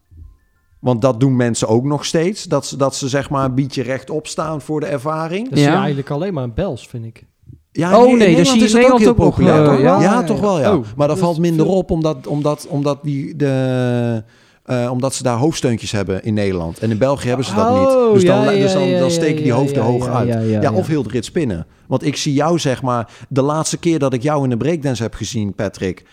[0.78, 2.44] Want dat doen mensen ook nog steeds.
[2.44, 5.48] Dat ze, dat ze zeg maar een beetje rechtop staan voor de ervaring.
[5.48, 5.76] dat is Ja.
[5.78, 7.24] eigenlijk alleen maar een bels, vind ik.
[7.72, 9.62] Ja, Oh, in nee, Nederland dat zie je is ook Nederland ook nog, populair.
[9.64, 9.80] eh, toch?
[9.80, 10.76] ja, ja, ja, toch wel, ja.
[10.76, 14.24] Oh, maar dat valt minder veel- op, omdat, omdat, omdat, die de,
[14.67, 16.79] eh, omdat ze daar hoofdsteuntjes hebben in Nederland.
[16.79, 18.14] En in België hebben ze dat Oh, niet.
[18.14, 20.49] Dus dan, ja, ja, dus dan, dan steken die hoofden hoog uit.
[20.62, 21.67] ja, of heel de rit spinnen.
[21.87, 23.11] Want ik zie jou, zeg maar...
[23.29, 26.05] De laatste keer dat ik jou in de breakdance heb gezien, Patrick...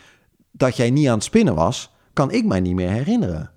[0.52, 1.92] dat jij niet aan het spinnen was...
[2.14, 3.52] kan ik mij niet meer herinneren.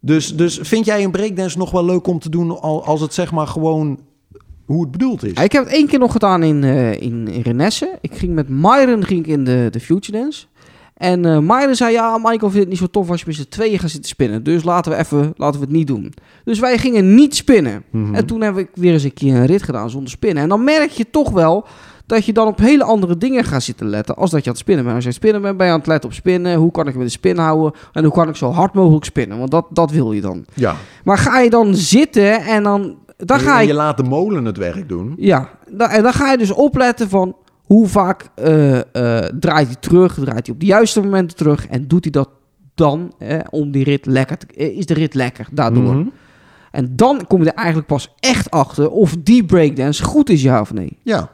[0.00, 2.60] Dus, dus vind jij een breakdance nog wel leuk om te doen...
[2.60, 3.98] al- als het zeg maar gewoon
[4.64, 5.32] hoe het bedoeld is?
[5.42, 7.98] Ik heb het één keer nog gedaan in, eh in, in Renesse.
[8.00, 10.46] Ik ging met Myron ging ik in de, de Future Dance.
[10.98, 13.78] En Myron zei, ja, Michael vindt het niet zo tof als je met z'n tweeën
[13.78, 14.42] gaat zitten spinnen.
[14.42, 16.12] Dus laten we, even, laten we het niet doen.
[16.44, 17.84] Dus wij gingen niet spinnen.
[17.90, 18.14] Mhm.
[18.14, 20.42] En toen heb ik weer eens een keer een rit gedaan zonder spinnen.
[20.42, 21.66] En dan merk je toch wel
[22.06, 24.62] dat je dan op hele andere dingen gaat zitten letten als dat je aan het
[24.62, 24.96] spinnen bent.
[24.96, 26.56] Als je aan het spinnen bent, ben je aan het letten op spinnen.
[26.56, 27.80] Hoe kan ik met de spin houden?
[27.92, 29.38] En hoe kan ik zo hard mogelijk spinnen?
[29.38, 30.44] Want dat, dat wil je dan.
[30.54, 30.74] Ja.
[31.04, 32.96] Maar ga je dan zitten en dan...
[33.16, 35.14] Dan En ga je, je laat de molen het werk doen.
[35.16, 37.36] ja, en dan ga je dus opletten van
[37.68, 38.84] hoe vaak eh, eh,
[39.40, 42.28] draait hij terug, draait hij op de juiste momenten terug en doet hij dat
[42.74, 45.94] dan eh, om die rit lekker te, eh, is de rit lekker daardoor.
[45.94, 46.08] Mhm.
[46.70, 50.60] En dan kom je er eigenlijk pas echt achter of die breakdance goed is ja
[50.60, 50.98] of nee.
[51.02, 51.30] Ja.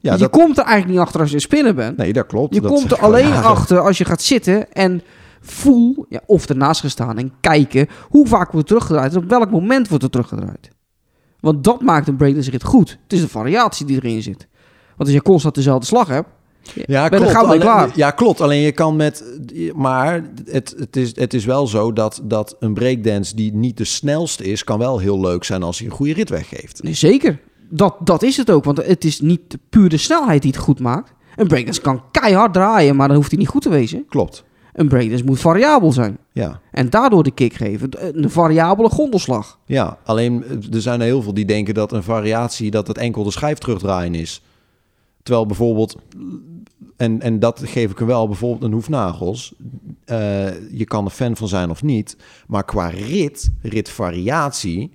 [0.00, 1.96] Ja, dat, je komt er eigenlijk niet achter als je spinnen bent.
[1.96, 2.54] nee, dat klopt.
[2.54, 5.02] je Dat komt er alleen achter als je gaat zitten en
[5.40, 9.28] voel ja, of ernaast gaan staan en kijken hoe vaak wordt er teruggedraaid en op
[9.28, 10.70] welk moment wordt er teruggedraaid.
[11.40, 12.98] Want dat maakt een breakdance rit goed.
[13.02, 14.48] Het is de variatie die erin zit.
[14.96, 16.28] Want als je constant dezelfde slag hebt,
[16.86, 17.36] Ja, ben klopt.
[17.36, 17.90] Alleen- klaar.
[17.94, 18.40] Ja, klopt.
[18.40, 19.24] Alleen je kan met...
[19.74, 23.84] Maar het, het, is, het is wel zo dat, dat een breakdance die niet de
[23.84, 24.64] snelste is...
[24.64, 26.82] kan wel heel leuk zijn als hij een goede rit weggeeft.
[26.82, 27.40] nee, zeker.
[27.68, 28.64] Dat, dat is het ook.
[28.64, 31.12] Want het is niet puur de snelheid die het goed maakt.
[31.36, 34.04] Een breakdance kan keihard draaien, maar dan hoeft hij niet goed te wezen.
[34.08, 34.44] Klopt.
[34.72, 36.18] Een breakdance moet variabel zijn.
[36.32, 36.60] Ja.
[36.70, 37.88] En daardoor de kick geven.
[38.22, 39.58] Een variabele gondelslag.
[39.66, 42.70] Ja, alleen eh, er zijn er heel veel die denken dat een variatie...
[42.70, 44.42] dat het enkel de schijf terugdraaien is.
[45.24, 45.96] Terwijl bijvoorbeeld...
[46.96, 49.54] En, en dat geef ik hem wel, bijvoorbeeld een hoefnagels.
[50.04, 52.16] eh, je kan er fan van zijn of niet.
[52.46, 54.90] Maar qua rit, ritvariatie...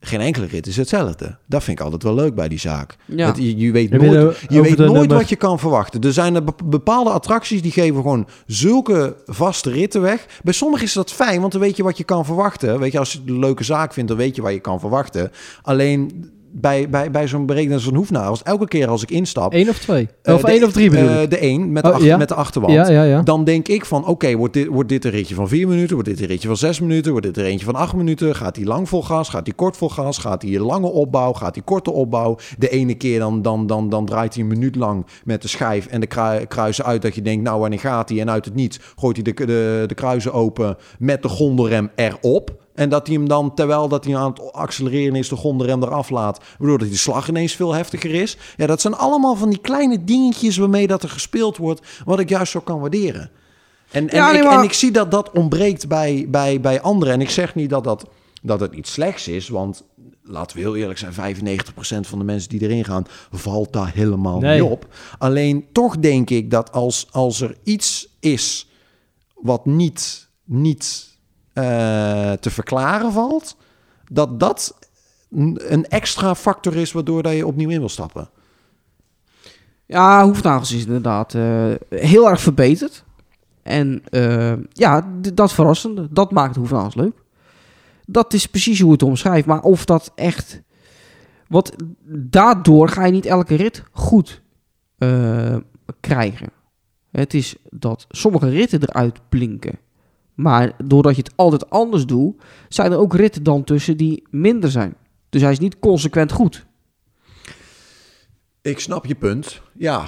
[0.00, 1.38] geen enkele rit is hetzelfde.
[1.46, 2.96] Dat vind ik altijd wel leuk bij die zaak.
[3.04, 3.26] Ja.
[3.26, 6.00] Dat je, je weet nooit, nou je weet nooit nummer- wat je kan verwachten.
[6.00, 10.26] Er zijn er be- bepaalde attracties die geven gewoon zulke vaste ritten weg.
[10.42, 12.78] Bij sommigen is dat fijn, want dan weet je wat je kan verwachten.
[12.78, 14.80] Weet je, als je het een leuke zaak vindt, dan weet je wat je kan
[14.80, 15.30] verwachten.
[15.62, 19.52] Alleen bij, bij, bij zo'n berekening een hoefnagels, elke keer als ik instap...
[19.54, 20.08] Eén of twee?
[20.22, 21.30] eh, of de- één of drie bedoel eh, ik?
[21.30, 22.16] De één, met, de Oh, achter- ja?
[22.16, 22.72] met de achterwand.
[22.72, 23.22] Ja, ja, ja.
[23.22, 25.94] Dan denk ik van, oké, wordt, dit, wordt dit een ritje van vier minuten?
[25.94, 27.10] Wordt dit een ritje van zes minuten?
[27.12, 28.34] Wordt dit er eentje van acht minuten?
[28.36, 29.28] Gaat hij lang vol gas?
[29.28, 30.18] Gaat hij kort vol gas?
[30.18, 31.32] Gaat hij een lange opbouw?
[31.32, 32.36] Gaat hij korte opbouw?
[32.58, 35.86] De ene keer dan, dan, dan, dan draait hij een minuut lang met de schijf
[35.86, 37.02] en de krui- kruisen uit.
[37.02, 38.20] Dat je denkt, nou wanneer gaat hij?
[38.20, 42.66] En uit het niets gooit hij de, de, de kruisen open met de gondelrem erop.
[42.78, 46.10] En dat hij hem dan, terwijl dat hij aan het accelereren is, de gondelrem eraf
[46.10, 46.40] laat.
[46.58, 48.36] Waardoor dat die slag ineens veel heftiger is.
[48.56, 51.80] Ja, dat zijn allemaal van die kleine dingetjes waarmee dat er gespeeld wordt.
[52.04, 53.30] Wat ik juist zo kan waarderen.
[53.90, 56.80] En, en, Ja, nee, ik, maar- en ik zie dat dat ontbreekt bij, bij, bij
[56.80, 57.14] anderen.
[57.14, 58.04] En ik zeg niet dat, dat,
[58.42, 59.48] dat het iets slechts is.
[59.48, 59.84] Want
[60.22, 64.38] laten we heel eerlijk zijn, 95% van de mensen die erin gaan, valt daar helemaal
[64.38, 64.60] Nee.
[64.60, 64.86] niet op.
[65.18, 68.68] Alleen toch denk ik dat als, als er iets is
[69.34, 71.07] wat niet, niet
[71.58, 73.56] eh, te verklaren valt,
[74.10, 74.78] dat dat
[75.58, 78.30] een extra factor is waardoor dat je opnieuw in wil stappen.
[79.86, 83.04] Ja, hoefnagels is inderdaad eh, heel erg verbeterd.
[83.62, 87.22] En eh, ja, dat verrassende, dat maakt hoefnagels leuk.
[88.06, 89.46] Dat is precies hoe het omschrijft.
[89.46, 90.62] Maar of dat echt...
[91.48, 91.72] Want
[92.06, 94.42] daardoor ga je niet elke rit goed
[96.00, 96.48] krijgen.
[97.10, 99.78] Het is dat sommige ritten eruit blinken.
[100.38, 104.70] Maar doordat je het altijd anders doet, zijn er ook ritten dan tussen die minder
[104.70, 104.94] zijn.
[105.28, 106.66] Dus hij is niet consequent goed.
[108.62, 109.60] Ik snap je punt.
[109.74, 110.04] Ja,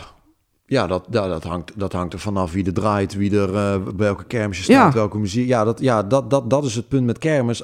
[0.66, 3.80] ja dat, ja, dat, hangt, dat hangt er vanaf wie er draait, wie er eh,
[3.96, 4.98] welke kermis je staat, Ja.
[4.98, 5.48] welke muziek.
[5.48, 7.62] Ja, dat, ja dat, dat, dat is het punt met kermis.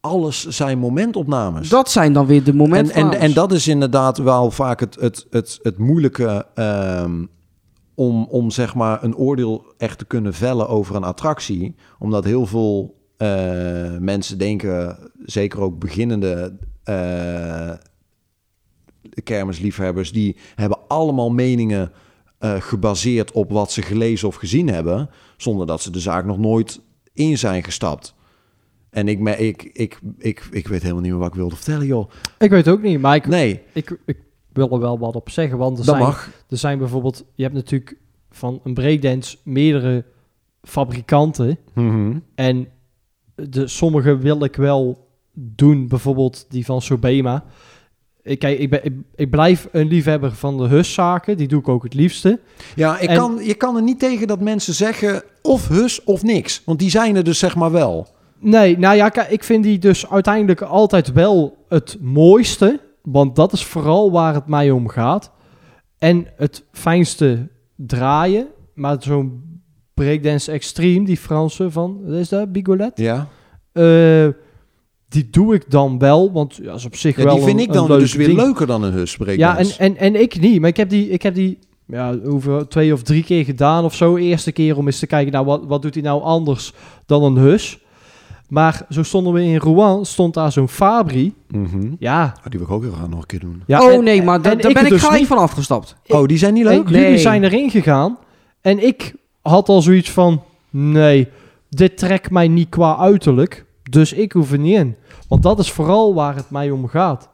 [0.00, 1.68] Alles zijn momentopnames.
[1.68, 2.94] Dat zijn dan weer de en, momenten.
[2.94, 7.24] en, en dat is inderdaad wel vaak het, het, het, het moeilijke ehm,
[7.94, 11.74] om, om zeg maar een oordeel echt te kunnen vellen over een attractie.
[11.98, 17.72] Omdat heel veel eh, mensen denken, zeker ook beginnende eh,
[19.22, 21.92] kermisliefhebbers, die hebben allemaal meningen
[22.38, 26.38] eh, gebaseerd op wat ze gelezen of gezien hebben, zonder dat ze de zaak nog
[26.38, 26.80] nooit
[27.12, 28.14] in zijn gestapt.
[28.90, 32.10] En ik, ik, ik, ik, ik weet helemaal niet meer wat ik wilde vertellen, joh.
[32.38, 34.18] Ik weet ook niet, maar ik, Nee, ik, ik
[34.54, 35.58] wil er wel wat op zeggen.
[35.58, 36.30] Want er dat zijn, mag.
[36.48, 37.24] er zijn bijvoorbeeld...
[37.34, 37.96] Je hebt natuurlijk
[38.30, 40.04] van een breakdance meerdere
[40.62, 41.58] fabrikanten.
[41.72, 42.18] Mhm.
[42.34, 42.68] En
[43.34, 45.88] de, sommige wil ik wel doen.
[45.88, 47.44] Bijvoorbeeld die van Sobema.
[48.22, 51.36] Ik, kijk, ik, ben, ik, ik blijf een liefhebber van de huszaken.
[51.36, 52.40] Die doe ik ook het liefste.
[52.74, 56.22] Ja, ik En- kan, je kan er niet tegen dat mensen zeggen of hus of
[56.22, 56.62] niks.
[56.64, 58.06] Want die zijn er dus zeg maar wel.
[58.38, 62.80] Nee, nou ja, ik vind die dus uiteindelijk altijd wel het mooiste.
[63.04, 65.32] Want dat is vooral waar het mij om gaat.
[65.98, 68.46] En het fijnste draaien.
[68.74, 69.42] Maar zo'n
[69.94, 72.92] breakdance extreme, die Franse van, wat is dat, Bigolet?
[72.98, 73.28] Ja,
[73.72, 74.28] Eh,
[75.08, 77.64] die doe ik dan wel, want ja, is op zich ja wel die vind een-
[77.64, 79.18] ik dan dus weer leuker dan een hus.
[79.36, 80.60] Ja, en, en, en ik niet.
[80.60, 83.94] Maar ik heb die, ik heb die ja, over twee of drie keer gedaan of
[83.94, 84.16] zo.
[84.16, 86.72] Eerste keer om eens te kijken, nou, wat, wat doet hij nou anders
[87.06, 87.83] dan een hus?
[88.54, 91.34] Maar zo stonden we in Rouen, stond daar zo'n Fabri.
[91.48, 91.94] Mhm.
[91.98, 92.34] Ja.
[92.38, 93.62] Oh, die wil ik ook heel graag nog een keer doen.
[93.66, 95.28] ja oh en- nee, maar daar ben ik dus gelijk niet.
[95.28, 95.96] van afgestapt.
[96.06, 96.90] Oh, die zijn niet leuk?
[96.90, 97.02] Nee.
[97.02, 98.18] jullie zijn erin gegaan.
[98.60, 101.28] En ik had al zoiets van, nee,
[101.68, 103.64] dit trekt mij niet qua uiterlijk.
[103.90, 104.96] Dus ik hoef er niet in.
[105.28, 107.28] Want dat is vooral waar het mij om gaat.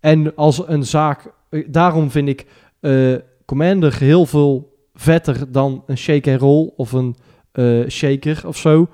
[0.00, 2.46] En als een zaak, eh, daarom vind ik
[2.80, 3.14] eh,
[3.46, 7.16] Commander heel veel vetter dan een shake and roll of een
[7.52, 8.88] eh, shaker of zo.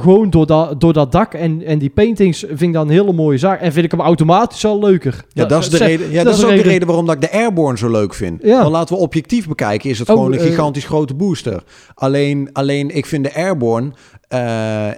[0.00, 3.12] Gewoon door dat, door dat dak en, en die paintings vind ik dan een hele
[3.12, 3.60] mooie zaak.
[3.60, 5.24] En vind ik hem automatisch al leuker.
[5.28, 7.14] Ja, dat is, de zeg- reden, ja, dat is de ook de reden waarom dat
[7.14, 8.42] ik de Airborne zo leuk vind.
[8.42, 8.58] Ja.
[8.60, 11.62] Want laten we objectief bekijken, is het Oh, gewoon een eh, gigantisch grote booster.
[11.94, 13.92] Alleen, alleen ik vind de Airborne,
[14.28, 14.88] eh,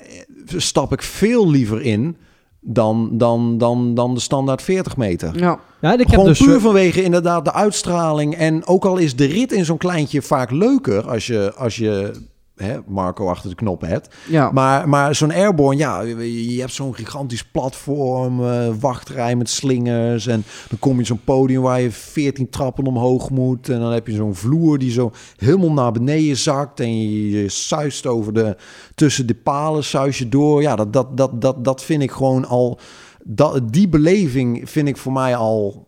[0.47, 2.17] stap ik veel liever in
[2.61, 5.39] dan, dan, dan, dan de standaard 40 meter.
[5.39, 5.59] Ja.
[5.81, 6.47] Ja, ik Gewoon heb dus...
[6.47, 8.35] puur eh, vanwege inderdaad de uitstraling.
[8.35, 12.13] En ook al is de rit in zo'n kleintje vaak leuker als je, als je
[12.57, 14.15] hè, Marco achter de knoppen hebt.
[14.29, 14.51] ja.
[14.53, 20.27] Maar, maar zo'n airborne, ja, je hebt zo'n gigantisch platform, eh, wachtrij met slingers.
[20.27, 23.69] En dan kom je zo'n podium waar je 14 trappen omhoog moet.
[23.69, 26.81] En dan heb je zo'n vloer die zo helemaal naar beneden zakt.
[26.81, 28.57] En je, je suist over de,
[28.95, 30.63] tussen de palen, suis je door.
[30.63, 32.79] Ja, dat, dat, dat, dat, dat vind ik gewoon al,
[33.25, 35.87] dat, die beleving vind ik voor mij al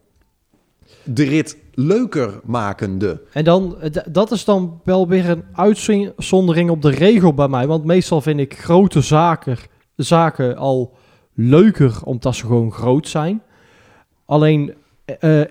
[1.05, 3.21] de rit leuker makende.
[3.33, 7.67] En dan, eh, dat is dan wel weer een uitzondering op de regel bij mij.
[7.67, 9.57] Want meestal vind ik grote zaken,
[9.97, 10.95] zaken al
[11.35, 13.43] leuker omdat ze gewoon groot zijn.
[14.25, 14.75] Alleen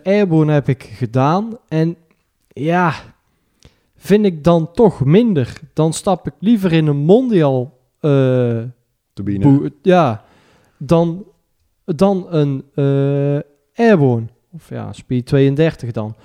[0.03, 1.95] Airborne heb ik gedaan en
[2.47, 2.93] ja,
[3.95, 5.59] vind ik dan toch minder.
[5.73, 7.78] Dan stap ik liever in een mondial
[9.13, 9.39] Turbine.
[9.39, 10.23] boe- ja,
[10.78, 11.25] dan,
[11.86, 14.25] dan een eh, Airborne.
[14.57, 16.15] Of ja, Speed 32 dan.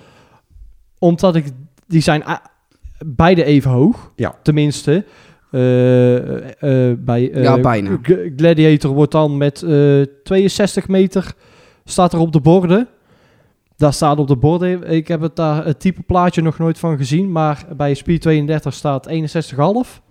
[0.99, 1.45] Omdat ik,
[1.87, 2.23] die zijn
[3.05, 4.11] beide even hoog.
[4.15, 4.35] Ja.
[4.41, 5.05] Tenminste.
[5.51, 7.99] Eh, eh, bij eh, Ja, bijna.
[8.35, 11.33] Gladiator wordt dan met eh 62 meter
[11.85, 12.87] staat er op de borden.
[13.77, 14.83] Daar staat op de borden.
[14.89, 17.31] Ik heb het daar het type plaatje nog nooit van gezien.
[17.31, 20.01] Maar bij Speed 32 staat 61,5.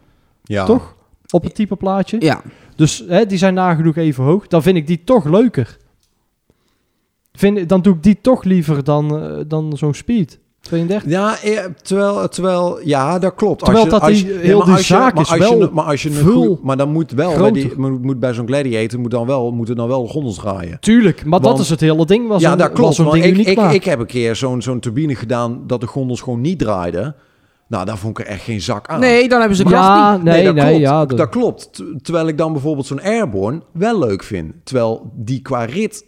[0.43, 0.65] Ja.
[0.65, 0.97] Toch?
[1.31, 2.17] Op het type plaatje.
[2.21, 2.43] ja.
[2.77, 4.47] Dus hè, die zijn nagenoeg even hoog.
[4.47, 5.77] Dan vind ik die toch leuker.
[7.33, 11.11] Vind, dan doe ik die toch liever dan, eh, dan zo'n Speed 32.
[11.11, 13.65] Ja, eh, terwijl, terwijl, ja, dat klopt.
[13.65, 15.71] Terwijl als je, dat als je- heel maar die je- zaak maar is je- wel
[15.73, 18.33] maar als je een veel goed- maar dan moet wel bij die, moet, moet bij
[18.35, 20.77] zo'n gladiator moet dan wel, moeten dan wel gondels draaien.
[20.81, 22.29] Tuurlijk, maar Want- dat is het hele ding.
[22.29, 23.13] Was ja, een, dat was klopt.
[23.13, 26.41] ding ik, ik, ik heb een keer zo'n zo'n turbine gedaan dat de gondels gewoon
[26.41, 27.15] niet draaiden.
[27.69, 29.01] Nou, daar vond ik er echt geen zak aan.
[29.01, 30.23] Nee, dan hebben ze kracht ja, niet.
[30.25, 30.81] nee, dat nee, klopt.
[30.81, 31.05] ja.
[31.07, 31.83] dat, klopt.
[32.03, 34.53] Terwijl ik dan bijvoorbeeld zo'n Airborne wel leuk vind.
[34.65, 36.05] Terwijl die qua rit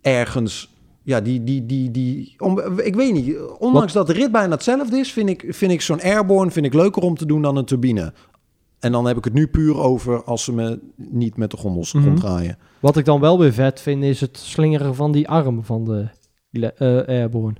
[0.00, 0.74] ergens...
[1.02, 1.44] Ja, die...
[1.44, 3.36] die, die, die om, ik weet niet.
[3.58, 5.12] Ondanks dat de rit bijna hetzelfde is...
[5.12, 8.12] vind ik, vind ik zo'n Airborne vind ik leuker om te doen dan een turbine.
[8.78, 11.92] En dan heb ik het nu puur over als ze me niet met de gondels
[11.92, 12.04] Mhm.
[12.06, 12.58] ronddraaien.
[12.80, 16.08] Wat ik dan wel weer vet vind, is het slingeren van die arm van de
[16.72, 17.56] eh, Airborne.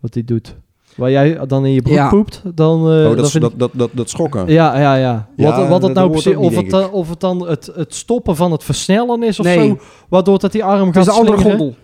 [0.00, 0.56] Wat die doet.
[0.98, 2.08] Waar jij dan in je broek Ja.
[2.08, 3.58] poept, dan, oh, dan dat, vind dat, ik...
[3.58, 4.46] dat, dat, dat schokken.
[4.48, 5.28] Ja, ja, ja.
[5.36, 7.94] Ja, wat, wat het dat nou precies, niet, of, het, of het dan het, het
[7.94, 9.68] stoppen van het versnellen is of Nee.
[9.68, 11.74] zo, waardoor dat die arm Het gaat is de andere gondel.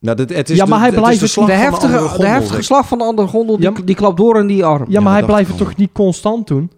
[0.00, 1.52] Nou, dit- het is Ja, de- maar hij het is blijft de het slag De
[1.52, 4.46] heftige, de gondel, heftige slag van de andere gondel, die, Ja, die klapt door in
[4.46, 4.84] die arm.
[4.88, 6.70] Ja, maar Ja, hij blijft het toch niet constant doen?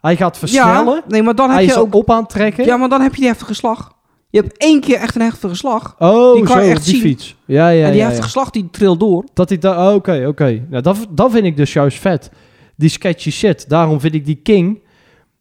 [0.00, 1.94] Hij gaat versnellen, Ja, nee, maar dan heb hij je ook...
[1.94, 2.64] op aan het trekken.
[2.64, 3.92] Ja, maar dan heb je die heftige slag.
[4.30, 5.94] Je hebt één keer echt een heftige slag.
[5.98, 7.02] oh, die kan zo, je echt die zien.
[7.02, 7.36] fiets.
[7.44, 8.32] Ja, ja, en die ja, heftige ja.
[8.32, 9.24] slag die trilt door.
[9.34, 9.88] Dat hij daar...
[9.88, 10.64] oh, Oké, oké.
[10.70, 12.30] Nou, dat, dat vind ik dus juist vet.
[12.76, 13.68] Die sketchy shit.
[13.68, 14.80] Daarom vind ik die King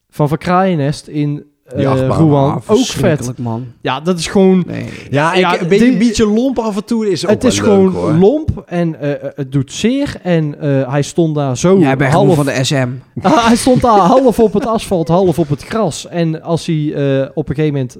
[0.09, 2.17] van Verkraaiennest in eh achtbaan.
[2.17, 3.37] Rouen Ah, ook vet.
[3.37, 3.65] man.
[3.81, 4.63] Ja, dat is gewoon...
[4.67, 4.85] Nee.
[5.09, 7.55] Ja, ik, Ja, een beetje, die- beetje lomp af en toe is ook Het is
[7.55, 8.11] leuk, gewoon hoor.
[8.13, 10.15] lomp en eh, het doet zeer.
[10.23, 12.35] En eh, hij stond daar zo Jij bent gewoon half...
[12.37, 12.87] van de SM.
[13.47, 16.07] Hij stond daar half op het asfalt, half op het gras.
[16.07, 17.97] En als hij eh, op een gegeven moment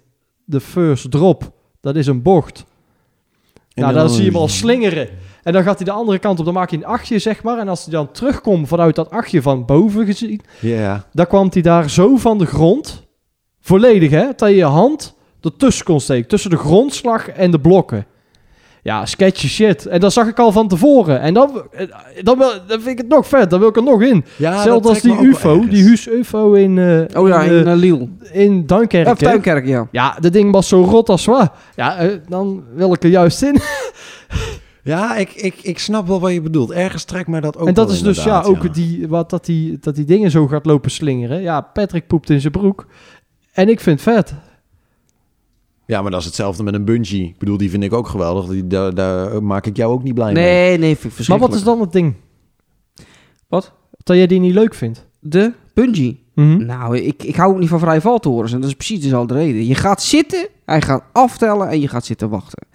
[0.48, 1.52] de first drop,
[1.82, 2.66] dat is een bocht.
[3.74, 5.10] En nou, dan- dan zie je hem al slingeren.
[5.44, 7.58] En dan gaat hij de andere kant op, dan maak je een achtje, zeg maar.
[7.60, 11.06] En als hij dan terugkomt vanuit dat achtje van boven gezien, Ja.
[11.14, 13.04] dan kwam hij daar zo van de grond,
[13.60, 16.28] volledig hè, dat je je hand ertussen kon steken.
[16.28, 18.06] Tussen de grondslag en de blokken.
[18.88, 19.86] Ja, sketchy shit.
[19.86, 21.20] En dat zag ik al van tevoren.
[21.22, 21.88] En dan, eh,
[22.22, 23.50] dan, wil, dan vind ik het nog vet.
[23.50, 24.26] Dan wil ik er nog in.
[24.36, 27.72] ja Hetzelfde als die UFO, die Huus UFO in, eh, Oh ja, in, in eh,
[27.72, 28.10] uh, Liel.
[28.32, 29.06] in Duinkerk.
[29.06, 29.26] Ja, of hè?
[29.26, 29.88] Tuinkerk, ja.
[29.92, 31.52] Ja, dat ding was zo rot als wat.
[31.76, 33.58] Ja, dan wil ik er juist in.
[34.84, 36.72] Ja, ik, ik, ik snap wel wat je bedoelt.
[36.72, 39.46] Ergens trekt mij dat ook en dat wel is dus ja, ook Die, wat, dat,
[39.46, 41.42] die, dat die dingen zo gaat lopen slingeren.
[41.42, 42.88] Ja, Patrick poept in zijn broek.
[43.54, 44.34] En ik vind het vet.
[45.88, 47.24] Ja, maar dat is hetzelfde met een bungee.
[47.24, 48.46] Ik bedoel, die vind ik ook geweldig.
[48.50, 50.44] Die, daar, daar maak ik jou ook niet blij mee.
[50.44, 51.52] Nee, nee, vind ik Maar verschrikkelijk.
[51.52, 52.16] wat is dan het ding?
[53.48, 53.74] Wat?
[54.04, 55.08] Dat jij die niet leuk vindt?
[55.20, 56.26] De bungee.
[56.34, 56.66] Mhm.
[56.66, 58.54] Nou, ik, ik hou ook niet van vrije valtorens.
[58.54, 59.66] En dat is precies dezelfde reden.
[59.66, 62.68] Je gaat zitten, hij gaat aftellen en je gaat zitten wachten.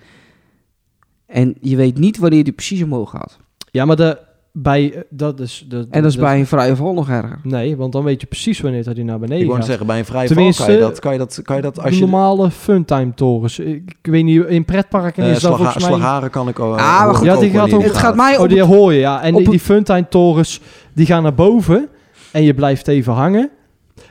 [1.26, 3.39] En je weet niet wanneer die precies omhoog gaat.
[3.70, 4.18] Ja, maar de,
[4.52, 4.92] bij...
[4.94, 7.38] eh, Dat is, de, En dat is bij een vrije val nog erger.
[7.42, 9.66] Nee, want dan weet je precies wanneer dat hij naar Ik beneden wou gaat.
[9.66, 11.80] zeggen, bij een vrije Tenminste, val kan je dat, kan je dat, kan je dat
[11.82, 12.00] als je...
[12.00, 13.58] normale funtime torens.
[13.58, 15.86] Ik, ik weet niet, in pretparken eh, is dat volgens mij...
[15.92, 16.76] Slagharen kan ik ook.
[16.78, 17.26] Ah, maar goed.
[17.26, 19.22] ik Ja, die gaat ook- Het gaat mij Oh, op die het- hoor je, ja.
[19.22, 20.60] En die, die Funtime torens,
[20.94, 21.88] die gaan naar boven.
[22.32, 23.50] En je blijft even hangen.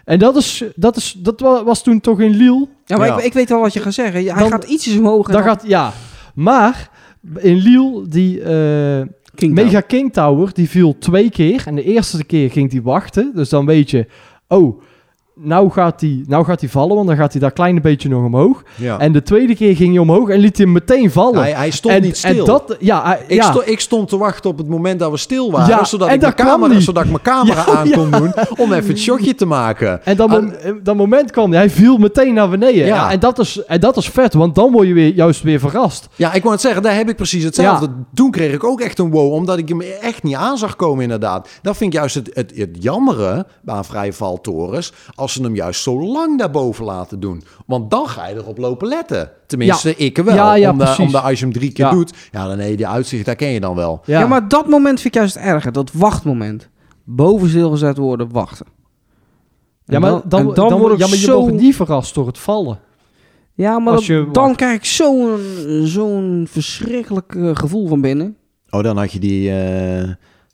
[0.06, 2.68] En dat, is, dat, is, dat wa- was toen toch in Lille.
[2.86, 3.18] Ja, maar Ja.
[3.18, 4.26] Ik, ik weet wel wat je gaat zeggen.
[4.26, 5.28] Hij Dan- gaat ietsjes omhoog.
[5.32, 5.92] dan- gaat, ja.
[6.36, 6.90] Maar
[7.38, 9.02] in Lille, die eh,
[9.36, 11.64] King Mega King Tower, die viel twee keer.
[11.66, 13.32] En de eerste keer ging die wachten.
[13.36, 14.06] Dus dan weet je,
[14.48, 14.82] oh,
[15.44, 16.96] nou gaat die, nou gaat die vallen.
[16.96, 18.64] Want dan gaat hij daar klein beetje nog omhoog.
[18.76, 19.00] Ja.
[19.00, 21.40] En de tweede keer ging hij omhoog en liet hij hem meteen vallen.
[21.40, 22.40] hij, hij stond en, niet stil.
[22.40, 23.52] En dat, ja, hij- ik, ja.
[23.52, 25.70] sto- ik stond te wachten op het moment dat we stil waren.
[25.70, 29.00] Ja, zodat, ik mijn camera, zodat ik mijn camera aan kon doen om even het
[29.00, 30.06] shotje te maken.
[30.06, 32.86] En dat, eh, dat moment kwam, hij viel meteen naar beneden.
[32.86, 32.96] Ja.
[32.96, 33.12] Ja.
[33.12, 36.08] en, dat is, en dat is vet, want dan word je weer, juist weer verrast.
[36.16, 37.88] Ja, ik wou het zeggen, daar heb ik precies hetzelfde.
[38.14, 41.04] Toen kreeg ik ook echt een wow, omdat ik hem echt niet aan zag komen
[41.04, 41.48] inderdaad.
[41.62, 46.02] Dat vind ik juist het, het, het jammere aan vrijvaltorens, als ze hem juist zo
[46.12, 47.44] lang daarboven laten doen.
[47.66, 49.32] Want dan ga je erop lopen letten.
[49.48, 50.36] Tenminste, ik wel.
[50.36, 51.06] Ja, ja, omdat, precies.
[51.06, 51.92] omdat als je hem drie keer Ja.
[51.92, 54.02] doet, ja, dan nee, die uitzicht, daar ken je dan wel.
[54.06, 54.28] Ja, Ja.
[54.28, 55.72] maar dat moment vind ik juist erger.
[55.72, 56.70] Dat wachtmoment.
[57.04, 58.66] Boven stilgezet worden, wachten.
[59.86, 61.40] En ja, maar dan, dan, word ik ja, maar je zo...
[61.40, 62.80] wordt niet verrast door het vallen.
[63.54, 65.38] Ja, maar als dat- je dan krijg ik zo'n
[65.84, 68.36] zo'n verschrikkelijk eh, gevoel van binnen.
[68.70, 70.10] Oh, dan had je die, eh,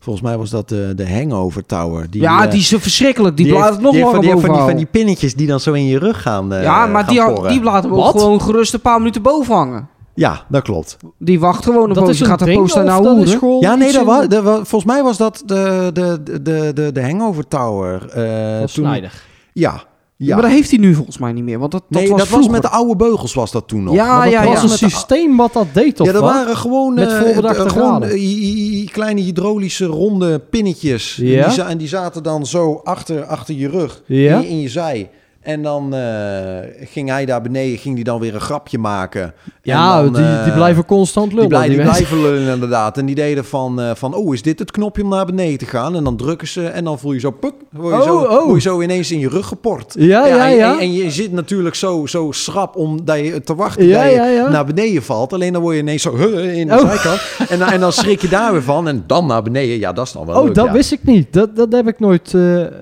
[0.08, 2.10] volgens mij was dat de, de Hangover Tower.
[2.10, 3.36] Die, ja, eh, die is verschrikkelijk.
[3.36, 5.60] Die, nog die heeft langer van, die, boven van, die, van die pinnetjes die dan
[5.60, 7.50] zo in je rug gaan eh, Ja, maar gaan die, porren.
[7.52, 8.20] die laten we ook Wat?
[8.22, 9.88] gewoon gerust een paar minuten boven hangen.
[10.14, 10.96] Ja, dat klopt.
[11.18, 13.38] Die wacht gewoon op Dat is gaat er ding, posten of naar dat is hoeren.
[13.38, 16.70] gewoon Ja, nee, dat was, dat was, volgens mij was dat de, de, de, de,
[16.74, 18.08] de, de Hangover Tower.
[18.10, 19.12] eh, toen, Snyder.
[19.52, 19.82] Ja,
[20.26, 20.34] ja.
[20.34, 21.58] Maar dat heeft hij nu volgens mij niet meer.
[21.58, 22.52] Want dat, dat nee, was dat was vroeger.
[22.52, 23.94] met de oude beugels was dat toen nog.
[23.94, 24.62] Ja, Maar dat ja, was ja.
[24.62, 26.32] een systeem wat dat deed, of ja, dat wat?
[26.32, 31.16] waren gewoon, Met eh, voorbedachte eh, gewoon eh, kleine hydraulische ronde pinnetjes.
[31.20, 31.44] Ja.
[31.44, 34.34] En, die, en die zaten dan zo achter, achter je rug, Ja.
[34.36, 35.10] in, je- in je zij.
[35.40, 39.34] En dan eh, ging hij daar beneden, ging hij dan weer een grapje maken.
[39.62, 41.48] Ja, dan, die, die eh, blijven constant lullen.
[41.48, 42.98] Die, blij- die blijven lullen inderdaad.
[42.98, 45.66] En die deden van, eh, van, oh, is dit het knopje om naar beneden te
[45.66, 45.96] gaan?
[45.96, 48.44] En dan drukken ze en dan voel je zo, puk, word je, Oh, zo, oh.
[48.44, 49.94] word je zo ineens in je rug geport.
[49.98, 50.72] Ja, ja, en, ja.
[50.72, 54.18] En, en je zit natuurlijk zo, zo schrap omdat je te wachten Ja, dat je
[54.20, 55.32] ja, naar beneden valt.
[55.32, 56.88] Alleen dan word je ineens zo huh, in de Oh.
[56.88, 57.20] zijkant.
[57.48, 58.88] En, dan- en dan schrik je daar weer van.
[58.88, 59.78] En dan naar beneden.
[59.78, 61.32] Ja, dat is dan wel Oh, leuk, dat wist ik niet.
[61.32, 62.28] Dat, dat heb ik nooit...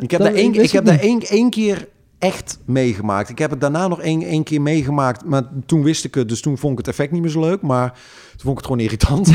[0.00, 1.86] Ik heb dat daar één, ik heb daar één, één keer
[2.26, 3.28] echt meegemaakt.
[3.28, 5.24] Ik heb het daarna nog één, één keer meegemaakt.
[5.24, 6.28] Maar toen wist ik het.
[6.28, 7.62] Dus toen vond ik het effect niet meer zo leuk.
[7.62, 7.88] Maar
[8.36, 9.28] toen vond ik het gewoon irritant.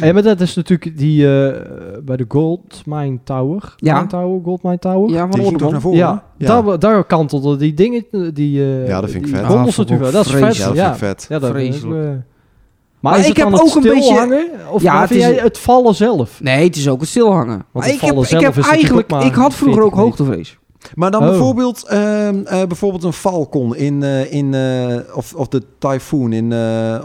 [0.00, 1.60] Ja, maar dat is natuurlijk die eh,
[2.04, 3.74] bij de Gold Mine Tower.
[3.76, 3.94] Ja.
[3.94, 5.10] Mine Tower, Gold Mine Tower.
[5.10, 5.98] Ja, van Die naar voren?
[5.98, 8.04] Ja, Daar, daar kantelden die dingen,
[8.34, 9.44] die, eh Ja, dat vind ik vet.
[9.44, 10.12] Ah, natuurlijk.
[10.12, 10.56] Dat is vet.
[10.56, 11.26] Ja, dat Ja, vind ik vet.
[11.28, 11.90] Ja, dat is eh,
[13.00, 14.46] Maar, ik het heb het ook een beetje- stilhangen?
[14.70, 16.40] Of Ja, ja, het vind is- jij het vallen zelf?
[16.42, 17.64] Nee, het is ook het stilhangen.
[17.72, 19.12] Maar het ik vallen heb, ik zelf heb eigenlijk...
[19.12, 20.24] ook maar Ik had vroeger ook 40 meter.
[20.26, 20.58] hoogtevrees.
[20.94, 21.28] Maar dan Oh.
[21.28, 26.52] bijvoorbeeld, ehm, eh, bijvoorbeeld een Falcon in, eh, in eh, of, of de Typhoon in,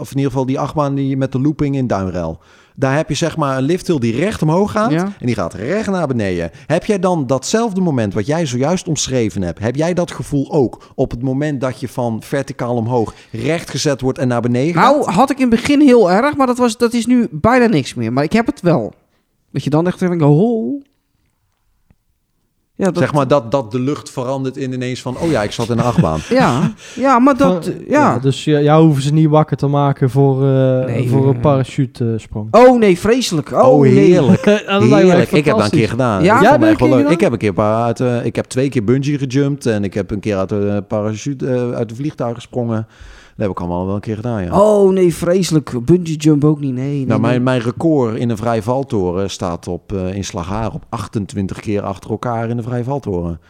[0.00, 2.38] of in ieder geval die achtbaan die met de looping in Duinrel.
[2.76, 5.04] Daar heb je zeg maar een lifthill die recht omhoog gaat Ja.
[5.18, 6.50] en die gaat recht naar beneden.
[6.66, 10.92] Heb jij dan datzelfde moment wat jij zojuist omschreven hebt, heb jij dat gevoel ook
[10.94, 14.94] op het moment dat je van verticaal omhoog recht gezet wordt en naar beneden gaat?
[14.96, 17.66] Nou, had ik in het begin heel erg, maar dat, was, dat is nu bijna
[17.66, 18.12] niks meer.
[18.12, 18.92] Maar ik heb het wel.
[19.50, 20.82] Dat je dan echt denkt, oh...
[22.82, 25.52] Ja, dat, Zeg maar dat, dat de lucht verandert in ineens van, oh ja, ik
[25.52, 26.18] zat in een achtbaan.
[26.30, 27.72] Ja, ja maar dat...
[27.88, 28.18] Ja.
[28.18, 32.48] dus ja, jou hoeven ze niet wakker te maken voor, eh, Nee, voor een parachutesprong.
[32.50, 33.52] Oh nee, vreselijk.
[33.52, 33.92] Oh, Oh, nee.
[33.92, 34.44] heerlijk.
[34.44, 35.32] Heerlijk.
[35.32, 36.22] Ik heb dat een keer gedaan.
[36.22, 36.40] Ja?
[36.40, 37.08] Ja, Ja, leuk.
[37.08, 39.94] Ik heb een keer paar uit, eh, ik heb twee keer bungee gejumpt en ik
[39.94, 42.86] heb een keer uit de parachute eh, uit de vliegtuig gesprongen.
[43.36, 44.60] Dat heb ik allemaal wel een keer gedaan, ja.
[44.60, 45.84] Oh nee, vreselijk.
[45.84, 46.74] Bungee jump ook niet.
[46.74, 47.30] Nee, nee, nou, nee.
[47.30, 51.82] mijn, mijn record in een vrije valtoren staat op, eh, in Slaghaar op 28 keer
[51.82, 53.40] achter elkaar in de vrije valtoren.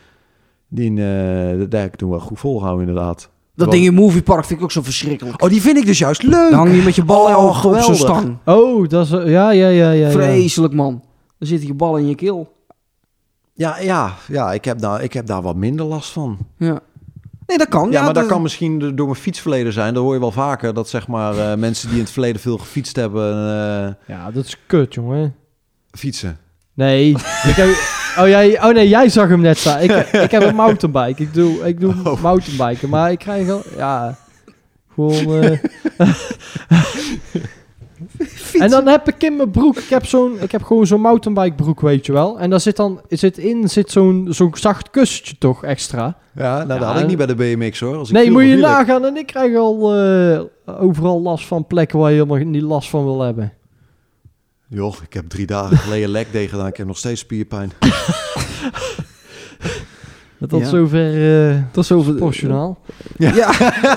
[0.68, 3.30] Die, eh dat heb ik toen wel goed volgehouden, inderdaad.
[3.54, 5.42] Dat ding in Moviepark vind ik ook zo verschrikkelijk.
[5.42, 6.50] Oh, die vind ik dus juist leuk.
[6.50, 7.96] Dan hang je met je bal Oh, op zo'n geweldig.
[7.96, 8.36] stang.
[8.44, 9.10] Oh, dat is...
[9.10, 9.90] Ja, ja, ja, ja.
[9.90, 10.10] ja.
[10.10, 11.02] Vreselijk, man.
[11.38, 12.52] Dan zit je bal in je keel.
[13.54, 16.38] Ja, ja, ja ik, heb daar, ik heb daar wat minder last van.
[16.56, 16.80] Ja.
[17.52, 17.90] Nee, dat kan.
[17.90, 19.94] Ja, maar dat dat- kan misschien door mijn fietsverleden zijn.
[19.94, 20.74] Dat hoor je wel vaker.
[20.74, 24.44] Dat zeg maar eh, mensen die in het verleden veel gefietst hebben, eh, Ja, dat
[24.44, 25.34] is kut, jongen.
[25.90, 26.38] fietsen.
[26.74, 27.08] Nee.
[27.48, 27.68] ik heb,
[28.18, 29.80] oh, jij, oh nee, jij zag hem net staan.
[29.80, 31.22] Ik, ik heb een mountainbike.
[31.22, 32.22] Ik doe, ik doe Oh.
[32.22, 32.88] mountainbiken.
[32.88, 33.62] Maar ik krijg al...
[33.76, 34.16] Ja...
[34.94, 35.42] Gewoon...
[35.42, 35.58] eh,
[38.62, 39.76] en dan heb ik in mijn broek...
[39.76, 42.38] Ik heb, zo'n, ik heb gewoon zo'n mountainbike broek, weet je wel.
[42.40, 43.00] En daar zit dan...
[43.08, 46.16] Zit in zit zo'n, zo'n zacht kussentje toch extra.
[46.34, 47.96] Ja, nou, dat Ja, had ik en- niet bij de BMX hoor.
[47.96, 49.04] Als ik Nee, moet je nagaan.
[49.04, 53.04] En ik krijg al eh, overal last van plekken waar je helemaal niet last van
[53.04, 53.52] wil hebben.
[54.68, 56.66] Joh, ik heb drie dagen geleden day gedaan.
[56.66, 57.72] Ik heb nog steeds spierpijn.
[60.48, 60.66] Tot Ja.
[60.68, 62.12] zover eh Dat is over...
[62.14, 62.78] proportionaal.
[63.18, 63.52] Ja.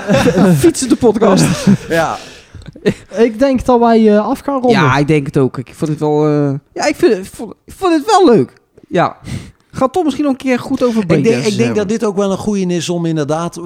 [0.64, 1.68] Fietsen de podcast.
[1.90, 2.18] ja.
[3.16, 4.72] Ik denk dat wij eh, af gaan ronden.
[4.82, 5.57] Ja, ik denk het ook.
[5.57, 6.28] Ik vond het wel...
[6.28, 8.53] eh, Ja, ik, vind, ik, vond, ik vond het wel leuk.
[8.88, 9.18] Ja.
[9.76, 12.16] Ga toch misschien nog een keer goed over Ik denk, ik denk dat dit ook
[12.16, 13.58] wel een goeie is om inderdaad...
[13.58, 13.64] eh,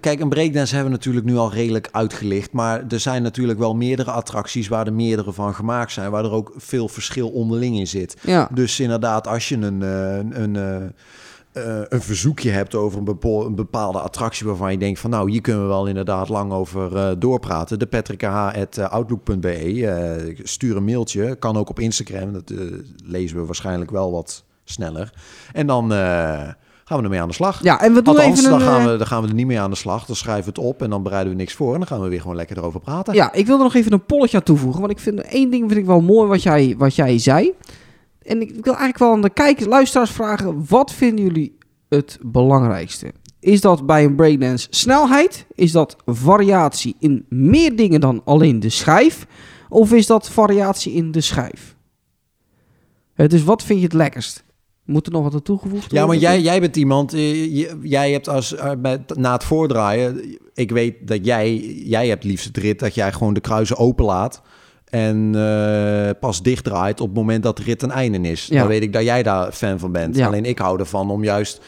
[0.00, 2.52] kijk, een breakdance hebben we natuurlijk nu al redelijk uitgelicht.
[2.52, 6.10] Maar er zijn natuurlijk wel meerdere attracties waar er meerdere van gemaakt zijn.
[6.10, 8.16] Waar er ook veel verschil onderling in zit.
[8.22, 8.48] Ja.
[8.54, 10.76] Dus inderdaad, als je een, eh, een, eh,
[11.52, 15.30] eh, een verzoekje hebt over een, bepo- een bepaalde attractie waarvan je denkt van nou,
[15.30, 17.78] hier kunnen we wel inderdaad lang over eh, doorpraten.
[17.78, 19.86] De patricah.outlook.be.
[19.86, 21.36] eh stuur een mailtje.
[21.36, 22.32] Kan ook op Instagram.
[22.32, 22.58] Dat eh,
[23.04, 25.12] lezen we waarschijnlijk wel wat sneller.
[25.52, 25.98] En dan eh,
[26.84, 27.62] gaan we ermee aan de slag.
[27.62, 28.58] Ja, en we doen Althans, even een...
[28.58, 30.06] dan, gaan eh, we, dan gaan we er niet mee aan de slag.
[30.06, 31.72] Dan schrijven we het op en dan bereiden we niks voor.
[31.72, 33.14] En dan gaan we weer gewoon lekker erover praten.
[33.14, 34.80] Ja, ik wil er nog even een polletje aan toevoegen.
[34.80, 37.52] Want ik vind één ding vind ik wel mooi wat jij, wat jij zei.
[38.22, 43.12] En ik wil eigenlijk wel aan de kijkers, luisteraars vragen: wat vinden jullie het belangrijkste?
[43.40, 45.46] Is dat bij een breakdance snelheid?
[45.54, 49.26] Is dat variatie in meer dingen dan alleen de schijf?
[49.68, 51.76] Of is dat variatie in de schijf?
[53.14, 54.44] Dus wat vind je het lekkerst?
[54.84, 56.22] Moet er nog wat aan toegevoegd Ja, maar worden?
[56.22, 58.70] jij, jij bent iemand, eh, jij hebt als, eh,
[59.14, 63.34] na het voordraaien, ik weet dat jij, jij hebt liefst het rit dat jij gewoon
[63.34, 64.42] de kruisen open laat
[64.84, 68.46] en eh, pas dichtdraait op het moment dat de rit een einde is.
[68.46, 68.58] Ja.
[68.58, 70.16] Dan weet ik dat jij daar fan van bent.
[70.16, 70.26] Ja.
[70.26, 71.60] Alleen ik hou ervan om juist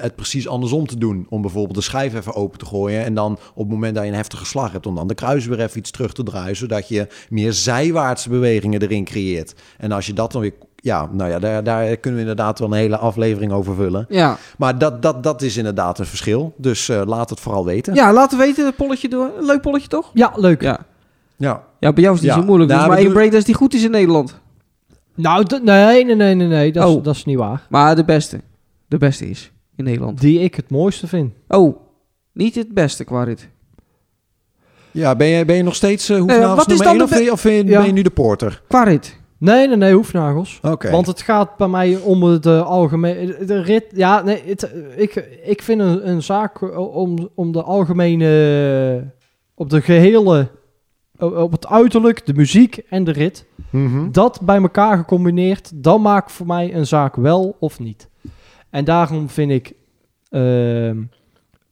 [0.00, 1.26] het precies andersom te doen.
[1.28, 4.10] Om bijvoorbeeld de schijf even open te gooien en dan op het moment dat je
[4.10, 6.88] een heftige slag hebt, om dan de kruis weer even iets terug te draaien, zodat
[6.88, 9.54] je meer zijwaartse bewegingen erin creëert.
[9.78, 10.54] En als je dat dan weer...
[10.84, 14.06] Ja, nou ja, daar, daar kunnen we inderdaad wel een hele aflevering over vullen.
[14.08, 14.36] Ja.
[14.58, 16.54] Maar dat, dat, dat is inderdaad een verschil.
[16.56, 17.94] Dus eh, laat het vooral weten.
[17.94, 19.30] ja, laten we weten, het polletje door.
[19.38, 20.10] Een leuk polletje toch?
[20.14, 20.62] Ja, leuk.
[20.62, 20.78] Ja.
[21.36, 21.62] Ja.
[21.80, 22.40] Ja, bij jou is het niet Ja.
[22.40, 22.70] zo moeilijk.
[22.70, 24.40] Is Nou, maar we één doen- breakdance die goed is in Nederland.
[25.14, 26.72] Nou, d- nee, nee, nee, nee, nee.
[26.72, 27.04] Dat, is, Oh.
[27.04, 27.66] dat is niet waar.
[27.68, 28.40] Maar de beste.
[28.88, 30.20] De beste is in Nederland.
[30.20, 31.32] Die ik het mooiste vind.
[31.48, 31.76] Oh,
[32.32, 33.48] niet het beste qua rit.
[34.90, 37.24] Ja, ben je, ben je nog steeds uh, Eh, wat is dan of, de ben
[37.24, 37.78] je- of ben je, Ja.
[37.78, 38.62] ben je nu de porter?
[38.68, 39.16] Qua rit.
[39.38, 40.58] Nee, nee, nee, hoefnagels.
[40.62, 40.90] Oké.
[40.90, 43.44] Want het gaat bij mij om de algemene...
[43.44, 43.84] De rit...
[43.94, 49.12] Ja, nee, het, ik, ik vind een, een zaak om, om de algemene...
[49.54, 50.48] Op de gehele...
[51.18, 53.46] Op het uiterlijk, de muziek en de rit.
[53.70, 54.10] Mhm.
[54.10, 58.08] Dat bij elkaar gecombineerd, dan maakt voor mij een zaak wel of niet.
[58.70, 59.74] En daarom vind ik
[60.28, 61.02] ehm,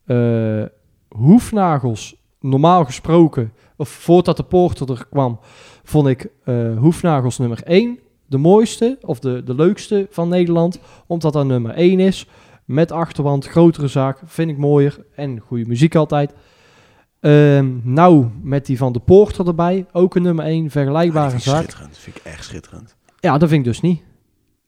[0.06, 0.64] eh,
[1.08, 5.40] hoefnagels, normaal gesproken, of voordat de porter er kwam,
[5.82, 10.78] vond ik eh, hoefnagels nummer 1 de mooiste of de, de leukste van Nederland.
[11.06, 12.26] Omdat dat nummer 1 is.
[12.64, 15.04] Met achterwand, grotere zaak, vind ik mooier.
[15.14, 16.32] En goede muziek altijd.
[17.20, 19.86] Ehm, nou, met die van de Poorter erbij.
[19.92, 21.56] Ook een nummer 1, Ja, vergelijkbare ik zaak.
[21.56, 21.88] schitterend.
[21.90, 22.96] Dat vind ik echt schitterend.
[23.20, 24.02] Ja, dat vind ik dus niet.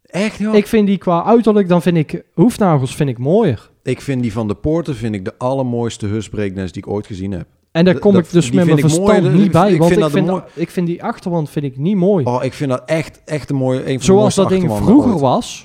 [0.03, 0.55] Echt, joh?
[0.55, 3.71] Ik vind die qua uiterlijk, dan vind ik hoefnagels vind ik mooier.
[3.83, 7.07] Ik vind die van de Poorten vind ik de allermooiste Hus breakdance die ik ooit
[7.07, 7.47] gezien heb.
[7.75, 9.73] En daar kom dat- ik dus die met mijn vind ik mooi, verstand niet bij.
[9.73, 10.43] ik want vind ik dat vind, mooi.
[10.55, 12.25] ik vind die achterwand vind ik niet mooi.
[12.25, 15.11] Oh, ik vind dat echt, echt een mooie, een van de Zoals dat ding vroeger
[15.13, 15.21] ooit.
[15.21, 15.65] was,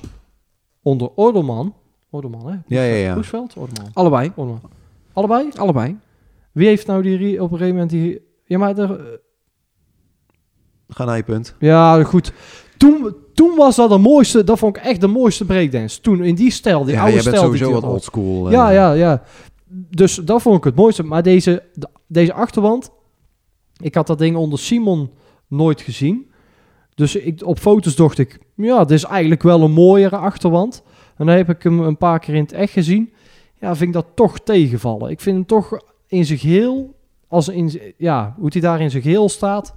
[0.82, 1.74] onder Ordelman.
[2.10, 2.56] Ordelman, hè?
[2.66, 3.14] Ja, ja, ja.
[3.14, 3.54] Roesveld?
[3.56, 3.90] Ordelman.
[3.92, 4.32] Allebei.
[4.34, 4.70] Ordelman.
[5.12, 5.48] Allebei?
[5.56, 5.96] Allebei.
[6.52, 8.20] Wie heeft nou die op een gegeven moment die...
[8.44, 9.20] Ja, maar er,
[10.88, 11.54] Ga naar je punt.
[11.58, 12.32] Ja, goed.
[12.76, 16.00] Toen, toen was dat de mooiste, dat vond ik echt de mooiste breakdance.
[16.00, 17.50] Toen, in die stijl, die ja, oude jij bent stijl.
[17.50, 17.92] die sowieso ik wat had.
[17.92, 18.46] oldschool.
[18.46, 18.52] eh.
[18.52, 19.22] Ja, ja, ja.
[19.72, 21.02] Dus dat vond ik het mooiste.
[21.02, 22.90] Maar deze, de- deze achterwand,
[23.80, 25.10] ik had dat ding onder Simon
[25.48, 26.30] nooit gezien.
[26.94, 30.82] Dus ik, op foto's dacht ik, ja, dit is eigenlijk wel een mooiere achterwand.
[31.16, 33.12] En dan heb ik hem een paar keer in het echt gezien.
[33.60, 35.10] Ja, vind ik dat toch tegenvallen.
[35.10, 36.94] Ik vind hem toch in zijn geheel,
[37.28, 39.74] als in, ja, hoe hij daar in zijn geheel staat,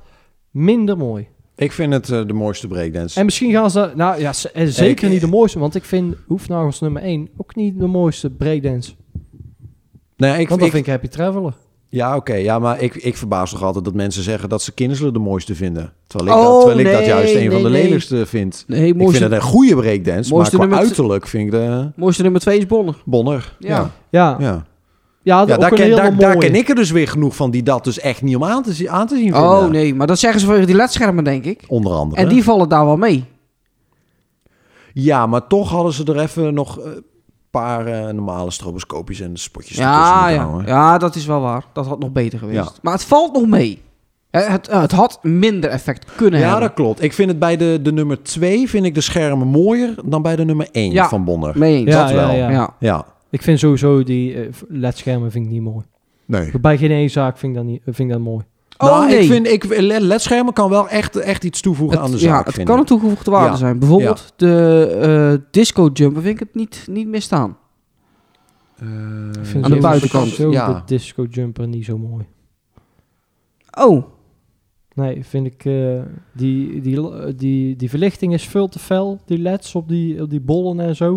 [0.51, 1.27] minder mooi.
[1.55, 3.19] Ik vind het eh, de mooiste breakdance.
[3.19, 3.91] En misschien gaan ze...
[3.95, 5.59] Nou ja, en zeker Ik- niet de mooiste.
[5.59, 8.93] Want ik vind Hoefnagels nummer 1 ook niet de mooiste breakdance.
[10.17, 11.53] nee, ik, Want dan ik- vind ik Happy Traveler.
[11.93, 12.33] Ja, oké.
[12.33, 15.55] ja, maar ik, ik verbaas toch altijd dat mensen zeggen dat ze Kinsley de mooiste
[15.55, 15.93] vinden.
[16.07, 18.63] Terwijl ik, Oh, dat, terwijl ik dat nee, juist een van de nee, lelijkste vind.
[18.67, 22.41] Nee, Ik vind het een goede breakdance, maar qua uiterlijk vind ik de mooiste nummer
[22.41, 22.95] 2 is Bonner.
[23.05, 23.55] Bonner.
[23.59, 23.91] Ja.
[24.09, 24.37] Ja,
[25.21, 27.99] Ja, daar, ken, daar, daar ken ik er dus weer genoeg van die dat dus
[27.99, 29.49] echt niet om aan te, zien- aan te zien vinden.
[29.49, 31.63] Oh nee, maar dat zeggen ze vanwege die ledschermen, denk ik.
[31.67, 32.21] Onder andere.
[32.21, 33.25] En die vallen daar wel mee.
[34.93, 37.03] Ja, maar toch hadden ze er even nog een
[37.61, 40.43] paar eh, normale stroboscoopjes en spotjes Ja, ja.
[40.43, 40.67] houden.
[40.67, 41.63] ja, dat is wel waar.
[41.73, 42.57] Dat had nog beter geweest.
[42.57, 42.71] Ja.
[42.81, 43.81] Maar het valt nog mee.
[44.29, 46.67] Eh, Het, het had minder effect kunnen Ja, hebben.
[46.67, 47.03] dat klopt.
[47.03, 50.35] Ik vind het bij de, de nummer 2 vind ik de schermen mooier dan bij
[50.35, 51.07] de nummer 1 Ja.
[51.09, 51.57] van Bonner.
[51.57, 51.89] Mee eens.
[51.89, 52.35] Ja, dat ja, wel.
[52.35, 52.49] ja.
[52.49, 52.75] Ja.
[52.79, 53.05] Ja.
[53.29, 55.85] Ik vind sowieso die eh, ledschermen vind ik niet mooi.
[56.25, 56.51] Nee.
[56.61, 58.43] Bij geen ene zaak vind ik dat, niet, vind ik dat mooi.
[58.77, 59.19] Oh, nou, nee.
[59.19, 59.63] ik vind ik,
[60.01, 62.29] ledschermen kan wel echt, echt iets toevoegen aan de zaak.
[62.47, 62.79] ja, het kan ik.
[62.79, 63.55] een toegevoegde waarde Ja.
[63.55, 63.79] zijn.
[63.79, 64.87] Bijvoorbeeld de
[65.41, 67.57] eh, disco jumper vind ik het niet, niet meer staan.
[68.79, 68.87] Eh,
[69.39, 70.73] Ik vind Aan de buitenkant, Zo ja.
[70.73, 72.25] de disco jumper niet zo mooi.
[73.79, 74.03] Oh,
[74.95, 75.65] Nee, vind ik...
[75.65, 76.01] eh,
[76.33, 79.19] die, die, die, die verlichting is veel te fel.
[79.25, 81.15] Die leds op die, op die bollen en zo.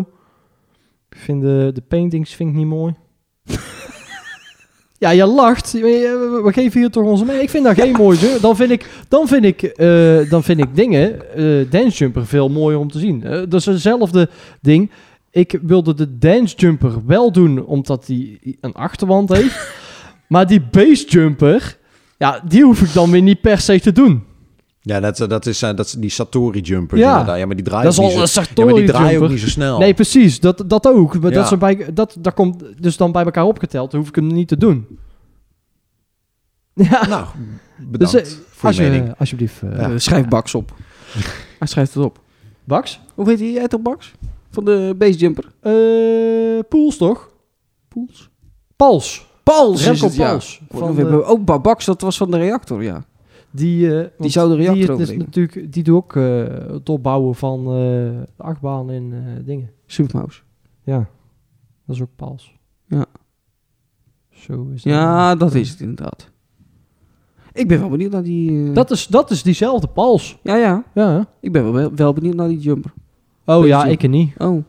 [1.09, 2.93] Ik vind de, de paintings vind ik niet mooi.
[4.99, 5.71] ja, je lacht.
[5.71, 7.41] We, we- geven hier toch onze mee.
[7.41, 8.17] Ik vind dat geen mooi.
[8.17, 8.39] zo.
[8.39, 12.49] Dan vind ik, dan vind ik, eh, dan vind ik dingen, eh Dance Jumper, veel
[12.49, 13.23] mooier om te zien.
[13.23, 14.29] Eh, dat is hetzelfde
[14.61, 14.91] ding.
[15.31, 19.69] Ik wilde de Dance Jumper wel doen, omdat die een achterwand heeft.
[20.27, 21.77] maar die Base Jumper,
[22.17, 24.23] ja, die hoef ik dan weer niet per se te doen.
[24.87, 27.11] Ja, dat, dat, is, eh, dat is die Satori jumpers Ja.
[27.11, 27.37] inderdaad.
[27.37, 29.05] Ja, maar die draaien Dat is ook al niet een zo, ja, maar die draaien
[29.05, 29.29] ook jumper.
[29.29, 29.77] niet zo snel.
[29.79, 30.39] Nee, precies.
[30.39, 31.19] Dat, dat ook.
[31.19, 31.37] Maar Ja.
[31.37, 33.91] dat, ze bij, dat, dat komt dus dan bij elkaar opgeteld.
[33.91, 34.87] Dan hoef ik hem niet te doen.
[36.73, 37.25] Ja, Nou,
[37.77, 39.13] bedankt Dus, eh, voor als je je, mening.
[39.17, 39.61] alsjeblieft.
[39.61, 40.73] eh, eh, schrijf Bax op.
[41.59, 42.19] Hij schrijft het op.
[42.63, 42.99] Bax?
[43.15, 44.11] Hoe heet hij toch Bax?
[44.51, 45.45] Van de base jumper.
[45.61, 45.73] Eh
[46.69, 47.29] Poels, toch?
[47.87, 48.29] Poels.
[48.75, 49.25] Pals.
[49.43, 50.29] Pals Remco is het, ja.
[50.31, 50.61] Pals.
[50.69, 53.03] Van Van we de- hebben ook Ba- Bax, dat was van de reactor, ja.
[53.51, 55.25] Die, eh, want zou de reactor die, is overnemen.
[55.25, 59.13] natuurlijk, die doet ook eh, het opbouwen van eh, de achtbaan en
[59.45, 59.71] dingen.
[59.85, 60.41] Supermouse.
[60.83, 61.09] Ja,
[61.85, 62.55] dat is ook Pals.
[62.87, 63.05] Ja.
[64.29, 64.93] Zo is dat.
[64.93, 66.31] Ja, dat is het inderdaad.
[67.53, 68.71] Ik ben wel benieuwd naar die...
[68.71, 70.39] Dat is, dat is diezelfde Pals.
[70.43, 70.83] Ja, ja.
[70.93, 71.27] Ja.
[71.39, 72.93] Ik ben wel, wel benieuwd naar die jumper.
[73.45, 74.33] Oh ja, ik er niet.
[74.37, 74.63] Oh.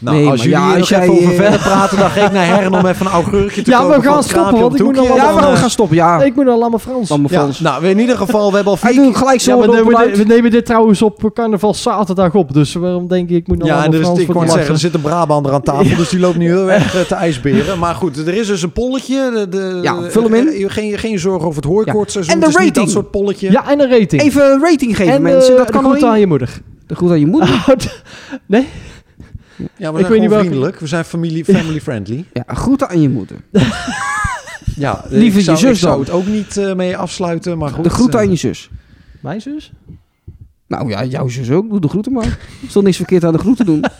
[0.00, 2.24] Nou, Nee, als jullie ja, als nog even jij, over eh, verder praten, dan ga
[2.26, 4.84] ik naar Herren om even een augurkje te Ja, we kopen gaan stoppen, want ik
[4.84, 5.04] moet nog.
[5.04, 6.22] Ja, allemaal- we Dan, gaan stoppen, ja.
[6.22, 7.08] Ik moet naar Lamme Frans.
[7.08, 7.60] Dan eh, ja, Frans.
[7.60, 9.14] nou, in ieder geval, we hebben al vier...
[9.14, 12.52] gelijk zo Ja, we, we, we nemen dit trouwens op carnaval zaterdag op.
[12.52, 14.50] Dus waarom denk ik, ik moet naar Ja, en Lamme er is, Frans ik net
[14.52, 17.14] zeggen, er zit een Brabander aan tafel, dus die loopt nu heel erg eh, te
[17.14, 17.78] ijsberen.
[17.78, 19.30] Maar goed, er is dus een polletje.
[19.34, 20.48] De, de, Ja, vul hem in.
[20.48, 22.34] eh, Geen, geen zorgen over het hooikoortseizoen.
[22.34, 22.90] En de niet dat rating.
[22.90, 23.50] soort polletje.
[23.50, 24.22] Ja, en een rating.
[24.22, 25.52] Even een rating geven, en mensen.
[25.52, 26.60] eh, dat kan wel aan je moeder.
[26.86, 27.64] De groet aan je moeder.
[28.46, 28.68] nee?
[29.60, 30.80] Ja, we Ik zijn weet gewoon niet welke- vriendelijk.
[30.80, 32.24] We zijn familie, family friendly.
[32.32, 33.36] Ja, groeten aan je moeder.
[34.76, 36.00] Ja, ik zou, je zus ik zou dan.
[36.00, 37.84] het ook niet eh, mee afsluiten, maar goed.
[37.84, 38.70] De groeten eh, aan je zus.
[39.20, 39.72] Mijn zus?
[40.66, 41.70] Nou ja, jouw zus ook.
[41.70, 42.24] Doe de groeten maar.
[42.24, 43.84] Er is toch niks verkeerd aan de groeten doen.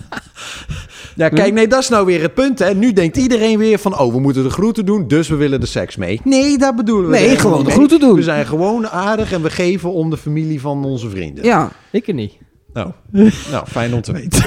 [1.16, 2.74] Ja, kijk, nee, dat is nou weer het punt, hè.
[2.74, 5.66] Nu denkt iedereen weer van, oh, we moeten de groeten doen, dus we willen de
[5.66, 6.20] seks mee.
[6.24, 7.86] Nee, dat bedoelen we Nee, helemaal gewoon niet de mee.
[7.86, 8.16] groeten doen.
[8.16, 11.44] We zijn gewoon aardig en we geven om de familie van onze vrienden.
[11.44, 11.70] Ja.
[11.90, 12.32] Ik er niet.
[12.72, 12.90] Nou,
[13.52, 14.42] nou, fijn om te weten.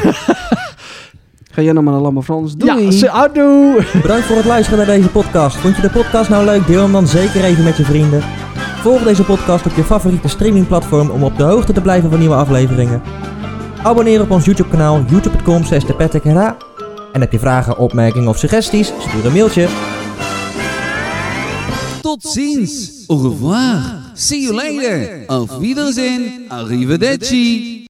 [1.53, 2.55] Ga jij nou maar naar Lamme Frans.
[2.55, 2.85] Doei.
[2.85, 3.85] Ja, ze, adoe.
[4.01, 5.55] Bedankt voor het luisteren naar deze podcast.
[5.55, 6.67] Vond je de podcast nou leuk?
[6.67, 8.23] Deel hem dan zeker even met je vrienden.
[8.81, 12.35] Volg deze podcast op je favoriete streamingplatform om op de hoogte te blijven van nieuwe
[12.35, 13.01] afleveringen.
[13.83, 15.83] Abonneer op ons YouTube kanaal youtube.com slash
[17.11, 18.93] En heb je vragen, opmerkingen of suggesties?
[18.99, 19.67] Stuur een mailtje.
[22.01, 23.03] Tot ziens.
[23.07, 24.01] Au revoir.
[24.13, 25.23] See you later.
[25.27, 26.45] Auf Wiedersehen.
[26.47, 27.82] Arrivederci.